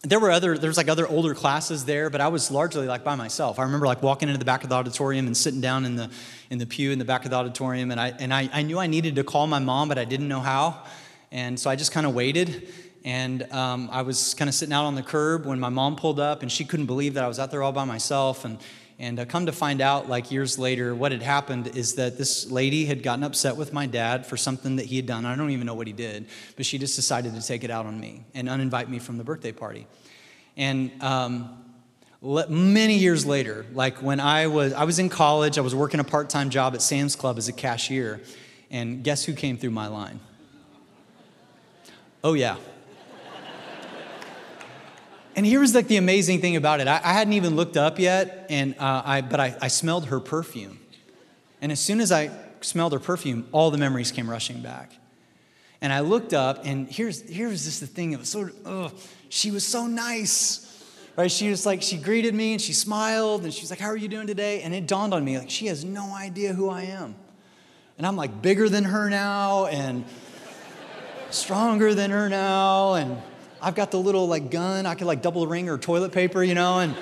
there 0.03 0.19
were 0.19 0.31
other 0.31 0.57
there's 0.57 0.77
like 0.77 0.89
other 0.89 1.07
older 1.07 1.35
classes 1.35 1.85
there 1.85 2.09
but 2.09 2.21
i 2.21 2.27
was 2.27 2.49
largely 2.49 2.87
like 2.87 3.03
by 3.03 3.15
myself. 3.15 3.59
I 3.59 3.63
remember 3.63 3.85
like 3.85 4.01
walking 4.01 4.29
into 4.29 4.39
the 4.39 4.45
back 4.45 4.63
of 4.63 4.69
the 4.69 4.75
auditorium 4.75 5.27
and 5.27 5.37
sitting 5.37 5.61
down 5.61 5.85
in 5.85 5.95
the 5.95 6.09
in 6.49 6.57
the 6.57 6.65
pew 6.65 6.91
in 6.91 6.99
the 6.99 7.05
back 7.05 7.23
of 7.25 7.31
the 7.31 7.37
auditorium 7.37 7.91
and 7.91 7.99
i 7.99 8.09
and 8.19 8.33
i, 8.33 8.49
I 8.51 8.61
knew 8.63 8.79
i 8.79 8.87
needed 8.87 9.15
to 9.17 9.23
call 9.23 9.45
my 9.47 9.59
mom 9.59 9.89
but 9.89 9.97
i 9.97 10.05
didn't 10.05 10.27
know 10.27 10.39
how. 10.39 10.83
And 11.31 11.57
so 11.59 11.69
i 11.69 11.75
just 11.75 11.91
kind 11.91 12.05
of 12.05 12.15
waited 12.15 12.73
and 13.05 13.43
um, 13.51 13.89
i 13.91 14.01
was 14.01 14.33
kind 14.33 14.49
of 14.49 14.55
sitting 14.55 14.73
out 14.73 14.85
on 14.85 14.95
the 14.95 15.03
curb 15.03 15.45
when 15.45 15.59
my 15.59 15.69
mom 15.69 15.95
pulled 15.95 16.19
up 16.19 16.41
and 16.41 16.51
she 16.51 16.65
couldn't 16.65 16.87
believe 16.87 17.13
that 17.13 17.23
i 17.23 17.27
was 17.27 17.39
out 17.39 17.51
there 17.51 17.61
all 17.61 17.71
by 17.71 17.85
myself 17.85 18.43
and 18.43 18.57
and 19.01 19.19
uh, 19.19 19.25
come 19.25 19.47
to 19.47 19.51
find 19.51 19.81
out, 19.81 20.07
like 20.07 20.29
years 20.29 20.59
later, 20.59 20.93
what 20.93 21.11
had 21.11 21.23
happened 21.23 21.75
is 21.75 21.95
that 21.95 22.19
this 22.19 22.51
lady 22.51 22.85
had 22.85 23.01
gotten 23.01 23.23
upset 23.23 23.57
with 23.57 23.73
my 23.73 23.87
dad 23.87 24.27
for 24.27 24.37
something 24.37 24.75
that 24.75 24.85
he 24.85 24.95
had 24.95 25.07
done. 25.07 25.25
I 25.25 25.35
don't 25.35 25.49
even 25.49 25.65
know 25.65 25.73
what 25.73 25.87
he 25.87 25.93
did, 25.93 26.27
but 26.55 26.67
she 26.67 26.77
just 26.77 26.95
decided 26.95 27.33
to 27.33 27.41
take 27.41 27.63
it 27.63 27.71
out 27.71 27.87
on 27.87 27.99
me 27.99 28.23
and 28.35 28.47
uninvite 28.47 28.89
me 28.89 28.99
from 28.99 29.17
the 29.17 29.23
birthday 29.23 29.53
party. 29.53 29.87
And 30.55 30.91
um, 31.01 31.63
many 32.21 32.99
years 32.99 33.25
later, 33.25 33.65
like 33.73 34.03
when 34.03 34.19
I 34.19 34.45
was, 34.45 34.71
I 34.73 34.83
was 34.83 34.99
in 34.99 35.09
college, 35.09 35.57
I 35.57 35.61
was 35.61 35.73
working 35.73 35.99
a 35.99 36.03
part 36.03 36.29
time 36.29 36.51
job 36.51 36.75
at 36.75 36.83
Sam's 36.83 37.15
Club 37.15 37.39
as 37.39 37.47
a 37.47 37.53
cashier. 37.53 38.21
And 38.69 39.03
guess 39.03 39.25
who 39.25 39.33
came 39.33 39.57
through 39.57 39.71
my 39.71 39.87
line? 39.87 40.19
Oh, 42.23 42.33
yeah. 42.33 42.57
And 45.35 45.45
here 45.45 45.59
was 45.59 45.73
like 45.73 45.87
the 45.87 45.97
amazing 45.97 46.41
thing 46.41 46.55
about 46.55 46.81
it. 46.81 46.87
I, 46.87 46.99
I 47.03 47.13
hadn't 47.13 47.33
even 47.33 47.55
looked 47.55 47.77
up 47.77 47.99
yet, 47.99 48.47
and 48.49 48.75
uh, 48.77 49.01
I, 49.05 49.21
but 49.21 49.39
I, 49.39 49.55
I 49.61 49.67
smelled 49.69 50.07
her 50.07 50.19
perfume. 50.19 50.79
And 51.61 51.71
as 51.71 51.79
soon 51.79 52.01
as 52.01 52.11
I 52.11 52.31
smelled 52.61 52.93
her 52.93 52.99
perfume, 52.99 53.47
all 53.51 53.71
the 53.71 53.77
memories 53.77 54.11
came 54.11 54.29
rushing 54.29 54.61
back. 54.61 54.91
And 55.79 55.91
I 55.91 56.01
looked 56.01 56.33
up, 56.33 56.65
and 56.65 56.87
here's 56.89 57.21
here's 57.21 57.65
just 57.65 57.79
the 57.79 57.87
thing. 57.87 58.11
It 58.11 58.19
was 58.19 58.29
sort 58.29 58.49
of, 58.49 58.55
oh, 58.65 58.91
she 59.29 59.51
was 59.51 59.65
so 59.65 59.87
nice. 59.87 60.67
Right? 61.15 61.31
She 61.31 61.49
was 61.49 61.65
like, 61.65 61.81
she 61.81 61.97
greeted 61.97 62.33
me 62.33 62.53
and 62.53 62.61
she 62.61 62.71
smiled 62.71 63.43
and 63.43 63.53
she's 63.53 63.69
like, 63.69 63.79
How 63.79 63.87
are 63.87 63.97
you 63.97 64.07
doing 64.07 64.27
today? 64.27 64.61
And 64.61 64.73
it 64.73 64.87
dawned 64.87 65.13
on 65.13 65.25
me, 65.25 65.37
like, 65.37 65.49
she 65.49 65.67
has 65.67 65.83
no 65.83 66.15
idea 66.15 66.53
who 66.53 66.69
I 66.69 66.83
am. 66.83 67.15
And 67.97 68.07
I'm 68.07 68.15
like 68.15 68.41
bigger 68.41 68.69
than 68.69 68.85
her 68.85 69.09
now 69.09 69.65
and 69.65 70.05
stronger 71.29 71.93
than 71.93 72.11
her 72.11 72.29
now. 72.29 72.93
And 72.93 73.21
I've 73.61 73.75
got 73.75 73.91
the 73.91 73.99
little 73.99 74.27
like 74.27 74.49
gun, 74.49 74.85
I 74.85 74.95
could 74.95 75.07
like 75.07 75.21
double 75.21 75.45
ring 75.47 75.69
or 75.69 75.77
toilet 75.77 76.11
paper, 76.11 76.43
you 76.43 76.55
know, 76.55 76.79
and 76.79 76.95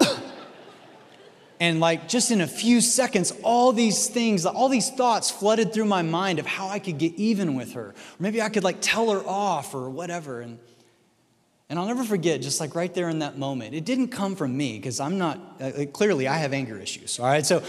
and 1.60 1.80
like 1.80 2.08
just 2.08 2.30
in 2.30 2.40
a 2.40 2.46
few 2.46 2.80
seconds, 2.80 3.32
all 3.42 3.72
these 3.72 4.06
things, 4.08 4.46
all 4.46 4.68
these 4.68 4.90
thoughts 4.90 5.30
flooded 5.30 5.72
through 5.72 5.86
my 5.86 6.02
mind 6.02 6.38
of 6.38 6.46
how 6.46 6.68
I 6.68 6.78
could 6.78 6.98
get 6.98 7.14
even 7.14 7.54
with 7.56 7.72
her. 7.72 7.88
Or 7.88 7.94
maybe 8.18 8.40
I 8.40 8.48
could 8.48 8.64
like 8.64 8.78
tell 8.80 9.10
her 9.10 9.22
off 9.26 9.74
or 9.74 9.90
whatever. 9.90 10.40
And 10.40 10.58
and 11.68 11.78
I'll 11.78 11.86
never 11.86 12.04
forget, 12.04 12.42
just 12.42 12.60
like 12.60 12.74
right 12.74 12.92
there 12.94 13.08
in 13.08 13.18
that 13.20 13.38
moment, 13.38 13.74
it 13.74 13.84
didn't 13.84 14.08
come 14.08 14.36
from 14.36 14.56
me 14.56 14.76
because 14.76 15.00
I'm 15.00 15.18
not, 15.18 15.40
uh, 15.60 15.86
clearly, 15.92 16.28
I 16.28 16.36
have 16.38 16.52
anger 16.52 16.78
issues, 16.78 17.18
all 17.18 17.26
right? 17.26 17.44
So 17.44 17.62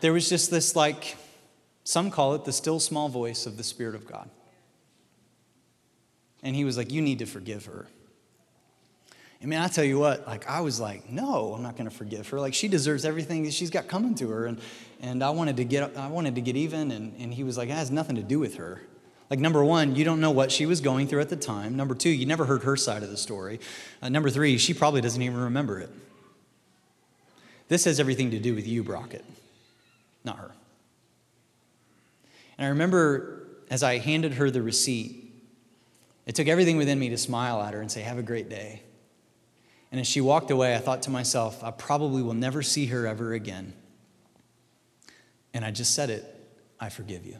there 0.00 0.12
was 0.12 0.28
just 0.28 0.50
this, 0.50 0.76
like, 0.76 1.16
some 1.82 2.10
call 2.10 2.34
it 2.36 2.44
the 2.44 2.52
still 2.52 2.78
small 2.78 3.08
voice 3.08 3.46
of 3.46 3.56
the 3.56 3.64
Spirit 3.64 3.96
of 3.96 4.06
God. 4.06 4.30
And 6.42 6.54
he 6.54 6.64
was 6.64 6.76
like, 6.76 6.92
You 6.92 7.02
need 7.02 7.18
to 7.20 7.26
forgive 7.26 7.66
her. 7.66 7.86
I 9.40 9.46
mean, 9.46 9.60
I 9.60 9.68
tell 9.68 9.84
you 9.84 10.00
what, 10.00 10.26
like, 10.26 10.48
I 10.48 10.60
was 10.60 10.80
like, 10.80 11.10
No, 11.10 11.54
I'm 11.54 11.62
not 11.62 11.76
going 11.76 11.88
to 11.88 11.94
forgive 11.94 12.28
her. 12.28 12.40
Like, 12.40 12.54
she 12.54 12.68
deserves 12.68 13.04
everything 13.04 13.44
that 13.44 13.52
she's 13.52 13.70
got 13.70 13.88
coming 13.88 14.14
to 14.16 14.28
her. 14.30 14.46
And, 14.46 14.60
and 15.00 15.22
I, 15.22 15.30
wanted 15.30 15.56
to 15.58 15.64
get, 15.64 15.96
I 15.96 16.08
wanted 16.08 16.34
to 16.36 16.40
get 16.40 16.56
even. 16.56 16.90
And, 16.90 17.14
and 17.18 17.32
he 17.32 17.44
was 17.44 17.56
like, 17.56 17.68
It 17.68 17.74
has 17.74 17.90
nothing 17.90 18.16
to 18.16 18.22
do 18.22 18.38
with 18.38 18.56
her. 18.56 18.82
Like, 19.30 19.40
number 19.40 19.62
one, 19.62 19.94
you 19.94 20.04
don't 20.04 20.20
know 20.20 20.30
what 20.30 20.50
she 20.50 20.64
was 20.64 20.80
going 20.80 21.06
through 21.06 21.20
at 21.20 21.28
the 21.28 21.36
time. 21.36 21.76
Number 21.76 21.94
two, 21.94 22.08
you 22.08 22.24
never 22.24 22.46
heard 22.46 22.62
her 22.62 22.76
side 22.76 23.02
of 23.02 23.10
the 23.10 23.16
story. 23.16 23.60
Uh, 24.00 24.08
number 24.08 24.30
three, 24.30 24.56
she 24.56 24.72
probably 24.72 25.02
doesn't 25.02 25.20
even 25.20 25.38
remember 25.38 25.80
it. 25.80 25.90
This 27.68 27.84
has 27.84 28.00
everything 28.00 28.30
to 28.30 28.38
do 28.38 28.54
with 28.54 28.66
you, 28.66 28.82
Brockett, 28.82 29.26
not 30.24 30.38
her. 30.38 30.52
And 32.56 32.66
I 32.66 32.70
remember 32.70 33.46
as 33.70 33.82
I 33.82 33.98
handed 33.98 34.34
her 34.34 34.50
the 34.50 34.62
receipt, 34.62 35.27
it 36.28 36.34
took 36.34 36.46
everything 36.46 36.76
within 36.76 36.98
me 36.98 37.08
to 37.08 37.16
smile 37.16 37.60
at 37.62 37.72
her 37.72 37.80
and 37.80 37.90
say, 37.90 38.02
Have 38.02 38.18
a 38.18 38.22
great 38.22 38.50
day. 38.50 38.82
And 39.90 39.98
as 39.98 40.06
she 40.06 40.20
walked 40.20 40.50
away, 40.50 40.76
I 40.76 40.78
thought 40.78 41.02
to 41.02 41.10
myself, 41.10 41.64
I 41.64 41.70
probably 41.70 42.22
will 42.22 42.34
never 42.34 42.62
see 42.62 42.86
her 42.86 43.06
ever 43.06 43.32
again. 43.32 43.72
And 45.54 45.64
I 45.64 45.70
just 45.70 45.94
said 45.94 46.10
it 46.10 46.34
I 46.78 46.90
forgive 46.90 47.24
you. 47.24 47.38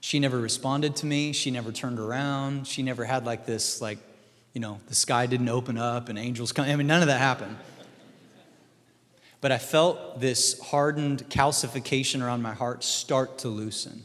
She 0.00 0.18
never 0.18 0.40
responded 0.40 0.96
to 0.96 1.06
me. 1.06 1.32
She 1.32 1.52
never 1.52 1.70
turned 1.70 2.00
around. 2.00 2.66
She 2.66 2.82
never 2.82 3.04
had 3.04 3.24
like 3.24 3.46
this, 3.46 3.80
like, 3.80 3.98
you 4.52 4.60
know, 4.60 4.80
the 4.88 4.94
sky 4.94 5.26
didn't 5.26 5.48
open 5.48 5.78
up 5.78 6.08
and 6.08 6.18
angels 6.18 6.50
come. 6.50 6.64
I 6.64 6.74
mean, 6.74 6.88
none 6.88 7.00
of 7.00 7.06
that 7.06 7.20
happened. 7.20 7.56
But 9.40 9.52
I 9.52 9.58
felt 9.58 10.20
this 10.20 10.58
hardened 10.58 11.30
calcification 11.30 12.22
around 12.22 12.42
my 12.42 12.54
heart 12.54 12.82
start 12.82 13.38
to 13.38 13.48
loosen. 13.48 14.02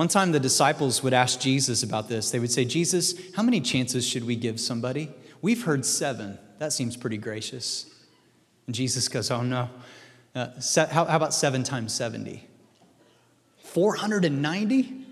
One 0.00 0.08
time 0.08 0.32
the 0.32 0.40
disciples 0.40 1.02
would 1.02 1.12
ask 1.12 1.38
Jesus 1.40 1.82
about 1.82 2.08
this. 2.08 2.30
They 2.30 2.38
would 2.38 2.50
say, 2.50 2.64
Jesus, 2.64 3.12
how 3.36 3.42
many 3.42 3.60
chances 3.60 4.08
should 4.08 4.24
we 4.24 4.34
give 4.34 4.58
somebody? 4.58 5.10
We've 5.42 5.62
heard 5.62 5.84
seven. 5.84 6.38
That 6.58 6.72
seems 6.72 6.96
pretty 6.96 7.18
gracious. 7.18 7.84
And 8.66 8.74
Jesus 8.74 9.08
goes, 9.08 9.30
Oh, 9.30 9.42
no. 9.42 9.68
Uh, 10.34 10.52
how, 10.74 11.04
how 11.04 11.16
about 11.16 11.34
seven 11.34 11.64
times 11.64 11.92
70? 11.92 12.42
490? 13.58 15.06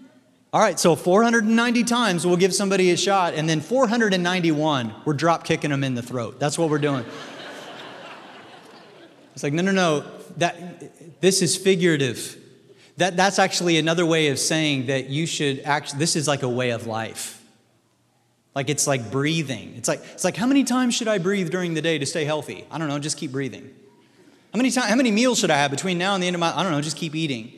All 0.54 0.60
right, 0.62 0.80
so 0.80 0.96
490 0.96 1.84
times 1.84 2.26
we'll 2.26 2.38
give 2.38 2.54
somebody 2.54 2.90
a 2.90 2.96
shot, 2.96 3.34
and 3.34 3.46
then 3.46 3.60
491, 3.60 4.94
we're 5.04 5.12
drop 5.12 5.44
kicking 5.44 5.68
them 5.68 5.84
in 5.84 5.96
the 5.96 6.02
throat. 6.02 6.40
That's 6.40 6.56
what 6.56 6.70
we're 6.70 6.78
doing. 6.78 7.04
it's 9.34 9.42
like, 9.42 9.52
no, 9.52 9.60
no, 9.60 9.72
no, 9.72 10.06
that, 10.38 11.20
this 11.20 11.42
is 11.42 11.58
figurative. 11.58 12.37
That, 12.98 13.16
that's 13.16 13.38
actually 13.38 13.78
another 13.78 14.04
way 14.04 14.28
of 14.28 14.40
saying 14.40 14.86
that 14.86 15.08
you 15.08 15.24
should 15.24 15.60
actually, 15.60 16.00
this 16.00 16.16
is 16.16 16.26
like 16.26 16.42
a 16.42 16.48
way 16.48 16.70
of 16.70 16.88
life. 16.88 17.40
Like 18.56 18.68
it's 18.68 18.88
like 18.88 19.12
breathing. 19.12 19.74
It's 19.76 19.86
like, 19.86 20.02
it's 20.14 20.24
like 20.24 20.36
how 20.36 20.46
many 20.46 20.64
times 20.64 20.96
should 20.96 21.06
I 21.06 21.18
breathe 21.18 21.48
during 21.48 21.74
the 21.74 21.82
day 21.82 21.98
to 21.98 22.06
stay 22.06 22.24
healthy? 22.24 22.64
I 22.72 22.76
don't 22.76 22.88
know, 22.88 22.98
just 22.98 23.16
keep 23.16 23.30
breathing. 23.30 23.72
How 24.52 24.56
many, 24.56 24.72
time, 24.72 24.88
how 24.88 24.96
many 24.96 25.12
meals 25.12 25.38
should 25.38 25.50
I 25.50 25.58
have 25.58 25.70
between 25.70 25.96
now 25.96 26.14
and 26.14 26.22
the 26.22 26.26
end 26.26 26.34
of 26.34 26.40
my, 26.40 26.52
I 26.52 26.64
don't 26.64 26.72
know, 26.72 26.80
just 26.80 26.96
keep 26.96 27.14
eating. 27.14 27.52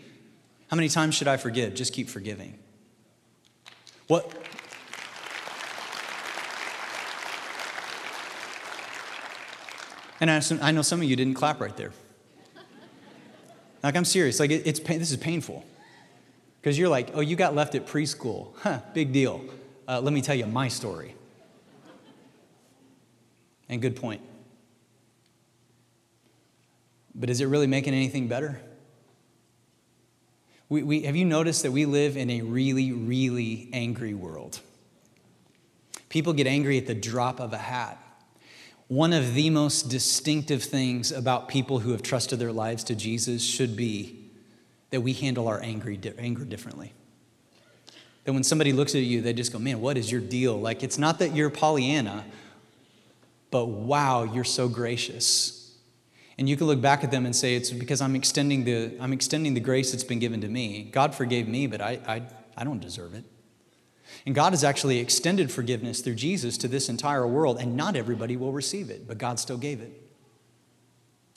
How 0.68 0.76
many 0.76 0.91
times 0.91 1.14
should 1.14 1.28
I 1.28 1.38
forgive? 1.38 1.74
Just 1.74 1.95
keep 1.95 2.11
forgiving. 2.11 2.59
What? 4.09 4.30
And 10.20 10.30
I 10.30 10.70
know 10.70 10.82
some 10.82 11.01
of 11.01 11.09
you 11.09 11.16
didn't 11.16 11.34
clap 11.34 11.62
right 11.62 11.74
there. 11.78 11.93
Like, 13.83 13.97
I'm 13.97 14.05
serious. 14.05 14.39
Like, 14.41 14.51
it's 14.51 14.81
this 14.81 15.11
is 15.11 15.16
painful. 15.16 15.64
Because 16.61 16.78
you're 16.78 16.89
like, 16.89 17.11
oh, 17.14 17.20
you 17.20 17.37
got 17.37 17.55
left 17.55 17.74
at 17.74 17.87
preschool. 17.87 18.49
Huh, 18.59 18.81
big 18.93 19.12
deal. 19.12 19.43
Uh, 19.89 20.01
let 20.01 20.12
me 20.12 20.20
tell 20.20 20.35
you 20.35 20.47
my 20.47 20.68
story. 20.68 21.14
And 23.68 23.81
good 23.81 23.97
point. 23.97 24.20
But 27.14 27.31
is 27.31 27.41
it 27.41 27.47
really 27.47 27.66
making 27.66 27.95
anything 27.95 28.28
better? 28.28 28.61
We, 30.68 30.83
we, 30.83 31.03
have 31.03 31.16
you 31.16 31.24
noticed 31.24 31.62
that 31.62 31.72
we 31.72 31.87
live 31.87 32.16
in 32.16 32.31
a 32.31 32.43
really, 32.43 32.93
really 32.93 33.68
angry 33.72 34.14
world? 34.14 34.61
People 36.09 36.33
get 36.33 36.47
angry 36.47 36.78
at 36.78 36.87
the 36.87 36.95
drop 36.95 37.41
of 37.41 37.53
a 37.53 37.59
hat. 37.59 37.99
One 38.91 39.12
of 39.12 39.34
the 39.34 39.51
most 39.51 39.88
distinctive 39.88 40.64
things 40.64 41.12
about 41.12 41.47
people 41.47 41.78
who 41.78 41.93
have 41.93 42.03
trusted 42.03 42.41
their 42.41 42.51
lives 42.51 42.82
to 42.82 42.97
Jesus 42.97 43.41
should 43.41 43.76
be 43.76 44.32
that 44.91 45.03
we 45.03 45.12
handle 45.12 45.47
our 45.47 45.62
angry, 45.62 45.97
anger 46.18 46.45
differently. 46.45 46.93
That 48.24 48.32
when 48.32 48.43
somebody 48.43 48.72
looks 48.72 48.97
at 48.97 49.03
you, 49.03 49.20
they 49.20 49.32
just 49.32 49.53
go, 49.53 49.61
man, 49.61 49.80
what 49.80 49.97
is 49.97 50.11
your 50.11 50.20
deal? 50.20 50.61
Like, 50.61 50.82
it's 50.82 50.99
not 50.99 51.20
that 51.20 51.36
you're 51.36 51.51
Pollyanna, 51.51 52.24
but 53.53 53.66
wow, 53.66 54.24
you're 54.24 54.43
so 54.43 54.68
gracious. 54.68 55.72
And 56.36 56.49
you 56.49 56.57
can 56.57 56.66
look 56.66 56.80
back 56.80 57.05
at 57.05 57.12
them 57.12 57.26
and 57.26 57.36
say, 57.36 57.55
it's 57.55 57.70
because 57.70 58.01
I'm 58.01 58.16
extending 58.16 58.64
the, 58.64 58.97
I'm 58.99 59.12
extending 59.12 59.55
the 59.55 59.61
grace 59.61 59.93
that's 59.93 60.03
been 60.03 60.18
given 60.18 60.41
to 60.41 60.49
me. 60.49 60.82
God 60.91 61.14
forgave 61.14 61.47
me, 61.47 61.68
but 61.68 61.80
I, 61.80 62.01
I, 62.09 62.22
I 62.57 62.64
don't 62.64 62.80
deserve 62.80 63.14
it. 63.14 63.22
And 64.26 64.34
God 64.34 64.52
has 64.52 64.64
actually 64.64 64.98
extended 64.98 65.50
forgiveness 65.50 66.00
through 66.00 66.14
Jesus 66.14 66.56
to 66.58 66.68
this 66.68 66.88
entire 66.88 67.26
world, 67.26 67.58
and 67.61 67.76
not 67.76 67.96
everybody 67.96 68.36
will 68.36 68.52
receive 68.52 68.90
it, 68.90 69.06
but 69.08 69.18
God 69.18 69.38
still 69.38 69.56
gave 69.56 69.80
it. 69.80 69.92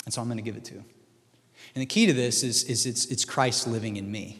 And 0.05 0.13
so 0.13 0.21
I'm 0.21 0.27
going 0.27 0.37
to 0.37 0.43
give 0.43 0.57
it 0.57 0.65
to. 0.65 0.75
And 0.75 1.81
the 1.81 1.85
key 1.85 2.05
to 2.05 2.13
this 2.13 2.43
is, 2.43 2.63
is 2.65 2.85
it's, 2.85 3.05
it's 3.05 3.25
Christ 3.25 3.67
living 3.67 3.95
in 3.95 4.11
me. 4.11 4.39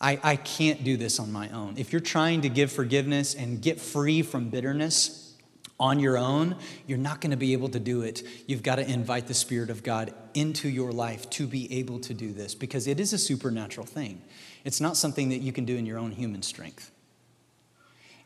I, 0.00 0.18
I 0.22 0.36
can't 0.36 0.82
do 0.82 0.96
this 0.96 1.20
on 1.20 1.30
my 1.30 1.48
own. 1.50 1.74
If 1.76 1.92
you're 1.92 2.00
trying 2.00 2.40
to 2.42 2.48
give 2.48 2.72
forgiveness 2.72 3.34
and 3.34 3.60
get 3.60 3.80
free 3.80 4.22
from 4.22 4.48
bitterness 4.48 5.34
on 5.78 5.98
your 5.98 6.16
own, 6.18 6.56
you're 6.86 6.98
not 6.98 7.20
going 7.20 7.30
to 7.30 7.36
be 7.36 7.52
able 7.52 7.68
to 7.70 7.80
do 7.80 8.02
it. 8.02 8.22
You've 8.46 8.62
got 8.62 8.76
to 8.76 8.90
invite 8.90 9.26
the 9.26 9.34
Spirit 9.34 9.70
of 9.70 9.82
God 9.82 10.12
into 10.34 10.68
your 10.68 10.92
life 10.92 11.28
to 11.30 11.46
be 11.46 11.72
able 11.78 11.98
to 12.00 12.14
do 12.14 12.32
this 12.32 12.54
because 12.54 12.86
it 12.86 12.98
is 12.98 13.12
a 13.12 13.18
supernatural 13.18 13.86
thing. 13.86 14.22
It's 14.64 14.80
not 14.80 14.96
something 14.96 15.28
that 15.30 15.38
you 15.38 15.52
can 15.52 15.64
do 15.64 15.76
in 15.76 15.86
your 15.86 15.98
own 15.98 16.12
human 16.12 16.42
strength. 16.42 16.90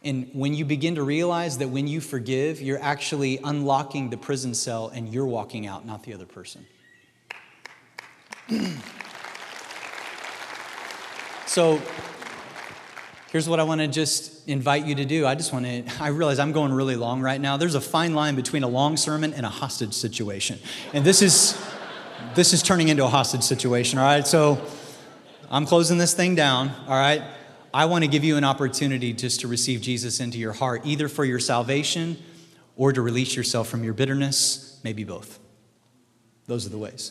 And 0.04 0.28
when 0.34 0.52
you 0.52 0.66
begin 0.66 0.96
to 0.96 1.02
realize 1.02 1.58
that 1.58 1.68
when 1.68 1.86
you 1.86 2.02
forgive, 2.02 2.60
you're 2.60 2.82
actually 2.82 3.40
unlocking 3.42 4.10
the 4.10 4.18
prison 4.18 4.52
cell 4.52 4.92
and 4.94 5.08
you're 5.08 5.24
walking 5.24 5.66
out, 5.66 5.86
not 5.86 6.02
the 6.02 6.12
other 6.12 6.26
person. 6.26 6.66
so, 11.46 11.80
here's 13.32 13.48
what 13.48 13.58
I 13.58 13.62
want 13.62 13.80
to 13.80 13.88
just 13.88 14.46
invite 14.46 14.84
you 14.84 14.94
to 14.96 15.06
do. 15.06 15.26
I 15.26 15.34
just 15.34 15.54
want 15.54 15.64
to, 15.64 15.84
I 15.98 16.08
realize 16.08 16.38
I'm 16.38 16.52
going 16.52 16.74
really 16.74 16.96
long 16.96 17.22
right 17.22 17.40
now. 17.40 17.56
There's 17.56 17.74
a 17.74 17.80
fine 17.80 18.14
line 18.14 18.36
between 18.36 18.62
a 18.62 18.68
long 18.68 18.98
sermon 18.98 19.32
and 19.32 19.46
a 19.46 19.48
hostage 19.48 19.94
situation. 19.94 20.58
And 20.92 21.02
this 21.02 21.22
is, 21.22 21.58
this 22.34 22.52
is 22.52 22.62
turning 22.62 22.88
into 22.88 23.06
a 23.06 23.08
hostage 23.08 23.42
situation, 23.42 23.98
all 23.98 24.04
right? 24.04 24.26
So, 24.26 24.62
I'm 25.50 25.64
closing 25.64 25.96
this 25.96 26.12
thing 26.12 26.34
down, 26.34 26.70
all 26.86 26.98
right? 26.98 27.22
I 27.74 27.86
want 27.86 28.04
to 28.04 28.08
give 28.08 28.22
you 28.22 28.36
an 28.36 28.44
opportunity 28.44 29.12
just 29.12 29.40
to 29.40 29.48
receive 29.48 29.80
Jesus 29.80 30.20
into 30.20 30.38
your 30.38 30.52
heart, 30.52 30.82
either 30.84 31.08
for 31.08 31.24
your 31.24 31.40
salvation 31.40 32.16
or 32.76 32.92
to 32.92 33.02
release 33.02 33.34
yourself 33.34 33.66
from 33.66 33.82
your 33.82 33.94
bitterness, 33.94 34.78
maybe 34.84 35.02
both. 35.02 35.40
Those 36.46 36.66
are 36.66 36.68
the 36.68 36.78
ways. 36.78 37.10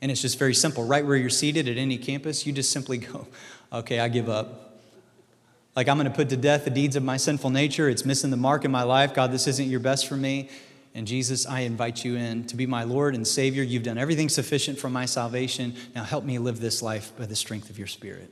And 0.00 0.08
it's 0.12 0.22
just 0.22 0.38
very 0.38 0.54
simple. 0.54 0.84
Right 0.84 1.04
where 1.04 1.16
you're 1.16 1.30
seated 1.30 1.66
at 1.68 1.78
any 1.78 1.98
campus, 1.98 2.46
you 2.46 2.52
just 2.52 2.70
simply 2.70 2.98
go, 2.98 3.26
okay, 3.72 3.98
I 3.98 4.06
give 4.08 4.28
up. 4.28 4.78
Like, 5.74 5.88
I'm 5.88 5.96
going 5.96 6.08
to 6.08 6.14
put 6.14 6.28
to 6.28 6.36
death 6.36 6.62
the 6.64 6.70
deeds 6.70 6.94
of 6.94 7.02
my 7.02 7.16
sinful 7.16 7.50
nature. 7.50 7.88
It's 7.88 8.04
missing 8.04 8.30
the 8.30 8.36
mark 8.36 8.64
in 8.64 8.70
my 8.70 8.84
life. 8.84 9.14
God, 9.14 9.32
this 9.32 9.48
isn't 9.48 9.68
your 9.68 9.80
best 9.80 10.06
for 10.06 10.16
me. 10.16 10.48
And 10.94 11.08
Jesus, 11.08 11.44
I 11.44 11.60
invite 11.60 12.04
you 12.04 12.14
in 12.14 12.46
to 12.46 12.54
be 12.54 12.66
my 12.66 12.84
Lord 12.84 13.16
and 13.16 13.26
Savior. 13.26 13.64
You've 13.64 13.82
done 13.82 13.98
everything 13.98 14.28
sufficient 14.28 14.78
for 14.78 14.90
my 14.90 15.06
salvation. 15.06 15.74
Now 15.92 16.04
help 16.04 16.22
me 16.22 16.38
live 16.38 16.60
this 16.60 16.82
life 16.82 17.10
by 17.18 17.26
the 17.26 17.34
strength 17.34 17.68
of 17.68 17.78
your 17.78 17.88
Spirit. 17.88 18.30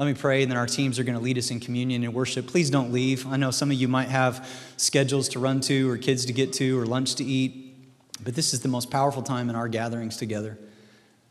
Let 0.00 0.06
me 0.06 0.14
pray, 0.14 0.40
and 0.42 0.50
then 0.50 0.56
our 0.56 0.66
teams 0.66 0.98
are 0.98 1.04
going 1.04 1.18
to 1.18 1.22
lead 1.22 1.36
us 1.36 1.50
in 1.50 1.60
communion 1.60 2.04
and 2.04 2.14
worship. 2.14 2.46
Please 2.46 2.70
don't 2.70 2.90
leave. 2.90 3.26
I 3.26 3.36
know 3.36 3.50
some 3.50 3.70
of 3.70 3.76
you 3.76 3.86
might 3.86 4.08
have 4.08 4.48
schedules 4.78 5.28
to 5.28 5.38
run 5.38 5.60
to, 5.60 5.90
or 5.90 5.98
kids 5.98 6.24
to 6.24 6.32
get 6.32 6.54
to, 6.54 6.80
or 6.80 6.86
lunch 6.86 7.16
to 7.16 7.24
eat, 7.24 7.76
but 8.24 8.34
this 8.34 8.54
is 8.54 8.60
the 8.60 8.68
most 8.68 8.90
powerful 8.90 9.20
time 9.20 9.50
in 9.50 9.56
our 9.56 9.68
gatherings 9.68 10.16
together 10.16 10.58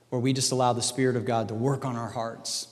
where 0.10 0.22
we 0.22 0.34
just 0.34 0.52
allow 0.52 0.72
the 0.74 0.84
Spirit 0.84 1.16
of 1.16 1.26
God 1.26 1.48
to 1.48 1.56
work 1.56 1.84
on 1.84 1.96
our 1.96 2.10
hearts. 2.10 2.68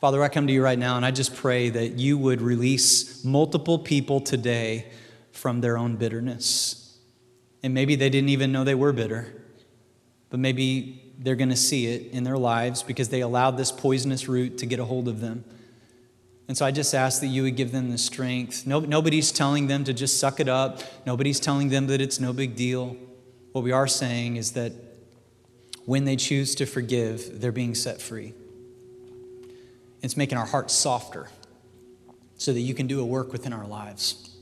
Father, 0.00 0.22
I 0.22 0.28
come 0.28 0.46
to 0.46 0.52
you 0.52 0.62
right 0.62 0.78
now, 0.78 0.96
and 0.96 1.04
I 1.04 1.10
just 1.10 1.34
pray 1.34 1.68
that 1.68 1.98
you 1.98 2.16
would 2.16 2.40
release 2.40 3.24
multiple 3.24 3.80
people 3.80 4.20
today 4.20 4.86
from 5.32 5.62
their 5.62 5.76
own 5.76 5.96
bitterness. 5.96 6.96
And 7.64 7.74
maybe 7.74 7.96
they 7.96 8.08
didn't 8.08 8.30
even 8.30 8.52
know 8.52 8.62
they 8.62 8.76
were 8.76 8.92
bitter, 8.92 9.42
but 10.30 10.38
maybe 10.38 11.01
they're 11.18 11.36
going 11.36 11.50
to 11.50 11.56
see 11.56 11.86
it 11.86 12.12
in 12.12 12.24
their 12.24 12.38
lives 12.38 12.82
because 12.82 13.08
they 13.08 13.20
allowed 13.20 13.56
this 13.56 13.70
poisonous 13.70 14.28
root 14.28 14.58
to 14.58 14.66
get 14.66 14.78
a 14.78 14.84
hold 14.84 15.08
of 15.08 15.20
them. 15.20 15.44
And 16.48 16.56
so 16.56 16.66
I 16.66 16.70
just 16.70 16.94
ask 16.94 17.20
that 17.20 17.28
you 17.28 17.44
would 17.44 17.56
give 17.56 17.72
them 17.72 17.90
the 17.90 17.98
strength. 17.98 18.66
No, 18.66 18.80
nobody's 18.80 19.32
telling 19.32 19.68
them 19.68 19.84
to 19.84 19.92
just 19.92 20.18
suck 20.18 20.40
it 20.40 20.48
up, 20.48 20.80
nobody's 21.06 21.40
telling 21.40 21.68
them 21.68 21.86
that 21.86 22.00
it's 22.00 22.20
no 22.20 22.32
big 22.32 22.56
deal. 22.56 22.96
What 23.52 23.64
we 23.64 23.72
are 23.72 23.86
saying 23.86 24.36
is 24.36 24.52
that 24.52 24.72
when 25.84 26.04
they 26.04 26.16
choose 26.16 26.54
to 26.56 26.66
forgive, 26.66 27.40
they're 27.40 27.52
being 27.52 27.74
set 27.74 28.00
free. 28.00 28.34
It's 30.02 30.16
making 30.16 30.38
our 30.38 30.46
hearts 30.46 30.74
softer 30.74 31.28
so 32.36 32.52
that 32.52 32.60
you 32.60 32.74
can 32.74 32.86
do 32.86 33.00
a 33.00 33.04
work 33.04 33.32
within 33.32 33.52
our 33.52 33.66
lives. 33.66 34.36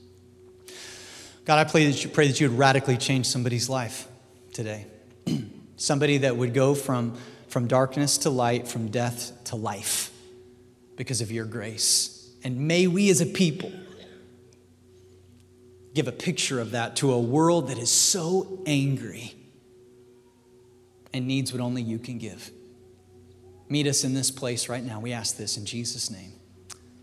God, 1.45 1.59
I 1.59 1.71
pray 1.71 1.87
that 1.87 2.03
you, 2.03 2.11
pray 2.11 2.29
that 2.29 2.41
you 2.41 2.49
would 2.49 2.59
radically 2.59 2.97
change 2.97 3.27
somebody's 3.27 3.69
life 3.69 4.09
today. 4.53 4.87
Somebody 5.81 6.19
that 6.19 6.37
would 6.37 6.53
go 6.53 6.75
from, 6.75 7.17
from 7.49 7.67
darkness 7.67 8.19
to 8.19 8.31
light, 8.31 8.69
from 8.69 8.89
death 8.91 9.33
to 9.45 9.57
life 9.57 10.13
because 10.95 11.23
of 11.23 11.33
your 11.33 11.47
grace. 11.47 12.31
And 12.45 12.69
may 12.69 12.87
we 12.87 13.09
as 13.09 13.23
a 13.23 13.27
people 13.27 13.73
give 15.95 16.07
a 16.07 16.13
picture 16.13 16.61
of 16.61 16.73
that 16.73 16.97
to 16.97 17.15
a 17.15 17.19
world 17.19 17.69
that 17.69 17.79
is 17.79 17.91
so 17.91 18.63
angry 18.67 19.35
and 21.15 21.27
needs 21.27 21.51
what 21.51 21.63
only 21.63 21.81
you 21.81 21.99
can 21.99 22.19
give. 22.19 22.51
Meet 23.71 23.87
us 23.87 24.05
in 24.05 24.13
this 24.13 24.31
place 24.31 24.69
right 24.69 24.85
now. 24.85 25.01
We 25.01 25.15
ask 25.15 25.39
this 25.39 25.57
in 25.57 25.65
Jesus' 25.65 26.11
name. 26.11 26.35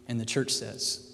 And 0.07 0.19
the 0.19 0.25
church 0.25 0.51
says, 0.51 1.06